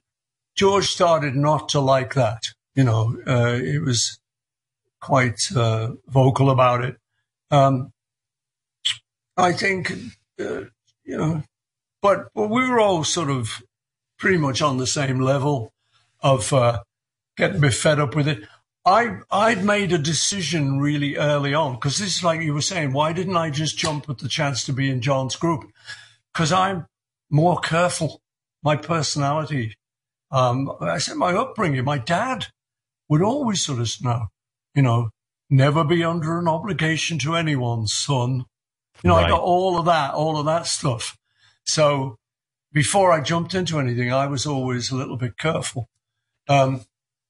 George 0.55 0.87
started 0.87 1.35
not 1.35 1.69
to 1.69 1.79
like 1.79 2.13
that. 2.13 2.43
You 2.75 2.83
know, 2.83 3.17
uh, 3.27 3.59
it 3.61 3.81
was 3.83 4.19
quite 5.01 5.39
uh, 5.55 5.91
vocal 6.07 6.49
about 6.49 6.83
it. 6.83 6.97
Um, 7.51 7.91
I 9.35 9.53
think, 9.53 9.91
uh, 10.39 10.65
you 11.03 11.17
know, 11.17 11.43
but, 12.01 12.27
but 12.35 12.49
we 12.49 12.67
were 12.67 12.79
all 12.79 13.03
sort 13.05 13.29
of 13.29 13.63
pretty 14.17 14.37
much 14.37 14.61
on 14.61 14.77
the 14.77 14.85
same 14.87 15.19
level 15.21 15.71
of 16.21 16.51
uh, 16.53 16.79
getting 17.39 17.57
a 17.57 17.61
bit 17.61 17.73
fed 17.73 17.99
up 17.99 18.15
with 18.15 18.27
it. 18.27 18.43
I 18.85 19.17
I'd 19.31 19.63
made 19.63 19.91
a 19.91 19.97
decision 19.97 20.79
really 20.79 21.17
early 21.17 21.53
on 21.53 21.73
because 21.73 21.97
this 21.97 22.17
is 22.17 22.23
like 22.23 22.41
you 22.41 22.53
were 22.53 22.61
saying. 22.61 22.93
Why 22.93 23.13
didn't 23.13 23.35
I 23.35 23.49
just 23.49 23.77
jump 23.77 24.09
at 24.09 24.19
the 24.19 24.29
chance 24.29 24.63
to 24.65 24.73
be 24.73 24.89
in 24.89 25.01
John's 25.01 25.35
group? 25.35 25.63
Because 26.33 26.51
I'm 26.51 26.85
more 27.29 27.59
careful. 27.59 28.21
My 28.61 28.75
personality 28.75 29.75
um, 30.31 30.71
I 30.79 30.99
said 30.99 31.17
my 31.17 31.33
upbringing, 31.33 31.83
my 31.83 31.97
dad 31.97 32.47
would 33.07 33.21
always 33.21 33.61
sort 33.61 33.79
of 33.79 33.91
know, 34.01 34.27
you 34.75 34.81
know, 34.81 35.09
never 35.49 35.83
be 35.83 36.03
under 36.03 36.37
an 36.37 36.47
obligation 36.47 37.17
to 37.19 37.35
anyone, 37.35 37.87
son. 37.87 38.45
You 39.03 39.09
know, 39.09 39.15
Right. 39.15 39.25
I 39.25 39.29
got 39.29 39.41
all 39.41 39.79
of 39.79 39.85
that, 39.85 40.13
all 40.13 40.37
of 40.37 40.45
that 40.45 40.67
stuff. 40.67 41.17
So 41.65 42.17
before 42.71 43.11
I 43.11 43.21
jumped 43.21 43.55
into 43.55 43.79
anything, 43.79 44.13
I 44.13 44.27
was 44.27 44.45
always 44.45 44.91
a 44.91 44.95
little 44.95 45.17
bit 45.17 45.37
careful. 45.37 45.89
Um, 46.47 46.85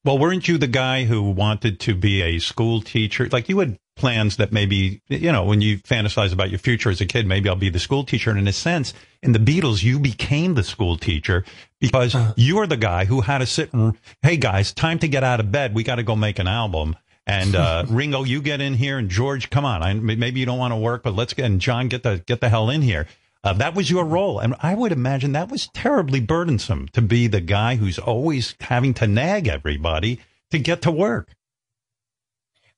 Well, 0.10 0.18
weren't 0.18 0.48
you 0.48 0.58
the 0.58 0.66
guy 0.66 1.04
who 1.04 1.22
wanted 1.22 1.80
to 1.82 1.94
be 1.94 2.24
a 2.24 2.40
school 2.40 2.82
teacher? 2.82 3.30
Like 3.32 3.48
you 3.48 3.60
had 3.60 3.78
plans 3.96 4.38
that 4.38 4.52
maybe, 4.52 5.04
you 5.08 5.32
know, 5.32 5.44
when 5.44 5.62
you 5.62 5.78
fantasize 5.78 6.34
about 6.34 6.50
your 6.50 6.58
future 6.58 6.90
as 6.90 7.00
a 7.00 7.06
kid, 7.06 7.28
maybe 7.28 7.48
I'll 7.48 7.56
be 7.56 7.70
the 7.70 7.78
school 7.78 8.04
teacher. 8.04 8.32
And 8.32 8.40
in 8.40 8.48
a 8.48 8.52
sense, 8.52 8.96
in 9.22 9.34
the 9.34 9.38
Beatles, 9.38 9.84
you 9.84 10.00
became 10.00 10.56
the 10.56 10.64
school 10.64 10.98
teacher 10.98 11.46
because 11.80 12.16
you're 12.36 12.66
the 12.66 12.76
guy 12.76 13.06
who 13.06 13.22
had 13.22 13.38
to 13.38 13.46
sit 13.46 13.72
and, 13.72 14.00
hey 14.24 14.36
guys, 14.38 14.74
time 14.74 14.98
to 14.98 15.08
get 15.08 15.24
out 15.24 15.40
of 15.40 15.52
bed. 15.52 15.76
We 15.76 15.84
got 15.84 15.98
to 15.98 16.04
go 16.04 16.16
make 16.16 16.40
an 16.40 16.48
album. 16.48 16.96
And 17.28 17.56
uh, 17.56 17.86
Ringo, 17.88 18.24
you 18.24 18.42
get 18.42 18.62
in 18.62 18.74
here, 18.74 18.98
and 18.98 19.10
George, 19.10 19.52
come 19.52 19.64
on. 19.64 19.84
I, 19.84 19.94
maybe 19.94 20.40
you 20.40 20.48
don't 20.48 20.58
want 20.58 20.72
to 20.72 20.78
work, 20.78 21.04
but 21.04 21.14
let's 21.14 21.36
get 21.36 21.46
and 21.46 21.62
John, 21.62 21.88
get 21.88 22.02
the 22.02 22.24
get 22.26 22.42
the 22.42 22.50
hell 22.50 22.72
in 22.72 22.82
here. 22.82 23.06
Uh, 23.44 23.54
that 23.54 23.74
was 23.74 23.90
your 23.90 24.04
role, 24.04 24.40
and 24.40 24.54
I 24.60 24.76
would 24.76 24.92
imagine 24.92 25.32
that 25.32 25.50
was 25.50 25.70
terribly 25.74 26.20
burdensome 26.20 26.90
to 26.90 27.02
be 27.02 27.28
the 27.28 27.40
guy 27.40 27.76
who's 27.78 27.98
always 27.98 28.56
having 28.60 28.94
to 28.96 29.08
nag 29.08 29.48
everybody 29.48 30.20
to 30.52 30.60
get 30.60 30.82
to 30.82 30.92
work. 30.92 31.30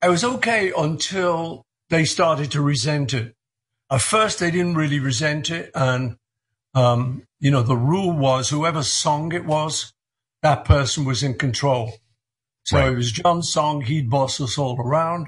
it 0.04 0.10
was 0.10 0.24
okay 0.24 0.72
until 0.78 1.64
they 1.90 2.06
started 2.06 2.52
to 2.52 2.62
resent 2.62 3.14
it. 3.14 3.36
At 3.92 4.02
first, 4.02 4.40
they 4.40 4.50
didn't 4.52 4.76
really 4.76 5.00
resent 5.00 5.50
it. 5.52 5.70
And, 5.76 6.16
um, 6.74 7.24
you 7.40 7.52
know, 7.52 7.62
the 7.62 7.76
rule 7.78 8.12
was 8.12 8.50
whoever 8.50 8.82
song 8.84 9.32
it 9.34 9.46
was, 9.46 9.94
that 10.42 10.66
person 10.66 11.06
was 11.06 11.22
in 11.22 11.36
control. 11.38 11.94
So 12.64 12.78
Right. 12.78 12.92
it 12.92 12.96
was 12.96 13.12
John's 13.12 13.52
song. 13.52 13.82
He'd 13.82 14.10
boss 14.10 14.40
us 14.42 14.58
all 14.58 14.80
around. 14.80 15.28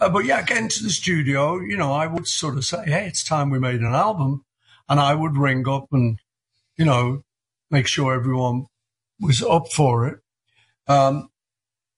Uh, 0.00 0.08
but 0.08 0.24
yeah, 0.24 0.42
getting 0.42 0.68
to 0.68 0.82
the 0.82 0.90
studio, 0.90 1.58
you 1.60 1.76
know, 1.76 1.92
I 1.92 2.06
would 2.06 2.26
sort 2.28 2.56
of 2.56 2.64
say, 2.64 2.84
Hey, 2.86 3.06
it's 3.06 3.24
time 3.24 3.50
we 3.50 3.58
made 3.58 3.80
an 3.80 3.94
album. 3.94 4.44
And 4.88 5.00
I 5.00 5.14
would 5.14 5.36
ring 5.36 5.68
up 5.68 5.86
and, 5.92 6.18
you 6.76 6.84
know, 6.84 7.22
make 7.70 7.86
sure 7.86 8.14
everyone 8.14 8.66
was 9.20 9.42
up 9.42 9.72
for 9.72 10.06
it. 10.06 10.20
Um, 10.86 11.28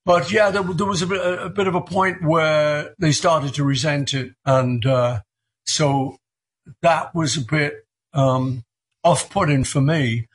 but 0.04 0.32
yeah, 0.32 0.50
there, 0.50 0.62
there 0.62 0.86
was 0.86 1.02
a 1.02 1.06
bit, 1.06 1.20
a 1.20 1.50
bit 1.50 1.66
of 1.66 1.74
a 1.74 1.82
point 1.82 2.24
where 2.24 2.94
they 2.98 3.12
started 3.12 3.54
to 3.54 3.64
resent 3.64 4.14
it. 4.14 4.32
And, 4.46 4.84
uh, 4.86 5.20
so 5.66 6.16
that 6.80 7.14
was 7.14 7.36
a 7.36 7.42
bit, 7.42 7.74
um, 8.14 8.64
off 9.04 9.30
putting 9.30 9.64
for 9.64 9.80
me 9.80 10.28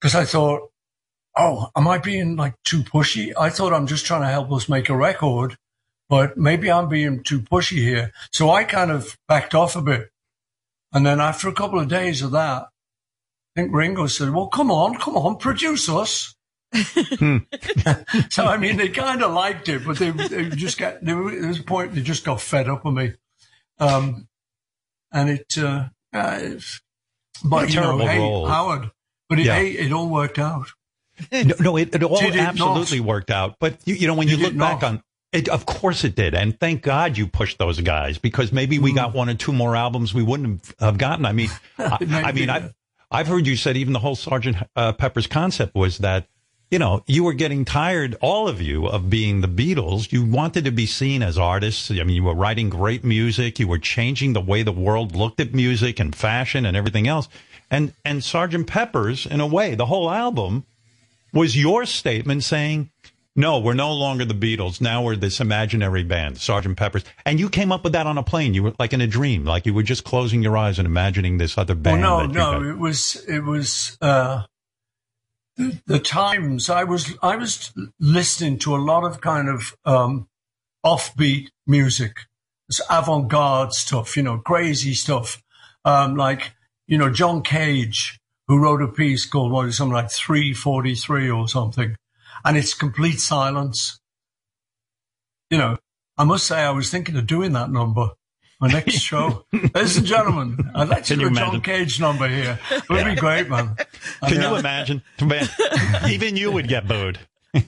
because 0.00 0.14
I 0.14 0.24
thought, 0.24 0.70
oh, 1.36 1.70
am 1.76 1.88
I 1.88 1.98
being 1.98 2.36
like 2.36 2.54
too 2.64 2.82
pushy? 2.82 3.32
I 3.38 3.50
thought 3.50 3.72
I'm 3.72 3.86
just 3.86 4.06
trying 4.06 4.22
to 4.22 4.28
help 4.28 4.52
us 4.52 4.68
make 4.68 4.88
a 4.88 4.96
record, 4.96 5.56
but 6.08 6.36
maybe 6.36 6.70
I'm 6.70 6.88
being 6.88 7.22
too 7.22 7.40
pushy 7.40 7.78
here. 7.78 8.12
So 8.32 8.50
I 8.50 8.64
kind 8.64 8.90
of 8.90 9.16
backed 9.28 9.54
off 9.54 9.76
a 9.76 9.82
bit. 9.82 10.10
And 10.94 11.04
then 11.04 11.20
after 11.20 11.48
a 11.48 11.52
couple 11.52 11.80
of 11.80 11.88
days 11.88 12.22
of 12.22 12.30
that, 12.30 12.68
I 13.56 13.60
think 13.60 13.74
Ringo 13.74 14.06
said, 14.06 14.30
well, 14.30 14.46
come 14.46 14.70
on, 14.70 14.94
come 14.94 15.16
on, 15.16 15.36
produce 15.36 15.88
us. 15.88 16.34
so, 16.74 18.44
I 18.44 18.56
mean, 18.58 18.76
they 18.76 18.88
kind 18.88 19.22
of 19.22 19.32
liked 19.32 19.68
it, 19.68 19.84
but 19.84 19.98
they, 19.98 20.10
they 20.10 20.48
just 20.50 20.78
got, 20.78 21.04
there 21.04 21.16
was 21.16 21.60
a 21.60 21.62
point 21.64 21.94
they 21.94 22.00
just 22.00 22.24
got 22.24 22.40
fed 22.40 22.68
up 22.68 22.84
with 22.84 22.94
me. 22.94 23.12
Um, 23.78 24.28
and 25.12 25.30
it, 25.30 25.58
uh, 25.58 25.88
uh, 26.12 26.40
but, 27.44 27.72
you 27.74 27.80
know, 27.80 27.98
hey, 27.98 28.18
role. 28.18 28.46
Howard, 28.46 28.90
but 29.28 29.40
it, 29.40 29.46
Yeah. 29.46 29.56
hey, 29.56 29.70
it 29.72 29.92
all 29.92 30.08
worked 30.08 30.38
out. 30.38 30.68
No, 31.30 31.54
no 31.60 31.76
it, 31.76 31.94
it 31.94 32.02
all 32.02 32.18
it 32.18 32.34
not? 32.34 32.48
absolutely 32.48 33.00
worked 33.00 33.30
out. 33.30 33.56
But 33.60 33.78
you, 33.84 33.94
you 33.94 34.06
know, 34.08 34.14
when 34.14 34.26
you 34.28 34.36
look 34.36 34.56
back 34.56 34.82
not? 34.82 34.84
on 34.84 35.02
it, 35.34 35.48
of 35.48 35.66
course 35.66 36.04
it 36.04 36.14
did, 36.14 36.32
and 36.32 36.58
thank 36.58 36.82
God 36.82 37.18
you 37.18 37.26
pushed 37.26 37.58
those 37.58 37.80
guys 37.80 38.18
because 38.18 38.52
maybe 38.52 38.78
we 38.78 38.94
got 38.94 39.12
one 39.12 39.28
or 39.28 39.34
two 39.34 39.52
more 39.52 39.74
albums 39.74 40.14
we 40.14 40.22
wouldn't 40.22 40.64
have, 40.64 40.74
have 40.78 40.98
gotten. 40.98 41.26
I 41.26 41.32
mean, 41.32 41.50
I, 41.78 41.98
I, 42.00 42.32
mean, 42.32 42.48
I've, 42.48 42.72
I've 43.10 43.26
heard 43.26 43.44
you 43.46 43.56
said 43.56 43.76
even 43.76 43.92
the 43.92 43.98
whole 43.98 44.14
Sergeant 44.14 44.56
uh, 44.76 44.92
Pepper's 44.92 45.26
concept 45.26 45.74
was 45.74 45.98
that. 45.98 46.28
You 46.70 46.78
know, 46.80 47.04
you 47.06 47.22
were 47.22 47.34
getting 47.34 47.64
tired, 47.64 48.16
all 48.20 48.48
of 48.48 48.60
you, 48.60 48.86
of 48.86 49.08
being 49.08 49.42
the 49.42 49.46
Beatles. 49.46 50.10
You 50.10 50.24
wanted 50.24 50.64
to 50.64 50.72
be 50.72 50.86
seen 50.86 51.22
as 51.22 51.38
artists. 51.38 51.88
I 51.88 52.02
mean, 52.02 52.16
you 52.16 52.24
were 52.24 52.34
writing 52.34 52.68
great 52.68 53.04
music. 53.04 53.60
You 53.60 53.68
were 53.68 53.78
changing 53.78 54.32
the 54.32 54.40
way 54.40 54.64
the 54.64 54.72
world 54.72 55.14
looked 55.14 55.38
at 55.38 55.54
music 55.54 56.00
and 56.00 56.16
fashion 56.16 56.66
and 56.66 56.76
everything 56.76 57.06
else. 57.06 57.28
And 57.70 57.92
and 58.04 58.24
Sergeant 58.24 58.66
Pepper's, 58.66 59.24
in 59.24 59.40
a 59.40 59.46
way, 59.46 59.76
the 59.76 59.86
whole 59.86 60.10
album 60.10 60.64
was 61.32 61.56
your 61.56 61.84
statement 61.84 62.42
saying, 62.42 62.90
no, 63.36 63.58
we're 63.58 63.74
no 63.74 63.92
longer 63.92 64.24
the 64.24 64.34
Beatles. 64.34 64.80
Now 64.80 65.02
we're 65.02 65.16
this 65.16 65.40
imaginary 65.40 66.04
band, 66.04 66.38
Sergeant 66.38 66.76
Pepper's. 66.76 67.04
And 67.26 67.40
you 67.40 67.48
came 67.48 67.72
up 67.72 67.82
with 67.84 67.92
that 67.94 68.06
on 68.06 68.16
a 68.18 68.22
plane. 68.22 68.54
You 68.54 68.62
were 68.64 68.74
like 68.78 68.92
in 68.92 69.00
a 69.00 69.06
dream, 69.06 69.44
like 69.44 69.66
you 69.66 69.74
were 69.74 69.82
just 69.82 70.04
closing 70.04 70.42
your 70.42 70.56
eyes 70.56 70.78
and 70.78 70.86
imagining 70.86 71.38
this 71.38 71.58
other 71.58 71.74
Well, 71.74 71.82
band. 71.82 72.00
no, 72.02 72.26
that 72.26 72.32
no, 72.32 72.62
it 72.68 72.78
was 72.78 73.16
it 73.28 73.40
was 73.40 73.98
uh, 74.00 74.42
the, 75.56 75.80
the 75.86 75.98
times. 75.98 76.70
I 76.70 76.84
was 76.84 77.14
I 77.22 77.36
was 77.36 77.72
listening 77.98 78.58
to 78.60 78.74
a 78.74 78.78
lot 78.78 79.04
of 79.04 79.20
kind 79.20 79.48
of 79.48 79.76
um, 79.84 80.28
offbeat 80.84 81.48
music, 81.66 82.26
it's 82.68 82.80
avant-garde 82.90 83.72
stuff, 83.72 84.16
you 84.16 84.22
know, 84.22 84.38
crazy 84.38 84.94
stuff, 84.94 85.42
um, 85.84 86.14
like 86.16 86.54
you 86.86 86.98
know 86.98 87.10
John 87.10 87.42
Cage, 87.42 88.18
who 88.48 88.58
wrote 88.58 88.82
a 88.82 88.88
piece 88.88 89.26
called 89.26 89.50
what 89.50 89.66
is 89.66 89.76
something 89.76 89.94
like 89.94 90.10
three 90.10 90.52
forty 90.52 90.94
three 90.94 91.30
or 91.30 91.48
something, 91.48 91.96
and 92.44 92.56
it's 92.56 92.74
complete 92.74 93.20
silence. 93.20 94.00
You 95.50 95.58
know, 95.58 95.78
I 96.16 96.24
must 96.24 96.46
say 96.46 96.60
I 96.60 96.70
was 96.70 96.90
thinking 96.90 97.16
of 97.16 97.26
doing 97.26 97.52
that 97.52 97.70
number. 97.70 98.10
My 98.60 98.68
next 98.68 98.94
show, 99.00 99.44
ladies 99.52 99.96
and 99.96 100.06
gentlemen, 100.06 100.70
I'd 100.74 100.88
like 100.88 101.04
to 101.04 101.16
do 101.16 101.26
a 101.26 101.30
John? 101.30 101.60
Cage 101.60 102.00
number 102.00 102.28
here. 102.28 102.58
It 102.70 102.88
would 102.88 103.04
be 103.04 103.14
great, 103.16 103.48
man. 103.48 103.76
Can 104.26 104.40
you 104.40 104.48
uh, 104.48 104.58
imagine? 104.58 105.02
Man, 105.20 105.48
even 106.08 106.36
you 106.36 106.52
would 106.52 106.68
get 106.68 106.86
booed. 106.86 107.18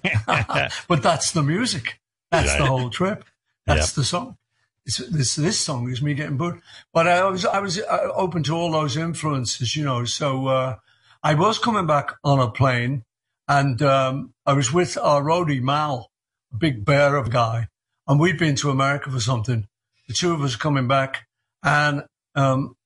But 0.89 1.03
that's 1.03 1.33
the 1.33 1.43
music. 1.43 2.01
That's 2.31 2.57
the 2.57 2.67
whole 2.67 2.91
trip. 2.91 3.25
That's 3.67 3.89
Yep. 3.91 3.95
the 3.95 4.05
song. 4.05 4.37
It's, 4.85 4.99
this 4.99 5.35
this 5.35 5.59
song 5.59 5.91
is 5.91 6.01
me 6.01 6.14
getting 6.14 6.37
booed. 6.37 6.61
But 6.93 7.09
I 7.09 7.25
was 7.25 7.45
I 7.45 7.59
was 7.59 7.81
uh, 7.81 8.09
open 8.14 8.43
to 8.45 8.55
all 8.55 8.71
those 8.71 8.97
influences, 8.97 9.75
you 9.75 9.85
know. 9.85 10.05
So 10.05 10.47
uh, 10.47 10.77
I 11.23 11.35
was 11.35 11.59
coming 11.59 11.87
back 11.87 12.12
on 12.23 12.39
a 12.39 12.49
plane, 12.51 13.05
and 13.49 13.80
um, 13.82 14.34
I 14.44 14.53
was 14.53 14.72
with 14.72 14.99
our 14.99 15.22
roadie 15.22 15.62
Mal, 15.62 16.11
a 16.53 16.57
big 16.57 16.84
bear 16.84 17.16
of 17.16 17.28
a 17.28 17.30
guy, 17.30 17.68
and 18.07 18.20
we'd 18.20 18.38
been 18.38 18.57
to 18.57 18.70
America 18.70 19.11
for 19.11 19.20
something. 19.20 19.66
The 20.09 20.14
two 20.14 20.32
of 20.32 20.42
us 20.42 20.57
coming 20.57 20.88
back, 20.88 21.26
and 21.62 22.05
um, 22.34 22.76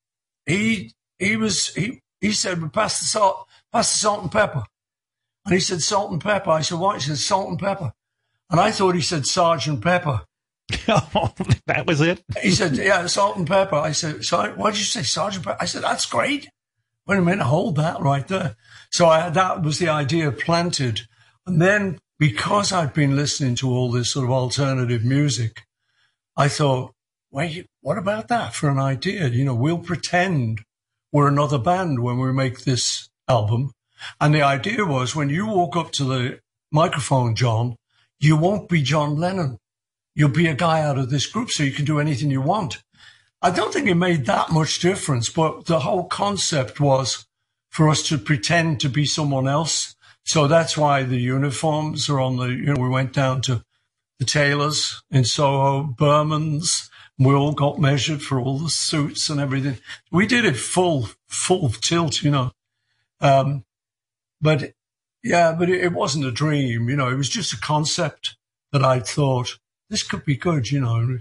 he 0.46 0.92
he 1.18 1.36
was 1.36 1.74
he 1.74 2.00
he 2.20 2.32
said, 2.32 2.62
"We 2.62 2.68
pass 2.68 3.00
the 3.00 3.06
salt, 3.06 3.46
pass 3.72 3.92
the 3.92 3.98
salt 3.98 4.22
and 4.22 4.32
pepper." 4.32 4.64
And 5.44 5.54
he 5.54 5.60
said, 5.60 5.80
salt 5.80 6.12
and 6.12 6.20
pepper. 6.20 6.50
I 6.50 6.60
said, 6.60 6.78
what? 6.78 6.96
He 6.96 7.00
said, 7.00 7.16
salt 7.16 7.48
and 7.48 7.58
pepper. 7.58 7.92
And 8.50 8.60
I 8.60 8.72
thought 8.72 8.94
he 8.94 9.00
said 9.00 9.26
Sergeant 9.26 9.80
Pepper. 9.82 10.22
that 10.86 11.84
was 11.86 12.00
it. 12.00 12.22
He 12.42 12.50
said, 12.50 12.76
yeah, 12.76 13.06
salt 13.06 13.36
and 13.36 13.46
pepper. 13.46 13.76
I 13.76 13.92
said, 13.92 14.24
sorry, 14.24 14.52
why 14.52 14.70
did 14.70 14.78
you 14.78 14.84
say 14.84 15.02
Sergeant 15.02 15.44
Pepper? 15.44 15.58
I 15.60 15.66
said, 15.66 15.82
that's 15.82 16.06
great. 16.06 16.48
Wait 17.10 17.18
a 17.18 17.22
minute, 17.22 17.42
hold 17.42 17.74
that 17.74 18.00
right 18.00 18.28
there. 18.28 18.54
So 18.92 19.08
I, 19.08 19.30
that 19.30 19.64
was 19.64 19.80
the 19.80 19.88
idea 19.88 20.30
planted. 20.30 21.08
And 21.44 21.60
then 21.60 21.98
because 22.20 22.70
I'd 22.70 22.94
been 22.94 23.16
listening 23.16 23.56
to 23.56 23.68
all 23.68 23.90
this 23.90 24.12
sort 24.12 24.26
of 24.26 24.30
alternative 24.30 25.04
music, 25.04 25.62
I 26.36 26.46
thought, 26.46 26.92
wait, 27.32 27.66
what 27.80 27.98
about 27.98 28.28
that 28.28 28.54
for 28.54 28.70
an 28.70 28.78
idea? 28.78 29.26
You 29.26 29.44
know, 29.44 29.56
we'll 29.56 29.78
pretend 29.78 30.60
we're 31.10 31.26
another 31.26 31.58
band 31.58 31.98
when 31.98 32.20
we 32.20 32.32
make 32.32 32.60
this 32.60 33.08
album. 33.26 33.72
And 34.20 34.32
the 34.32 34.42
idea 34.42 34.84
was 34.84 35.16
when 35.16 35.30
you 35.30 35.48
walk 35.48 35.76
up 35.76 35.90
to 35.94 36.04
the 36.04 36.38
microphone, 36.70 37.34
John, 37.34 37.74
you 38.20 38.36
won't 38.36 38.68
be 38.68 38.82
John 38.82 39.16
Lennon. 39.16 39.58
You'll 40.14 40.28
be 40.28 40.46
a 40.46 40.54
guy 40.54 40.82
out 40.82 40.96
of 40.96 41.10
this 41.10 41.26
group 41.26 41.50
so 41.50 41.64
you 41.64 41.72
can 41.72 41.84
do 41.84 41.98
anything 41.98 42.30
you 42.30 42.40
want. 42.40 42.84
I 43.42 43.50
don't 43.50 43.72
think 43.72 43.88
it 43.88 43.94
made 43.94 44.26
that 44.26 44.50
much 44.50 44.80
difference, 44.80 45.30
but 45.30 45.64
the 45.66 45.80
whole 45.80 46.04
concept 46.04 46.78
was 46.78 47.26
for 47.70 47.88
us 47.88 48.02
to 48.08 48.18
pretend 48.18 48.80
to 48.80 48.88
be 48.88 49.06
someone 49.06 49.48
else. 49.48 49.96
So 50.24 50.46
that's 50.46 50.76
why 50.76 51.04
the 51.04 51.18
uniforms 51.18 52.10
are 52.10 52.20
on 52.20 52.36
the, 52.36 52.48
you 52.48 52.74
know, 52.74 52.80
we 52.80 52.88
went 52.88 53.12
down 53.14 53.40
to 53.42 53.64
the 54.18 54.26
tailors 54.26 55.02
in 55.10 55.24
Soho, 55.24 55.82
Berman's. 55.82 56.90
We 57.18 57.34
all 57.34 57.52
got 57.52 57.78
measured 57.78 58.22
for 58.22 58.38
all 58.38 58.58
the 58.58 58.70
suits 58.70 59.30
and 59.30 59.40
everything. 59.40 59.78
We 60.10 60.26
did 60.26 60.44
it 60.44 60.56
full, 60.56 61.08
full 61.28 61.70
tilt, 61.70 62.22
you 62.22 62.30
know. 62.30 62.52
Um, 63.20 63.64
but 64.40 64.72
yeah, 65.22 65.54
but 65.58 65.68
it, 65.68 65.84
it 65.84 65.92
wasn't 65.92 66.26
a 66.26 66.30
dream, 66.30 66.88
you 66.88 66.96
know, 66.96 67.08
it 67.08 67.16
was 67.16 67.28
just 67.28 67.52
a 67.52 67.60
concept 67.60 68.36
that 68.72 68.84
I 68.84 69.00
thought 69.00 69.58
this 69.88 70.02
could 70.02 70.24
be 70.24 70.36
good, 70.36 70.70
you 70.70 70.80
know. 70.80 71.18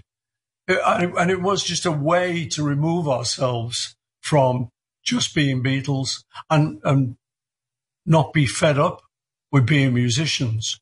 And 0.70 1.32
it 1.32 1.41
was 1.41 1.63
just 1.63 1.86
a 1.86 1.91
way 1.91 2.45
to 2.49 2.63
remove 2.63 3.07
ourselves 3.07 3.95
from 4.22 4.70
just 5.03 5.34
being 5.34 5.63
Beatles 5.63 6.24
and, 6.49 6.80
and 6.84 7.17
not 8.05 8.34
be 8.34 8.45
fed 8.45 8.78
up 8.78 9.01
with 9.51 9.65
being 9.65 9.93
musicians, 9.93 10.80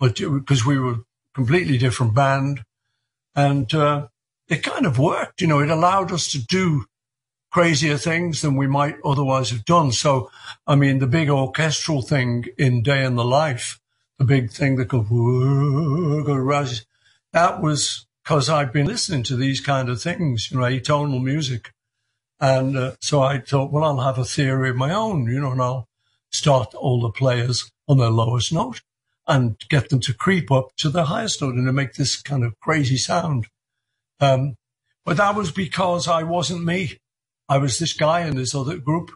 but 0.00 0.16
because 0.16 0.64
we 0.64 0.78
were 0.78 0.96
completely 1.34 1.76
different 1.76 2.14
band. 2.14 2.62
And, 3.34 3.72
uh, 3.74 4.08
it 4.48 4.62
kind 4.62 4.86
of 4.86 4.98
worked, 4.98 5.40
you 5.40 5.46
know, 5.46 5.60
it 5.60 5.70
allowed 5.70 6.12
us 6.12 6.30
to 6.32 6.38
do 6.38 6.86
crazier 7.50 7.96
things 7.96 8.42
than 8.42 8.56
we 8.56 8.66
might 8.66 8.96
otherwise 9.04 9.50
have 9.50 9.64
done. 9.64 9.92
So, 9.92 10.30
I 10.66 10.76
mean, 10.76 10.98
the 10.98 11.06
big 11.06 11.28
orchestral 11.28 12.02
thing 12.02 12.44
in 12.56 12.82
Day 12.82 13.04
in 13.04 13.16
the 13.16 13.24
Life, 13.24 13.80
the 14.18 14.24
big 14.24 14.50
thing 14.50 14.76
that 14.76 14.88
goes 14.88 15.06
that 17.32 17.60
was 17.60 18.05
because 18.26 18.48
I'd 18.48 18.72
been 18.72 18.86
listening 18.86 19.22
to 19.24 19.36
these 19.36 19.60
kind 19.60 19.88
of 19.88 20.02
things, 20.02 20.50
you 20.50 20.58
know, 20.58 20.64
atonal 20.64 21.22
music. 21.22 21.72
And 22.40 22.76
uh, 22.76 22.96
so 23.00 23.22
I 23.22 23.38
thought, 23.38 23.70
well, 23.70 23.84
I'll 23.84 24.00
have 24.00 24.18
a 24.18 24.24
theory 24.24 24.70
of 24.70 24.76
my 24.76 24.92
own, 24.92 25.26
you 25.26 25.40
know, 25.40 25.52
and 25.52 25.62
I'll 25.62 25.86
start 26.32 26.74
all 26.74 27.00
the 27.00 27.10
players 27.10 27.70
on 27.86 27.98
their 27.98 28.10
lowest 28.10 28.52
note 28.52 28.82
and 29.28 29.56
get 29.68 29.90
them 29.90 30.00
to 30.00 30.12
creep 30.12 30.50
up 30.50 30.74
to 30.78 30.88
the 30.88 31.04
highest 31.04 31.40
note 31.40 31.54
and 31.54 31.68
to 31.68 31.72
make 31.72 31.94
this 31.94 32.20
kind 32.20 32.42
of 32.42 32.58
crazy 32.58 32.96
sound. 32.96 33.46
Um, 34.18 34.56
but 35.04 35.18
that 35.18 35.36
was 35.36 35.52
because 35.52 36.08
I 36.08 36.24
wasn't 36.24 36.64
me. 36.64 36.98
I 37.48 37.58
was 37.58 37.78
this 37.78 37.92
guy 37.92 38.22
in 38.22 38.34
this 38.34 38.56
other 38.56 38.76
group. 38.76 39.12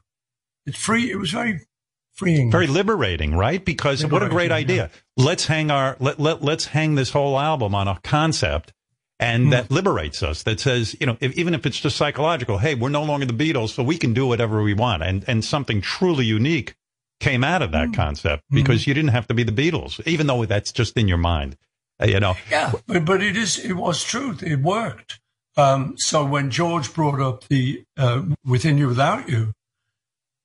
It 0.67 0.77
free. 0.77 1.11
It 1.11 1.19
was 1.19 1.33
very 1.33 1.67
freeing, 2.15 2.53
very 2.53 2.69
liberating, 2.69 3.35
right? 3.35 3.65
Because 3.65 4.05
liberating, 4.05 4.29
what 4.29 4.31
a 4.31 4.33
great 4.33 4.53
idea. 4.53 4.91
Yeah. 5.17 5.25
Let's 5.25 5.47
hang 5.47 5.73
our 5.73 5.97
let 5.99 6.21
let 6.21 6.43
let's 6.43 6.67
hang 6.67 6.95
this 6.95 7.11
whole 7.11 7.37
album 7.41 7.75
on 7.75 7.89
a 7.89 7.99
concept. 8.05 8.73
And 9.21 9.49
mm. 9.49 9.51
that 9.51 9.71
liberates 9.71 10.23
us. 10.23 10.43
That 10.45 10.59
says, 10.59 10.97
you 10.99 11.07
know, 11.07 11.19
if, 11.21 11.37
even 11.37 11.53
if 11.53 11.67
it's 11.67 11.79
just 11.79 11.97
psychological, 11.97 12.57
hey, 12.57 12.75
we're 12.75 12.89
no 12.89 13.05
longer 13.05 13.27
the 13.27 13.35
Beatles, 13.35 13.69
so 13.69 13.83
we 13.83 13.99
can 13.99 14.15
do 14.15 14.27
whatever 14.27 14.63
we 14.63 14.75
want. 14.75 15.03
And 15.03 15.25
and 15.29 15.45
something 15.45 15.83
truly 15.83 16.25
unique 16.25 16.75
came 17.21 17.45
out 17.45 17.61
of 17.61 17.71
that 17.73 17.89
mm. 17.89 17.95
concept 17.95 18.43
because 18.51 18.83
mm. 18.83 18.87
you 18.89 18.95
didn't 18.95 19.11
have 19.11 19.29
to 19.29 19.35
be 19.35 19.43
the 19.43 19.53
Beatles, 19.53 20.05
even 20.07 20.27
though 20.27 20.45
that's 20.47 20.73
just 20.73 20.97
in 20.97 21.07
your 21.07 21.19
mind. 21.19 21.57
Uh, 22.01 22.07
you 22.07 22.19
know. 22.19 22.35
Yeah, 22.51 22.73
but, 22.87 23.05
but 23.05 23.23
it 23.23 23.37
is. 23.37 23.59
It 23.59 23.75
was 23.75 24.03
truth. 24.03 24.43
It 24.43 24.61
worked. 24.61 25.21
Um, 25.57 25.97
so 25.99 26.25
when 26.25 26.51
George 26.51 26.95
brought 26.95 27.21
up 27.21 27.47
the 27.49 27.85
uh, 27.99 28.23
"Within 28.45 28.79
You, 28.79 28.89
Without 28.89 29.29
You," 29.29 29.53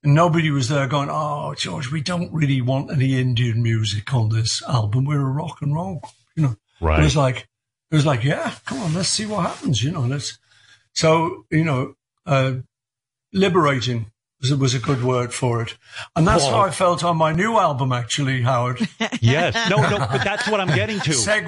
nobody 0.04 0.50
was 0.50 0.68
there 0.68 0.86
going, 0.86 1.08
"Oh, 1.10 1.54
George, 1.56 1.90
we 1.90 2.02
don't 2.02 2.30
really 2.30 2.60
want 2.60 2.92
any 2.92 3.18
Indian 3.18 3.62
music 3.62 4.12
on 4.12 4.28
this 4.28 4.62
album. 4.68 5.06
We're 5.06 5.22
a 5.22 5.30
rock 5.30 5.62
and 5.62 5.74
roll." 5.74 6.02
You 6.34 6.42
know, 6.42 6.56
right? 6.78 7.00
It 7.00 7.04
was 7.04 7.16
like, 7.16 7.48
it 7.90 7.94
was 7.94 8.06
like, 8.06 8.24
yeah, 8.24 8.54
come 8.64 8.80
on, 8.80 8.94
let's 8.94 9.08
see 9.08 9.26
what 9.26 9.46
happens. 9.46 9.82
You 9.82 9.92
know, 9.92 10.02
let's. 10.02 10.38
So 10.94 11.44
you 11.50 11.64
know, 11.64 11.94
uh, 12.24 12.54
liberating 13.32 14.10
was, 14.40 14.54
was 14.54 14.74
a 14.74 14.78
good 14.78 15.02
word 15.02 15.32
for 15.32 15.62
it. 15.62 15.76
And 16.14 16.26
that's 16.26 16.44
how 16.44 16.60
I 16.60 16.70
felt 16.70 17.04
on 17.04 17.16
my 17.16 17.32
new 17.32 17.58
album, 17.58 17.92
actually, 17.92 18.42
Howard. 18.42 18.80
yes. 19.20 19.70
No, 19.70 19.76
no, 19.76 19.98
but 19.98 20.24
that's 20.24 20.48
what 20.48 20.60
I'm 20.60 20.74
getting 20.74 21.00
to. 21.00 21.10
Segue. 21.10 21.46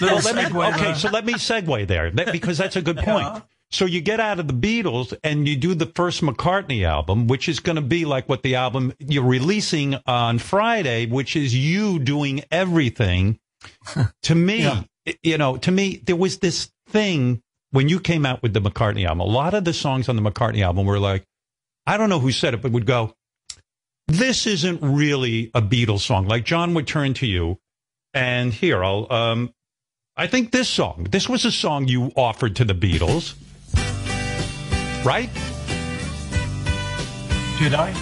well, 0.00 0.18
segue 0.18 0.74
okay, 0.74 0.84
there. 0.84 0.94
so 0.94 1.10
let 1.10 1.24
me 1.24 1.34
segue 1.34 1.86
there 1.86 2.10
because 2.10 2.58
that's 2.58 2.76
a 2.76 2.82
good 2.82 2.98
point. 2.98 3.26
Yeah. 3.26 3.40
So 3.70 3.86
you 3.86 4.02
get 4.02 4.20
out 4.20 4.38
of 4.38 4.48
the 4.48 4.54
Beatles 4.54 5.16
and 5.24 5.48
you 5.48 5.56
do 5.56 5.74
the 5.74 5.86
first 5.86 6.20
McCartney 6.20 6.86
album, 6.86 7.26
which 7.26 7.48
is 7.48 7.58
going 7.58 7.76
to 7.76 7.82
be 7.82 8.04
like 8.04 8.28
what 8.28 8.42
the 8.42 8.56
album 8.56 8.92
you're 8.98 9.24
releasing 9.24 9.96
on 10.06 10.38
Friday, 10.38 11.06
which 11.06 11.36
is 11.36 11.54
you 11.54 11.98
doing 11.98 12.42
everything. 12.50 13.38
to 14.22 14.34
me, 14.34 14.62
yeah. 14.62 14.82
You 15.22 15.38
know, 15.38 15.56
to 15.58 15.70
me, 15.70 16.00
there 16.04 16.16
was 16.16 16.38
this 16.38 16.70
thing 16.88 17.42
when 17.70 17.88
you 17.88 18.00
came 18.00 18.26
out 18.26 18.42
with 18.42 18.52
the 18.52 18.60
McCartney 18.60 19.06
album. 19.06 19.20
A 19.20 19.24
lot 19.24 19.54
of 19.54 19.64
the 19.64 19.72
songs 19.72 20.08
on 20.08 20.16
the 20.16 20.22
McCartney 20.22 20.62
album 20.62 20.86
were 20.86 20.98
like, 20.98 21.24
I 21.86 21.96
don't 21.96 22.08
know 22.08 22.20
who 22.20 22.30
said 22.32 22.54
it, 22.54 22.62
but 22.62 22.72
would 22.72 22.86
go, 22.86 23.14
this 24.08 24.46
isn't 24.46 24.80
really 24.82 25.50
a 25.54 25.62
Beatles 25.62 26.00
song. 26.00 26.26
Like 26.26 26.44
John 26.44 26.74
would 26.74 26.86
turn 26.86 27.14
to 27.14 27.26
you 27.26 27.58
and 28.14 28.52
here, 28.52 28.84
I'll, 28.84 29.10
um, 29.10 29.54
I 30.16 30.26
think 30.26 30.52
this 30.52 30.68
song, 30.68 31.06
this 31.10 31.28
was 31.28 31.44
a 31.44 31.50
song 31.50 31.88
you 31.88 32.12
offered 32.14 32.56
to 32.56 32.64
the 32.64 32.74
Beatles, 32.74 33.34
right? 35.04 35.30
Did 37.58 37.74
I? 37.74 37.94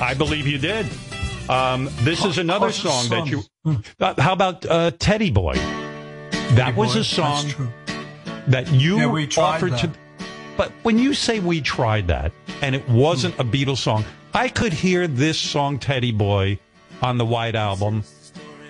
I 0.00 0.14
believe 0.14 0.46
you 0.46 0.58
did. 0.58 0.86
Um, 1.48 1.88
this 2.00 2.24
is 2.24 2.38
another 2.38 2.72
song, 2.72 3.08
that 3.10 3.28
you. 3.28 3.42
Uh, 4.00 4.20
how 4.20 4.32
about 4.32 4.66
uh, 4.66 4.90
Teddy 4.98 5.30
Boy? 5.30 5.54
That 6.54 6.74
was 6.76 6.96
a 6.96 7.04
song 7.04 7.72
that 8.46 8.70
you 8.72 8.98
yeah, 8.98 9.26
offered 9.36 9.72
that. 9.72 9.80
to. 9.80 9.90
But 10.56 10.72
when 10.82 10.98
you 10.98 11.12
say 11.12 11.40
we 11.40 11.60
tried 11.60 12.06
that, 12.08 12.32
and 12.62 12.74
it 12.74 12.88
wasn't 12.88 13.38
a 13.38 13.44
Beatles 13.44 13.78
song. 13.78 14.04
I 14.34 14.48
could 14.48 14.72
hear 14.72 15.06
this 15.06 15.38
song, 15.38 15.78
Teddy 15.78 16.12
Boy, 16.12 16.58
on 17.02 17.18
the 17.18 17.24
White 17.24 17.54
Album, 17.54 18.04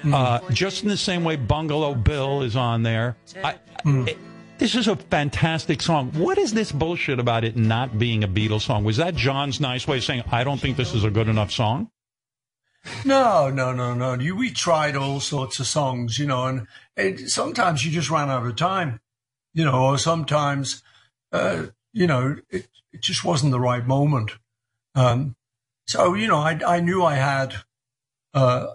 uh, 0.04 0.40
just 0.50 0.82
in 0.82 0.88
the 0.88 0.96
same 0.96 1.24
way 1.24 1.36
Bungalow 1.36 1.94
Bill 1.94 2.42
is 2.42 2.56
on 2.56 2.82
there. 2.82 3.16
I, 3.42 3.56
it, 3.84 4.18
this 4.58 4.74
is 4.74 4.88
a 4.88 4.96
fantastic 4.96 5.82
song. 5.82 6.12
What 6.12 6.38
is 6.38 6.54
this 6.54 6.72
bullshit 6.72 7.18
about 7.18 7.44
it 7.44 7.56
not 7.56 7.98
being 7.98 8.24
a 8.24 8.28
Beatles 8.28 8.62
song? 8.62 8.84
Was 8.84 8.96
that 8.96 9.14
John's 9.14 9.60
nice 9.60 9.86
way 9.86 9.98
of 9.98 10.04
saying, 10.04 10.22
I 10.30 10.44
don't 10.44 10.60
think 10.60 10.76
this 10.76 10.94
is 10.94 11.04
a 11.04 11.10
good 11.10 11.28
enough 11.28 11.52
song? 11.52 11.90
No, 13.04 13.50
no, 13.50 13.72
no, 13.72 13.94
no. 13.94 14.14
You, 14.14 14.36
we 14.36 14.50
tried 14.50 14.96
all 14.96 15.20
sorts 15.20 15.60
of 15.60 15.66
songs, 15.66 16.18
you 16.18 16.26
know, 16.26 16.46
and 16.46 16.66
it, 16.96 17.30
sometimes 17.30 17.84
you 17.84 17.92
just 17.92 18.10
ran 18.10 18.30
out 18.30 18.46
of 18.46 18.56
time, 18.56 19.00
you 19.54 19.64
know, 19.64 19.84
or 19.84 19.98
sometimes, 19.98 20.82
uh, 21.32 21.66
you 21.92 22.06
know, 22.06 22.36
it, 22.50 22.68
it 22.92 23.00
just 23.00 23.24
wasn't 23.24 23.52
the 23.52 23.60
right 23.60 23.86
moment. 23.86 24.32
Um, 24.94 25.36
so, 25.86 26.14
you 26.14 26.26
know, 26.26 26.38
I, 26.38 26.58
I 26.66 26.80
knew 26.80 27.02
I 27.04 27.14
had 27.14 27.54
uh, 28.34 28.68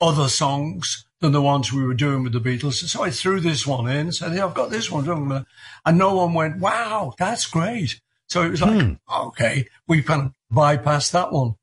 other 0.00 0.28
songs 0.28 1.06
than 1.20 1.32
the 1.32 1.42
ones 1.42 1.72
we 1.72 1.84
were 1.84 1.94
doing 1.94 2.22
with 2.22 2.32
the 2.32 2.40
Beatles. 2.40 2.82
And 2.82 2.90
so 2.90 3.02
I 3.02 3.10
threw 3.10 3.40
this 3.40 3.66
one 3.66 3.88
in 3.88 3.96
and 3.96 4.14
said, 4.14 4.34
yeah, 4.34 4.44
I've 4.44 4.54
got 4.54 4.70
this 4.70 4.90
one. 4.90 5.46
And 5.84 5.98
no 5.98 6.14
one 6.14 6.34
went, 6.34 6.58
wow, 6.58 7.14
that's 7.18 7.46
great. 7.46 8.00
So 8.28 8.42
it 8.42 8.50
was 8.50 8.62
like, 8.62 8.80
hmm. 8.80 8.92
okay, 9.10 9.66
we 9.86 10.02
kind 10.02 10.22
of 10.22 10.32
bypassed 10.52 11.12
that 11.12 11.32
one. 11.32 11.54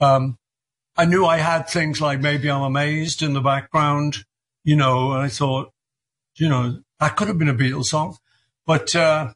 Um, 0.00 0.37
I 0.98 1.04
knew 1.04 1.24
I 1.24 1.36
had 1.38 1.68
things 1.68 2.00
like 2.00 2.20
maybe 2.20 2.50
I'm 2.50 2.62
amazed 2.62 3.22
in 3.22 3.32
the 3.32 3.40
background, 3.40 4.24
you 4.64 4.74
know, 4.74 5.12
and 5.12 5.22
I 5.22 5.28
thought, 5.28 5.72
you 6.34 6.48
know, 6.48 6.80
that 6.98 7.16
could 7.16 7.28
have 7.28 7.38
been 7.38 7.48
a 7.48 7.54
Beatles 7.54 7.84
song. 7.84 8.16
But, 8.66 8.96
uh, 8.96 9.32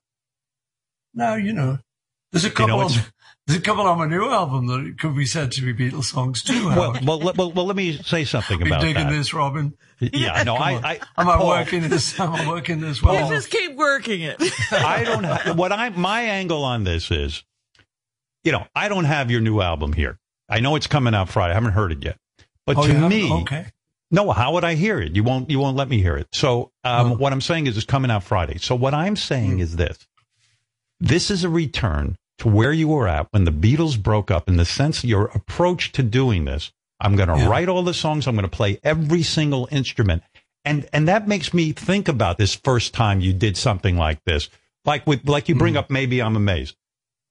no, 1.14 1.36
you 1.36 1.52
know, 1.52 1.78
there's 2.32 2.44
a 2.44 2.50
couple. 2.50 2.74
You 2.74 2.80
know, 2.80 2.86
of, 2.86 3.12
there's 3.46 3.60
a 3.60 3.62
couple 3.62 3.86
on 3.86 3.98
my 3.98 4.06
new 4.06 4.28
album 4.28 4.66
that 4.66 4.96
could 4.98 5.16
be 5.16 5.24
said 5.24 5.52
to 5.52 5.62
be 5.62 5.72
Beatles 5.72 6.04
songs 6.04 6.42
too. 6.42 6.66
Well, 6.66 6.96
well, 7.04 7.20
well, 7.20 7.52
well, 7.52 7.66
let 7.66 7.76
me 7.76 7.96
say 7.98 8.24
something 8.24 8.60
about 8.60 8.80
digging 8.80 9.06
that. 9.06 9.12
this, 9.12 9.32
Robin. 9.32 9.74
Yeah, 10.00 10.42
no, 10.46 10.56
I, 10.56 10.72
I, 10.72 11.00
am 11.16 11.28
I 11.28 11.44
working 11.44 11.88
this? 11.88 12.18
Am 12.18 12.32
I 12.32 12.48
working 12.48 12.80
this 12.80 13.02
well? 13.02 13.28
You 13.28 13.34
just 13.34 13.50
keep 13.50 13.76
working 13.76 14.22
it. 14.22 14.36
I 14.72 15.04
don't. 15.04 15.24
Have, 15.24 15.56
what 15.56 15.70
I 15.70 15.90
my 15.90 16.22
angle 16.22 16.64
on 16.64 16.84
this 16.84 17.10
is, 17.10 17.44
you 18.42 18.50
know, 18.50 18.66
I 18.74 18.88
don't 18.88 19.04
have 19.04 19.30
your 19.30 19.40
new 19.40 19.60
album 19.60 19.92
here. 19.92 20.18
I 20.52 20.60
know 20.60 20.76
it's 20.76 20.86
coming 20.86 21.14
out 21.14 21.28
Friday. 21.28 21.52
I 21.52 21.54
haven't 21.54 21.72
heard 21.72 21.92
it 21.92 22.04
yet, 22.04 22.18
but 22.66 22.76
oh, 22.78 22.86
to 22.86 23.08
me, 23.08 23.32
okay. 23.42 23.66
No, 24.10 24.30
how 24.30 24.52
would 24.52 24.64
I 24.64 24.74
hear 24.74 25.00
it? 25.00 25.16
You 25.16 25.24
won't. 25.24 25.50
You 25.50 25.58
won't 25.58 25.76
let 25.76 25.88
me 25.88 26.02
hear 26.02 26.16
it. 26.16 26.28
So, 26.32 26.70
um, 26.84 27.12
oh. 27.12 27.14
what 27.16 27.32
I'm 27.32 27.40
saying 27.40 27.66
is, 27.66 27.76
it's 27.76 27.86
coming 27.86 28.10
out 28.10 28.22
Friday. 28.22 28.58
So, 28.58 28.74
what 28.74 28.92
I'm 28.92 29.16
saying 29.16 29.58
mm. 29.58 29.60
is 29.60 29.76
this: 29.76 30.06
this 31.00 31.30
is 31.30 31.42
a 31.44 31.48
return 31.48 32.16
to 32.38 32.48
where 32.48 32.72
you 32.72 32.88
were 32.88 33.08
at 33.08 33.28
when 33.30 33.44
the 33.44 33.52
Beatles 33.52 34.00
broke 34.00 34.30
up 34.30 34.48
in 34.48 34.56
the 34.56 34.64
sense 34.64 35.04
your 35.04 35.26
approach 35.26 35.92
to 35.92 36.02
doing 36.02 36.44
this. 36.44 36.72
I'm 37.00 37.16
going 37.16 37.28
to 37.28 37.36
yeah. 37.36 37.48
write 37.48 37.68
all 37.68 37.82
the 37.82 37.94
songs. 37.94 38.26
I'm 38.26 38.34
going 38.34 38.48
to 38.48 38.56
play 38.56 38.78
every 38.82 39.22
single 39.22 39.68
instrument. 39.70 40.22
And, 40.64 40.88
and 40.92 41.08
that 41.08 41.26
makes 41.26 41.52
me 41.52 41.72
think 41.72 42.08
about 42.08 42.38
this 42.38 42.54
first 42.54 42.94
time 42.94 43.20
you 43.20 43.32
did 43.32 43.56
something 43.56 43.96
like 43.96 44.22
this. 44.24 44.48
Like 44.84 45.06
with, 45.06 45.28
like 45.28 45.48
you 45.48 45.56
bring 45.56 45.74
mm. 45.74 45.78
up, 45.78 45.90
maybe 45.90 46.22
I'm 46.22 46.36
amazed. 46.36 46.76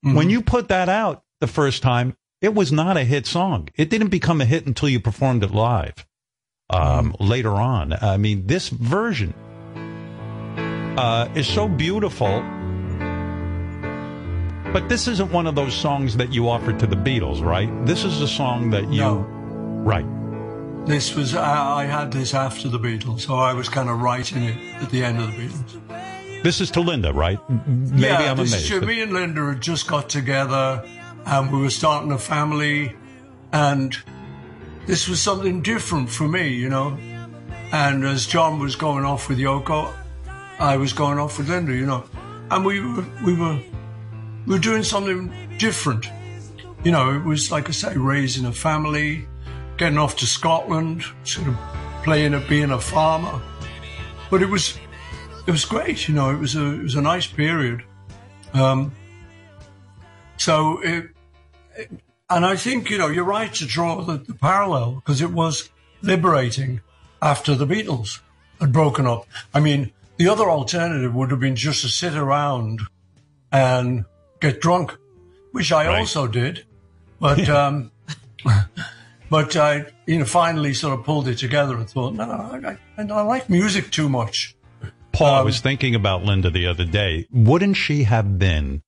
Mm-hmm. 0.05 0.15
When 0.15 0.30
you 0.30 0.41
put 0.41 0.67
that 0.67 0.89
out 0.89 1.24
the 1.39 1.47
first 1.47 1.82
time, 1.82 2.15
it 2.41 2.53
was 2.53 2.71
not 2.71 2.97
a 2.97 3.03
hit 3.03 3.25
song. 3.25 3.69
It 3.75 3.89
didn't 3.89 4.09
become 4.09 4.41
a 4.41 4.45
hit 4.45 4.65
until 4.65 4.89
you 4.89 4.99
performed 4.99 5.43
it 5.43 5.51
live. 5.51 6.05
Um, 6.69 7.13
later 7.19 7.51
on. 7.51 7.91
I 7.91 8.15
mean, 8.15 8.47
this 8.47 8.69
version, 8.69 9.33
uh, 10.97 11.27
is 11.35 11.45
so 11.45 11.67
beautiful 11.67 12.41
but 14.71 14.87
this 14.87 15.05
isn't 15.09 15.29
one 15.33 15.47
of 15.47 15.55
those 15.55 15.73
songs 15.73 16.15
that 16.15 16.31
you 16.31 16.47
offered 16.47 16.79
to 16.79 16.87
the 16.87 16.95
Beatles, 16.95 17.43
right? 17.43 17.69
This 17.85 18.05
is 18.05 18.21
a 18.21 18.27
song 18.27 18.69
that 18.69 18.89
you. 18.89 19.01
No. 19.01 19.17
Right. 19.83 20.05
This 20.85 21.13
was, 21.13 21.35
I 21.35 21.83
had 21.83 22.11
this 22.13 22.33
after 22.33 22.69
the 22.69 22.79
Beatles, 22.79 23.21
so 23.21 23.35
I 23.35 23.53
was 23.53 23.67
kind 23.67 23.89
of 23.89 24.01
writing 24.01 24.43
it 24.43 24.81
at 24.81 24.89
the 24.89 25.03
end 25.03 25.19
of 25.19 25.27
the 25.27 25.33
Beatles. 25.33 26.43
This 26.43 26.61
is 26.61 26.71
to 26.71 26.79
Linda, 26.79 27.11
right? 27.11 27.37
Maybe 27.49 28.01
yeah, 28.01 28.31
I'm 28.31 28.39
amazed. 28.39 28.71
Is, 28.71 28.81
me 28.81 29.01
and 29.01 29.11
Linda 29.11 29.47
had 29.47 29.61
just 29.61 29.87
got 29.87 30.09
together 30.09 30.87
and 31.26 31.51
we 31.51 31.59
were 31.59 31.69
starting 31.69 32.11
a 32.11 32.17
family 32.17 32.95
and 33.53 33.97
this 34.88 35.07
was 35.07 35.22
something 35.22 35.61
different 35.61 36.09
for 36.09 36.28
me, 36.28 36.49
you 36.49 36.69
know. 36.69 36.97
And 37.72 38.03
as 38.03 38.26
John 38.26 38.59
was 38.59 38.76
going 38.76 39.05
off 39.05 39.30
with 39.30 39.38
Yoko, 39.38 39.93
I 40.59 40.78
was 40.78 40.93
going 40.93 41.17
off 41.17 41.38
with 41.38 41.49
Linda, 41.49 41.74
you 41.74 41.86
know. 41.86 42.03
And 42.49 42.65
we 42.65 42.82
were, 42.82 43.05
we 43.26 43.34
were 43.34 43.59
we 44.45 44.53
were 44.53 44.59
doing 44.59 44.84
something 44.84 45.32
different. 45.57 46.07
You 46.84 46.91
know, 46.91 47.15
it 47.15 47.24
was 47.24 47.51
like 47.51 47.69
I 47.69 47.72
say, 47.72 47.95
raising 47.95 48.45
a 48.45 48.51
family, 48.51 49.28
getting 49.78 49.97
off 49.97 50.17
to 50.17 50.26
Scotland, 50.26 51.03
sort 51.24 51.47
of 51.47 51.57
playing 52.03 52.34
at 52.34 52.49
being 52.49 52.72
a 52.72 52.80
farmer. 52.80 53.41
but 54.30 54.41
it 54.41 54.49
was 54.49 54.78
it 55.47 55.51
was 55.51 55.65
great. 55.65 56.07
You 56.07 56.15
know, 56.15 56.32
it 56.32 56.39
was 56.39 56.55
a 56.55 56.74
it 56.74 56.84
was 56.84 56.95
a 56.95 57.01
nice 57.01 57.28
period. 57.28 57.84
Um, 58.53 58.91
so 60.41 60.79
it, 60.81 61.03
it- 61.77 61.91
and 62.29 62.45
I 62.45 62.55
think 62.55 62.89
you 62.89 62.97
know 62.97 63.09
you're 63.15 63.25
right 63.39 63.53
to 63.55 63.65
draw 63.65 64.01
the, 64.01 64.15
the 64.17 64.33
parallel 64.33 64.87
because 64.95 65.19
it 65.21 65.31
was 65.31 65.69
liberating 66.01 66.79
after 67.21 67.55
the 67.55 67.67
Beatles 67.67 68.21
had 68.61 68.71
broken 68.71 69.05
up. 69.05 69.25
I 69.53 69.59
mean, 69.59 69.91
the 70.17 70.29
other 70.29 70.49
alternative 70.49 71.13
would 71.13 71.29
have 71.31 71.41
been 71.41 71.57
just 71.57 71.81
to 71.81 71.89
sit 71.89 72.15
around 72.15 72.79
and 73.51 74.05
get 74.39 74.61
drunk, 74.61 74.97
which 75.51 75.71
I 75.73 75.87
Right. 75.87 75.99
also 75.99 76.25
did, 76.27 76.65
but. 77.19 77.47
um, 77.59 77.91
But 79.29 79.55
I, 79.55 79.85
you 80.07 80.19
know, 80.19 80.25
finally 80.25 80.73
sort 80.73 80.97
of 80.99 81.05
pulled 81.05 81.27
it 81.29 81.37
together 81.37 81.75
and 81.77 81.89
thought, 81.89 82.13
no, 82.15 82.25
no, 82.25 82.33
I, 82.67 82.77
I, 83.01 83.03
I 83.19 83.21
like 83.21 83.49
music 83.49 83.89
too 83.89 84.09
much. 84.09 84.55
Paul, 85.13 85.35
I 85.35 85.39
Um, 85.39 85.45
was 85.45 85.61
thinking 85.61 85.95
about 85.95 86.23
Linda 86.25 86.49
the 86.49 86.67
other 86.67 86.83
day. 86.83 87.27
Wouldn't 87.31 87.77
she 87.77 88.03
have 88.03 88.37
been 88.37 88.81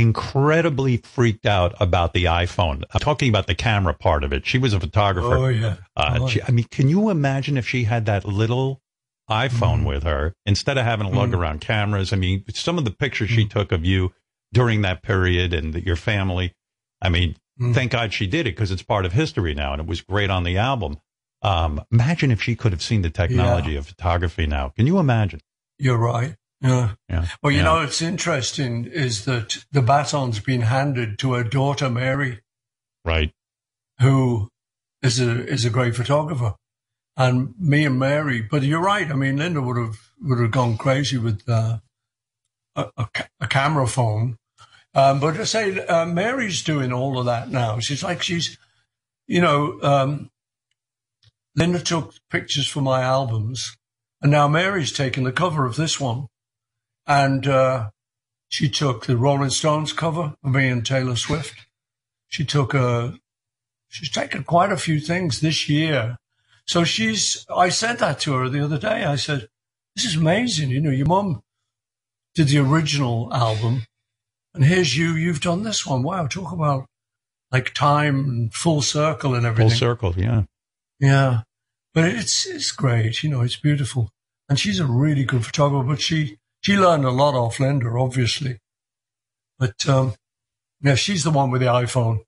incredibly 0.00 0.98
freaked 0.98 1.46
out 1.46 1.74
about 1.80 2.12
the 2.12 2.24
iPhone? 2.24 2.84
I'm 2.92 3.00
talking 3.00 3.28
about 3.28 3.46
the 3.46 3.54
camera 3.54 3.94
part 3.94 4.24
of 4.24 4.32
it. 4.32 4.46
She 4.46 4.58
was 4.58 4.72
a 4.72 4.80
photographer. 4.80 5.36
Oh 5.36 5.48
yeah, 5.48 5.76
Uh, 5.96 6.18
Oh, 6.22 6.28
she, 6.28 6.42
I 6.42 6.50
mean, 6.50 6.66
can 6.70 6.88
you 6.88 7.10
imagine 7.10 7.56
if 7.56 7.66
she 7.66 7.84
had 7.84 8.06
that 8.06 8.24
little 8.24 8.80
iPhone 9.28 9.78
Mm-hmm. 9.78 9.84
with 9.84 10.02
her 10.04 10.34
instead 10.44 10.78
of 10.78 10.84
having 10.84 11.08
to 11.10 11.16
lug 11.16 11.34
around 11.34 11.60
cameras? 11.60 12.12
I 12.12 12.16
mean, 12.16 12.44
some 12.54 12.78
of 12.78 12.84
the 12.84 12.90
pictures 12.90 13.30
she 13.30 13.42
Mm-hmm. 13.44 13.58
took 13.58 13.72
of 13.72 13.84
you 13.84 14.12
during 14.52 14.82
that 14.82 15.02
period 15.02 15.52
and 15.52 15.72
the, 15.74 15.84
your 15.84 15.96
family. 15.96 16.52
I 17.02 17.08
mean, 17.08 17.36
Mm. 17.58 17.72
thank 17.74 17.90
God 17.90 18.12
she 18.12 18.26
did 18.26 18.46
it 18.46 18.54
because 18.54 18.70
it's 18.70 18.82
part 18.82 19.06
of 19.06 19.14
history 19.14 19.54
now, 19.54 19.72
and 19.72 19.80
it 19.80 19.86
was 19.88 20.02
great 20.02 20.28
on 20.28 20.44
the 20.44 20.58
album. 20.58 20.98
Um, 21.40 21.82
imagine 21.90 22.30
if 22.30 22.42
she 22.42 22.54
could 22.54 22.72
have 22.72 22.82
seen 22.82 23.00
the 23.00 23.08
technology 23.08 23.76
of 23.76 23.86
photography 23.86 24.46
now. 24.46 24.68
Can 24.76 24.86
you 24.86 24.98
imagine? 24.98 25.40
you're 25.78 25.96
right. 25.96 26.34
Yeah. 26.60 26.94
Yeah. 27.08 27.26
Well, 27.42 27.52
you 27.52 27.58
Yeah. 27.58 27.64
know, 27.64 27.80
it's 27.80 28.00
interesting 28.02 28.86
is 28.86 29.24
that 29.26 29.64
the 29.72 29.82
baton's 29.82 30.40
been 30.40 30.62
handed 30.62 31.18
to 31.20 31.34
her 31.34 31.44
daughter 31.44 31.88
Mary, 31.90 32.40
Right. 33.04 33.32
who 34.00 34.48
is 35.02 35.20
a 35.20 35.46
is 35.46 35.64
a 35.64 35.70
great 35.70 35.94
photographer, 35.94 36.54
and 37.16 37.54
me 37.58 37.84
and 37.84 37.98
Mary. 37.98 38.40
But 38.42 38.62
you're 38.62 38.80
right. 38.82 39.10
I 39.10 39.14
mean, 39.14 39.36
Linda 39.36 39.60
would 39.60 39.76
have 39.76 39.98
would 40.20 40.40
have 40.40 40.50
gone 40.50 40.78
crazy 40.78 41.18
with 41.18 41.46
uh, 41.48 41.78
a, 42.74 42.86
a, 42.96 43.08
a 43.40 43.46
camera 43.46 43.86
phone. 43.86 44.38
Um, 44.94 45.20
but 45.20 45.38
I 45.38 45.44
say 45.44 45.86
uh, 45.86 46.06
Mary's 46.06 46.62
doing 46.64 46.90
all 46.90 47.18
of 47.18 47.26
that 47.26 47.50
now. 47.50 47.78
She's 47.80 48.02
like 48.02 48.22
she's, 48.22 48.56
you 49.26 49.42
know, 49.42 49.78
um, 49.82 50.30
Linda 51.54 51.80
took 51.80 52.14
pictures 52.30 52.66
for 52.66 52.80
my 52.80 53.02
albums, 53.02 53.76
and 54.22 54.32
now 54.32 54.48
Mary's 54.48 54.92
taking 54.92 55.24
the 55.24 55.32
cover 55.32 55.66
of 55.66 55.76
this 55.76 56.00
one, 56.00 56.28
and 57.06 57.46
uh, 57.46 57.90
she 58.48 58.68
took 58.68 59.06
the 59.06 59.16
Rolling 59.16 59.50
Stones 59.50 59.92
cover 59.92 60.34
of 60.42 60.52
me 60.52 60.68
and 60.68 60.84
Taylor 60.84 61.16
Swift. 61.16 61.66
She 62.28 62.44
took 62.44 62.74
a, 62.74 63.14
she's 63.88 64.10
taken 64.10 64.44
quite 64.44 64.72
a 64.72 64.76
few 64.76 65.00
things 65.00 65.40
this 65.40 65.68
year. 65.68 66.16
So 66.66 66.84
she's, 66.84 67.46
I 67.54 67.68
said 67.68 67.98
that 67.98 68.20
to 68.20 68.34
her 68.34 68.48
the 68.48 68.64
other 68.64 68.78
day. 68.78 69.04
I 69.04 69.16
said, 69.16 69.48
this 69.94 70.04
is 70.04 70.16
amazing. 70.16 70.70
You 70.70 70.80
know, 70.80 70.90
your 70.90 71.06
mum 71.06 71.42
did 72.34 72.48
the 72.48 72.58
original 72.58 73.32
album 73.32 73.84
and 74.56 74.64
here's 74.64 74.96
you, 74.96 75.12
you've 75.12 75.42
done 75.42 75.64
this 75.64 75.86
one. 75.86 76.02
Wow. 76.02 76.26
Talk 76.26 76.50
about 76.50 76.86
like 77.52 77.74
time 77.74 78.20
and 78.24 78.54
full 78.54 78.80
circle 78.80 79.34
and 79.34 79.44
everything. 79.44 79.68
Full 79.68 79.78
circle. 79.78 80.14
Yeah. 80.16 80.44
Yeah. 80.98 81.42
But 81.92 82.06
it's 82.06 82.46
it's 82.46 82.72
great, 82.72 83.22
you 83.22 83.28
know, 83.28 83.42
it's 83.42 83.56
beautiful. 83.56 84.10
And 84.48 84.58
she's 84.58 84.80
a 84.80 84.86
really 84.86 85.24
good 85.24 85.44
photographer, 85.44 85.86
but 85.86 86.00
she 86.00 86.38
she 86.66 86.76
learned 86.76 87.04
a 87.04 87.12
lot 87.12 87.36
off 87.36 87.60
Linda, 87.60 87.86
obviously. 87.86 88.58
But 89.56 89.88
um 89.88 90.14
yeah, 90.82 90.96
she's 90.96 91.22
the 91.22 91.30
one 91.30 91.52
with 91.52 91.60
the 91.60 91.68
iPhone. 91.68 92.24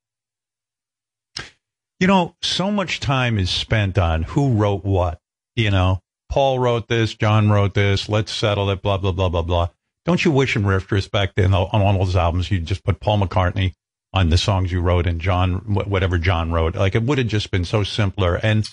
You 1.99 2.07
know, 2.07 2.37
so 2.41 2.71
much 2.71 3.01
time 3.01 3.37
is 3.37 3.51
spent 3.51 3.99
on 3.99 4.23
who 4.23 4.53
wrote 4.53 4.85
what. 4.85 5.19
You 5.57 5.73
know, 5.73 6.03
Paul 6.31 6.61
wrote 6.61 6.87
this, 6.87 7.15
John 7.15 7.51
wrote 7.51 7.75
this, 7.75 8.09
let's 8.09 8.31
settle 8.31 8.71
it, 8.71 8.81
blah, 8.81 8.99
blah, 8.99 9.11
blah, 9.11 9.29
blah, 9.29 9.43
blah. 9.43 9.69
Don't 10.05 10.25
you 10.25 10.31
wish 10.31 10.55
in 10.55 10.65
retrospect 10.65 11.37
in, 11.41 11.53
on 11.53 11.83
all 11.83 11.99
those 11.99 12.15
albums 12.15 12.49
you 12.49 12.61
just 12.61 12.85
put 12.85 13.01
Paul 13.01 13.19
McCartney 13.19 13.73
on 14.13 14.31
the 14.31 14.39
songs 14.39 14.71
you 14.71 14.81
wrote 14.81 15.09
and 15.09 15.21
John, 15.21 15.55
whatever 15.75 16.17
John 16.17 16.53
wrote? 16.53 16.77
Like 16.77 16.95
it 16.95 17.03
would 17.03 17.19
have 17.19 17.27
just 17.27 17.51
been 17.51 17.65
so 17.65 17.83
simpler. 17.83 18.37
And, 18.37 18.65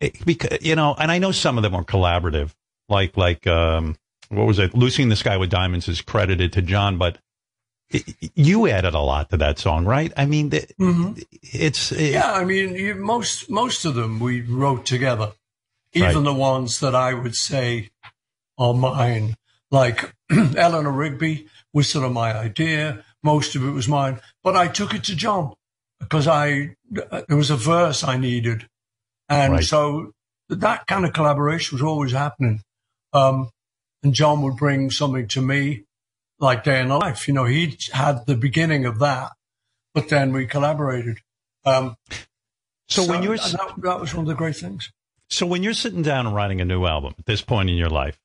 it, 0.00 0.24
because, 0.24 0.62
you 0.62 0.74
know, 0.74 0.94
and 0.98 1.12
I 1.12 1.18
know 1.18 1.32
some 1.32 1.58
of 1.58 1.62
them 1.62 1.74
are 1.74 1.84
collaborative, 1.84 2.54
like, 2.88 3.18
like, 3.18 3.46
um, 3.46 3.96
what 4.30 4.46
was 4.46 4.58
it? 4.58 4.74
Lucy 4.74 5.02
in 5.02 5.08
the 5.10 5.16
Sky 5.16 5.36
with 5.36 5.50
Diamonds 5.50 5.88
is 5.88 6.00
credited 6.00 6.52
to 6.54 6.62
John, 6.62 6.96
but 6.98 7.18
it, 7.90 8.04
you 8.34 8.68
added 8.68 8.94
a 8.94 9.00
lot 9.00 9.30
to 9.30 9.36
that 9.38 9.58
song, 9.58 9.84
right? 9.84 10.12
I 10.16 10.24
mean, 10.26 10.50
the, 10.50 10.64
it's, 11.42 11.90
it, 11.92 12.12
Yeah, 12.12 12.32
I 12.32 12.44
mean, 12.44 12.74
you, 12.74 12.94
most 12.94 13.50
most 13.50 13.84
of 13.84 13.94
them 13.94 14.20
we 14.20 14.40
wrote 14.42 14.86
together, 14.86 15.32
even 15.92 16.14
Right. 16.16 16.24
the 16.24 16.34
ones 16.34 16.80
that 16.80 16.94
I 16.94 17.12
would 17.14 17.34
say 17.34 17.90
are 18.58 18.74
mine. 18.74 19.36
Like 19.72 20.14
Eleanor 20.56 20.90
Rigby 20.92 21.46
was 21.72 21.88
sort 21.88 22.04
of 22.06 22.12
my 22.12 22.32
idea. 22.36 23.04
Most 23.22 23.54
of 23.56 23.64
it 23.64 23.70
was 23.70 23.86
mine, 23.88 24.20
but 24.42 24.56
I 24.56 24.66
took 24.68 24.94
it 24.94 25.04
to 25.04 25.14
John 25.16 25.54
because 25.98 26.26
I 26.26 26.76
there 26.90 27.36
was 27.36 27.50
a 27.50 27.56
verse 27.56 28.02
I 28.02 28.16
needed, 28.16 28.66
and 29.28 29.54
Right. 29.54 29.64
so 29.64 30.12
that 30.48 30.86
kind 30.86 31.04
of 31.04 31.12
collaboration 31.12 31.76
was 31.76 31.82
always 31.82 32.12
happening. 32.12 32.62
Um, 33.12 33.50
and 34.02 34.14
John 34.14 34.42
would 34.42 34.56
bring 34.56 34.90
something 34.90 35.28
to 35.28 35.42
me, 35.42 35.84
like 36.38 36.64
Day 36.64 36.80
in 36.80 36.88
the 36.88 36.98
Life. 36.98 37.28
You 37.28 37.34
know, 37.34 37.44
he 37.44 37.76
had 37.92 38.26
the 38.26 38.36
beginning 38.36 38.84
of 38.86 38.98
that, 38.98 39.32
but 39.94 40.08
then 40.08 40.32
we 40.32 40.46
collaborated. 40.46 41.18
Um, 41.64 41.96
so 42.88 43.06
when 43.06 43.22
you're, 43.22 43.36
that, 43.36 43.74
that 43.78 44.00
was 44.00 44.14
one 44.14 44.24
of 44.24 44.28
the 44.28 44.34
great 44.34 44.56
things. 44.56 44.92
So 45.28 45.46
when 45.46 45.62
you're 45.62 45.74
sitting 45.74 46.02
down 46.02 46.26
and 46.26 46.34
writing 46.34 46.60
a 46.60 46.64
new 46.64 46.86
album 46.86 47.14
at 47.18 47.26
this 47.26 47.40
point 47.40 47.70
in 47.70 47.76
your 47.76 47.88
life, 47.88 48.19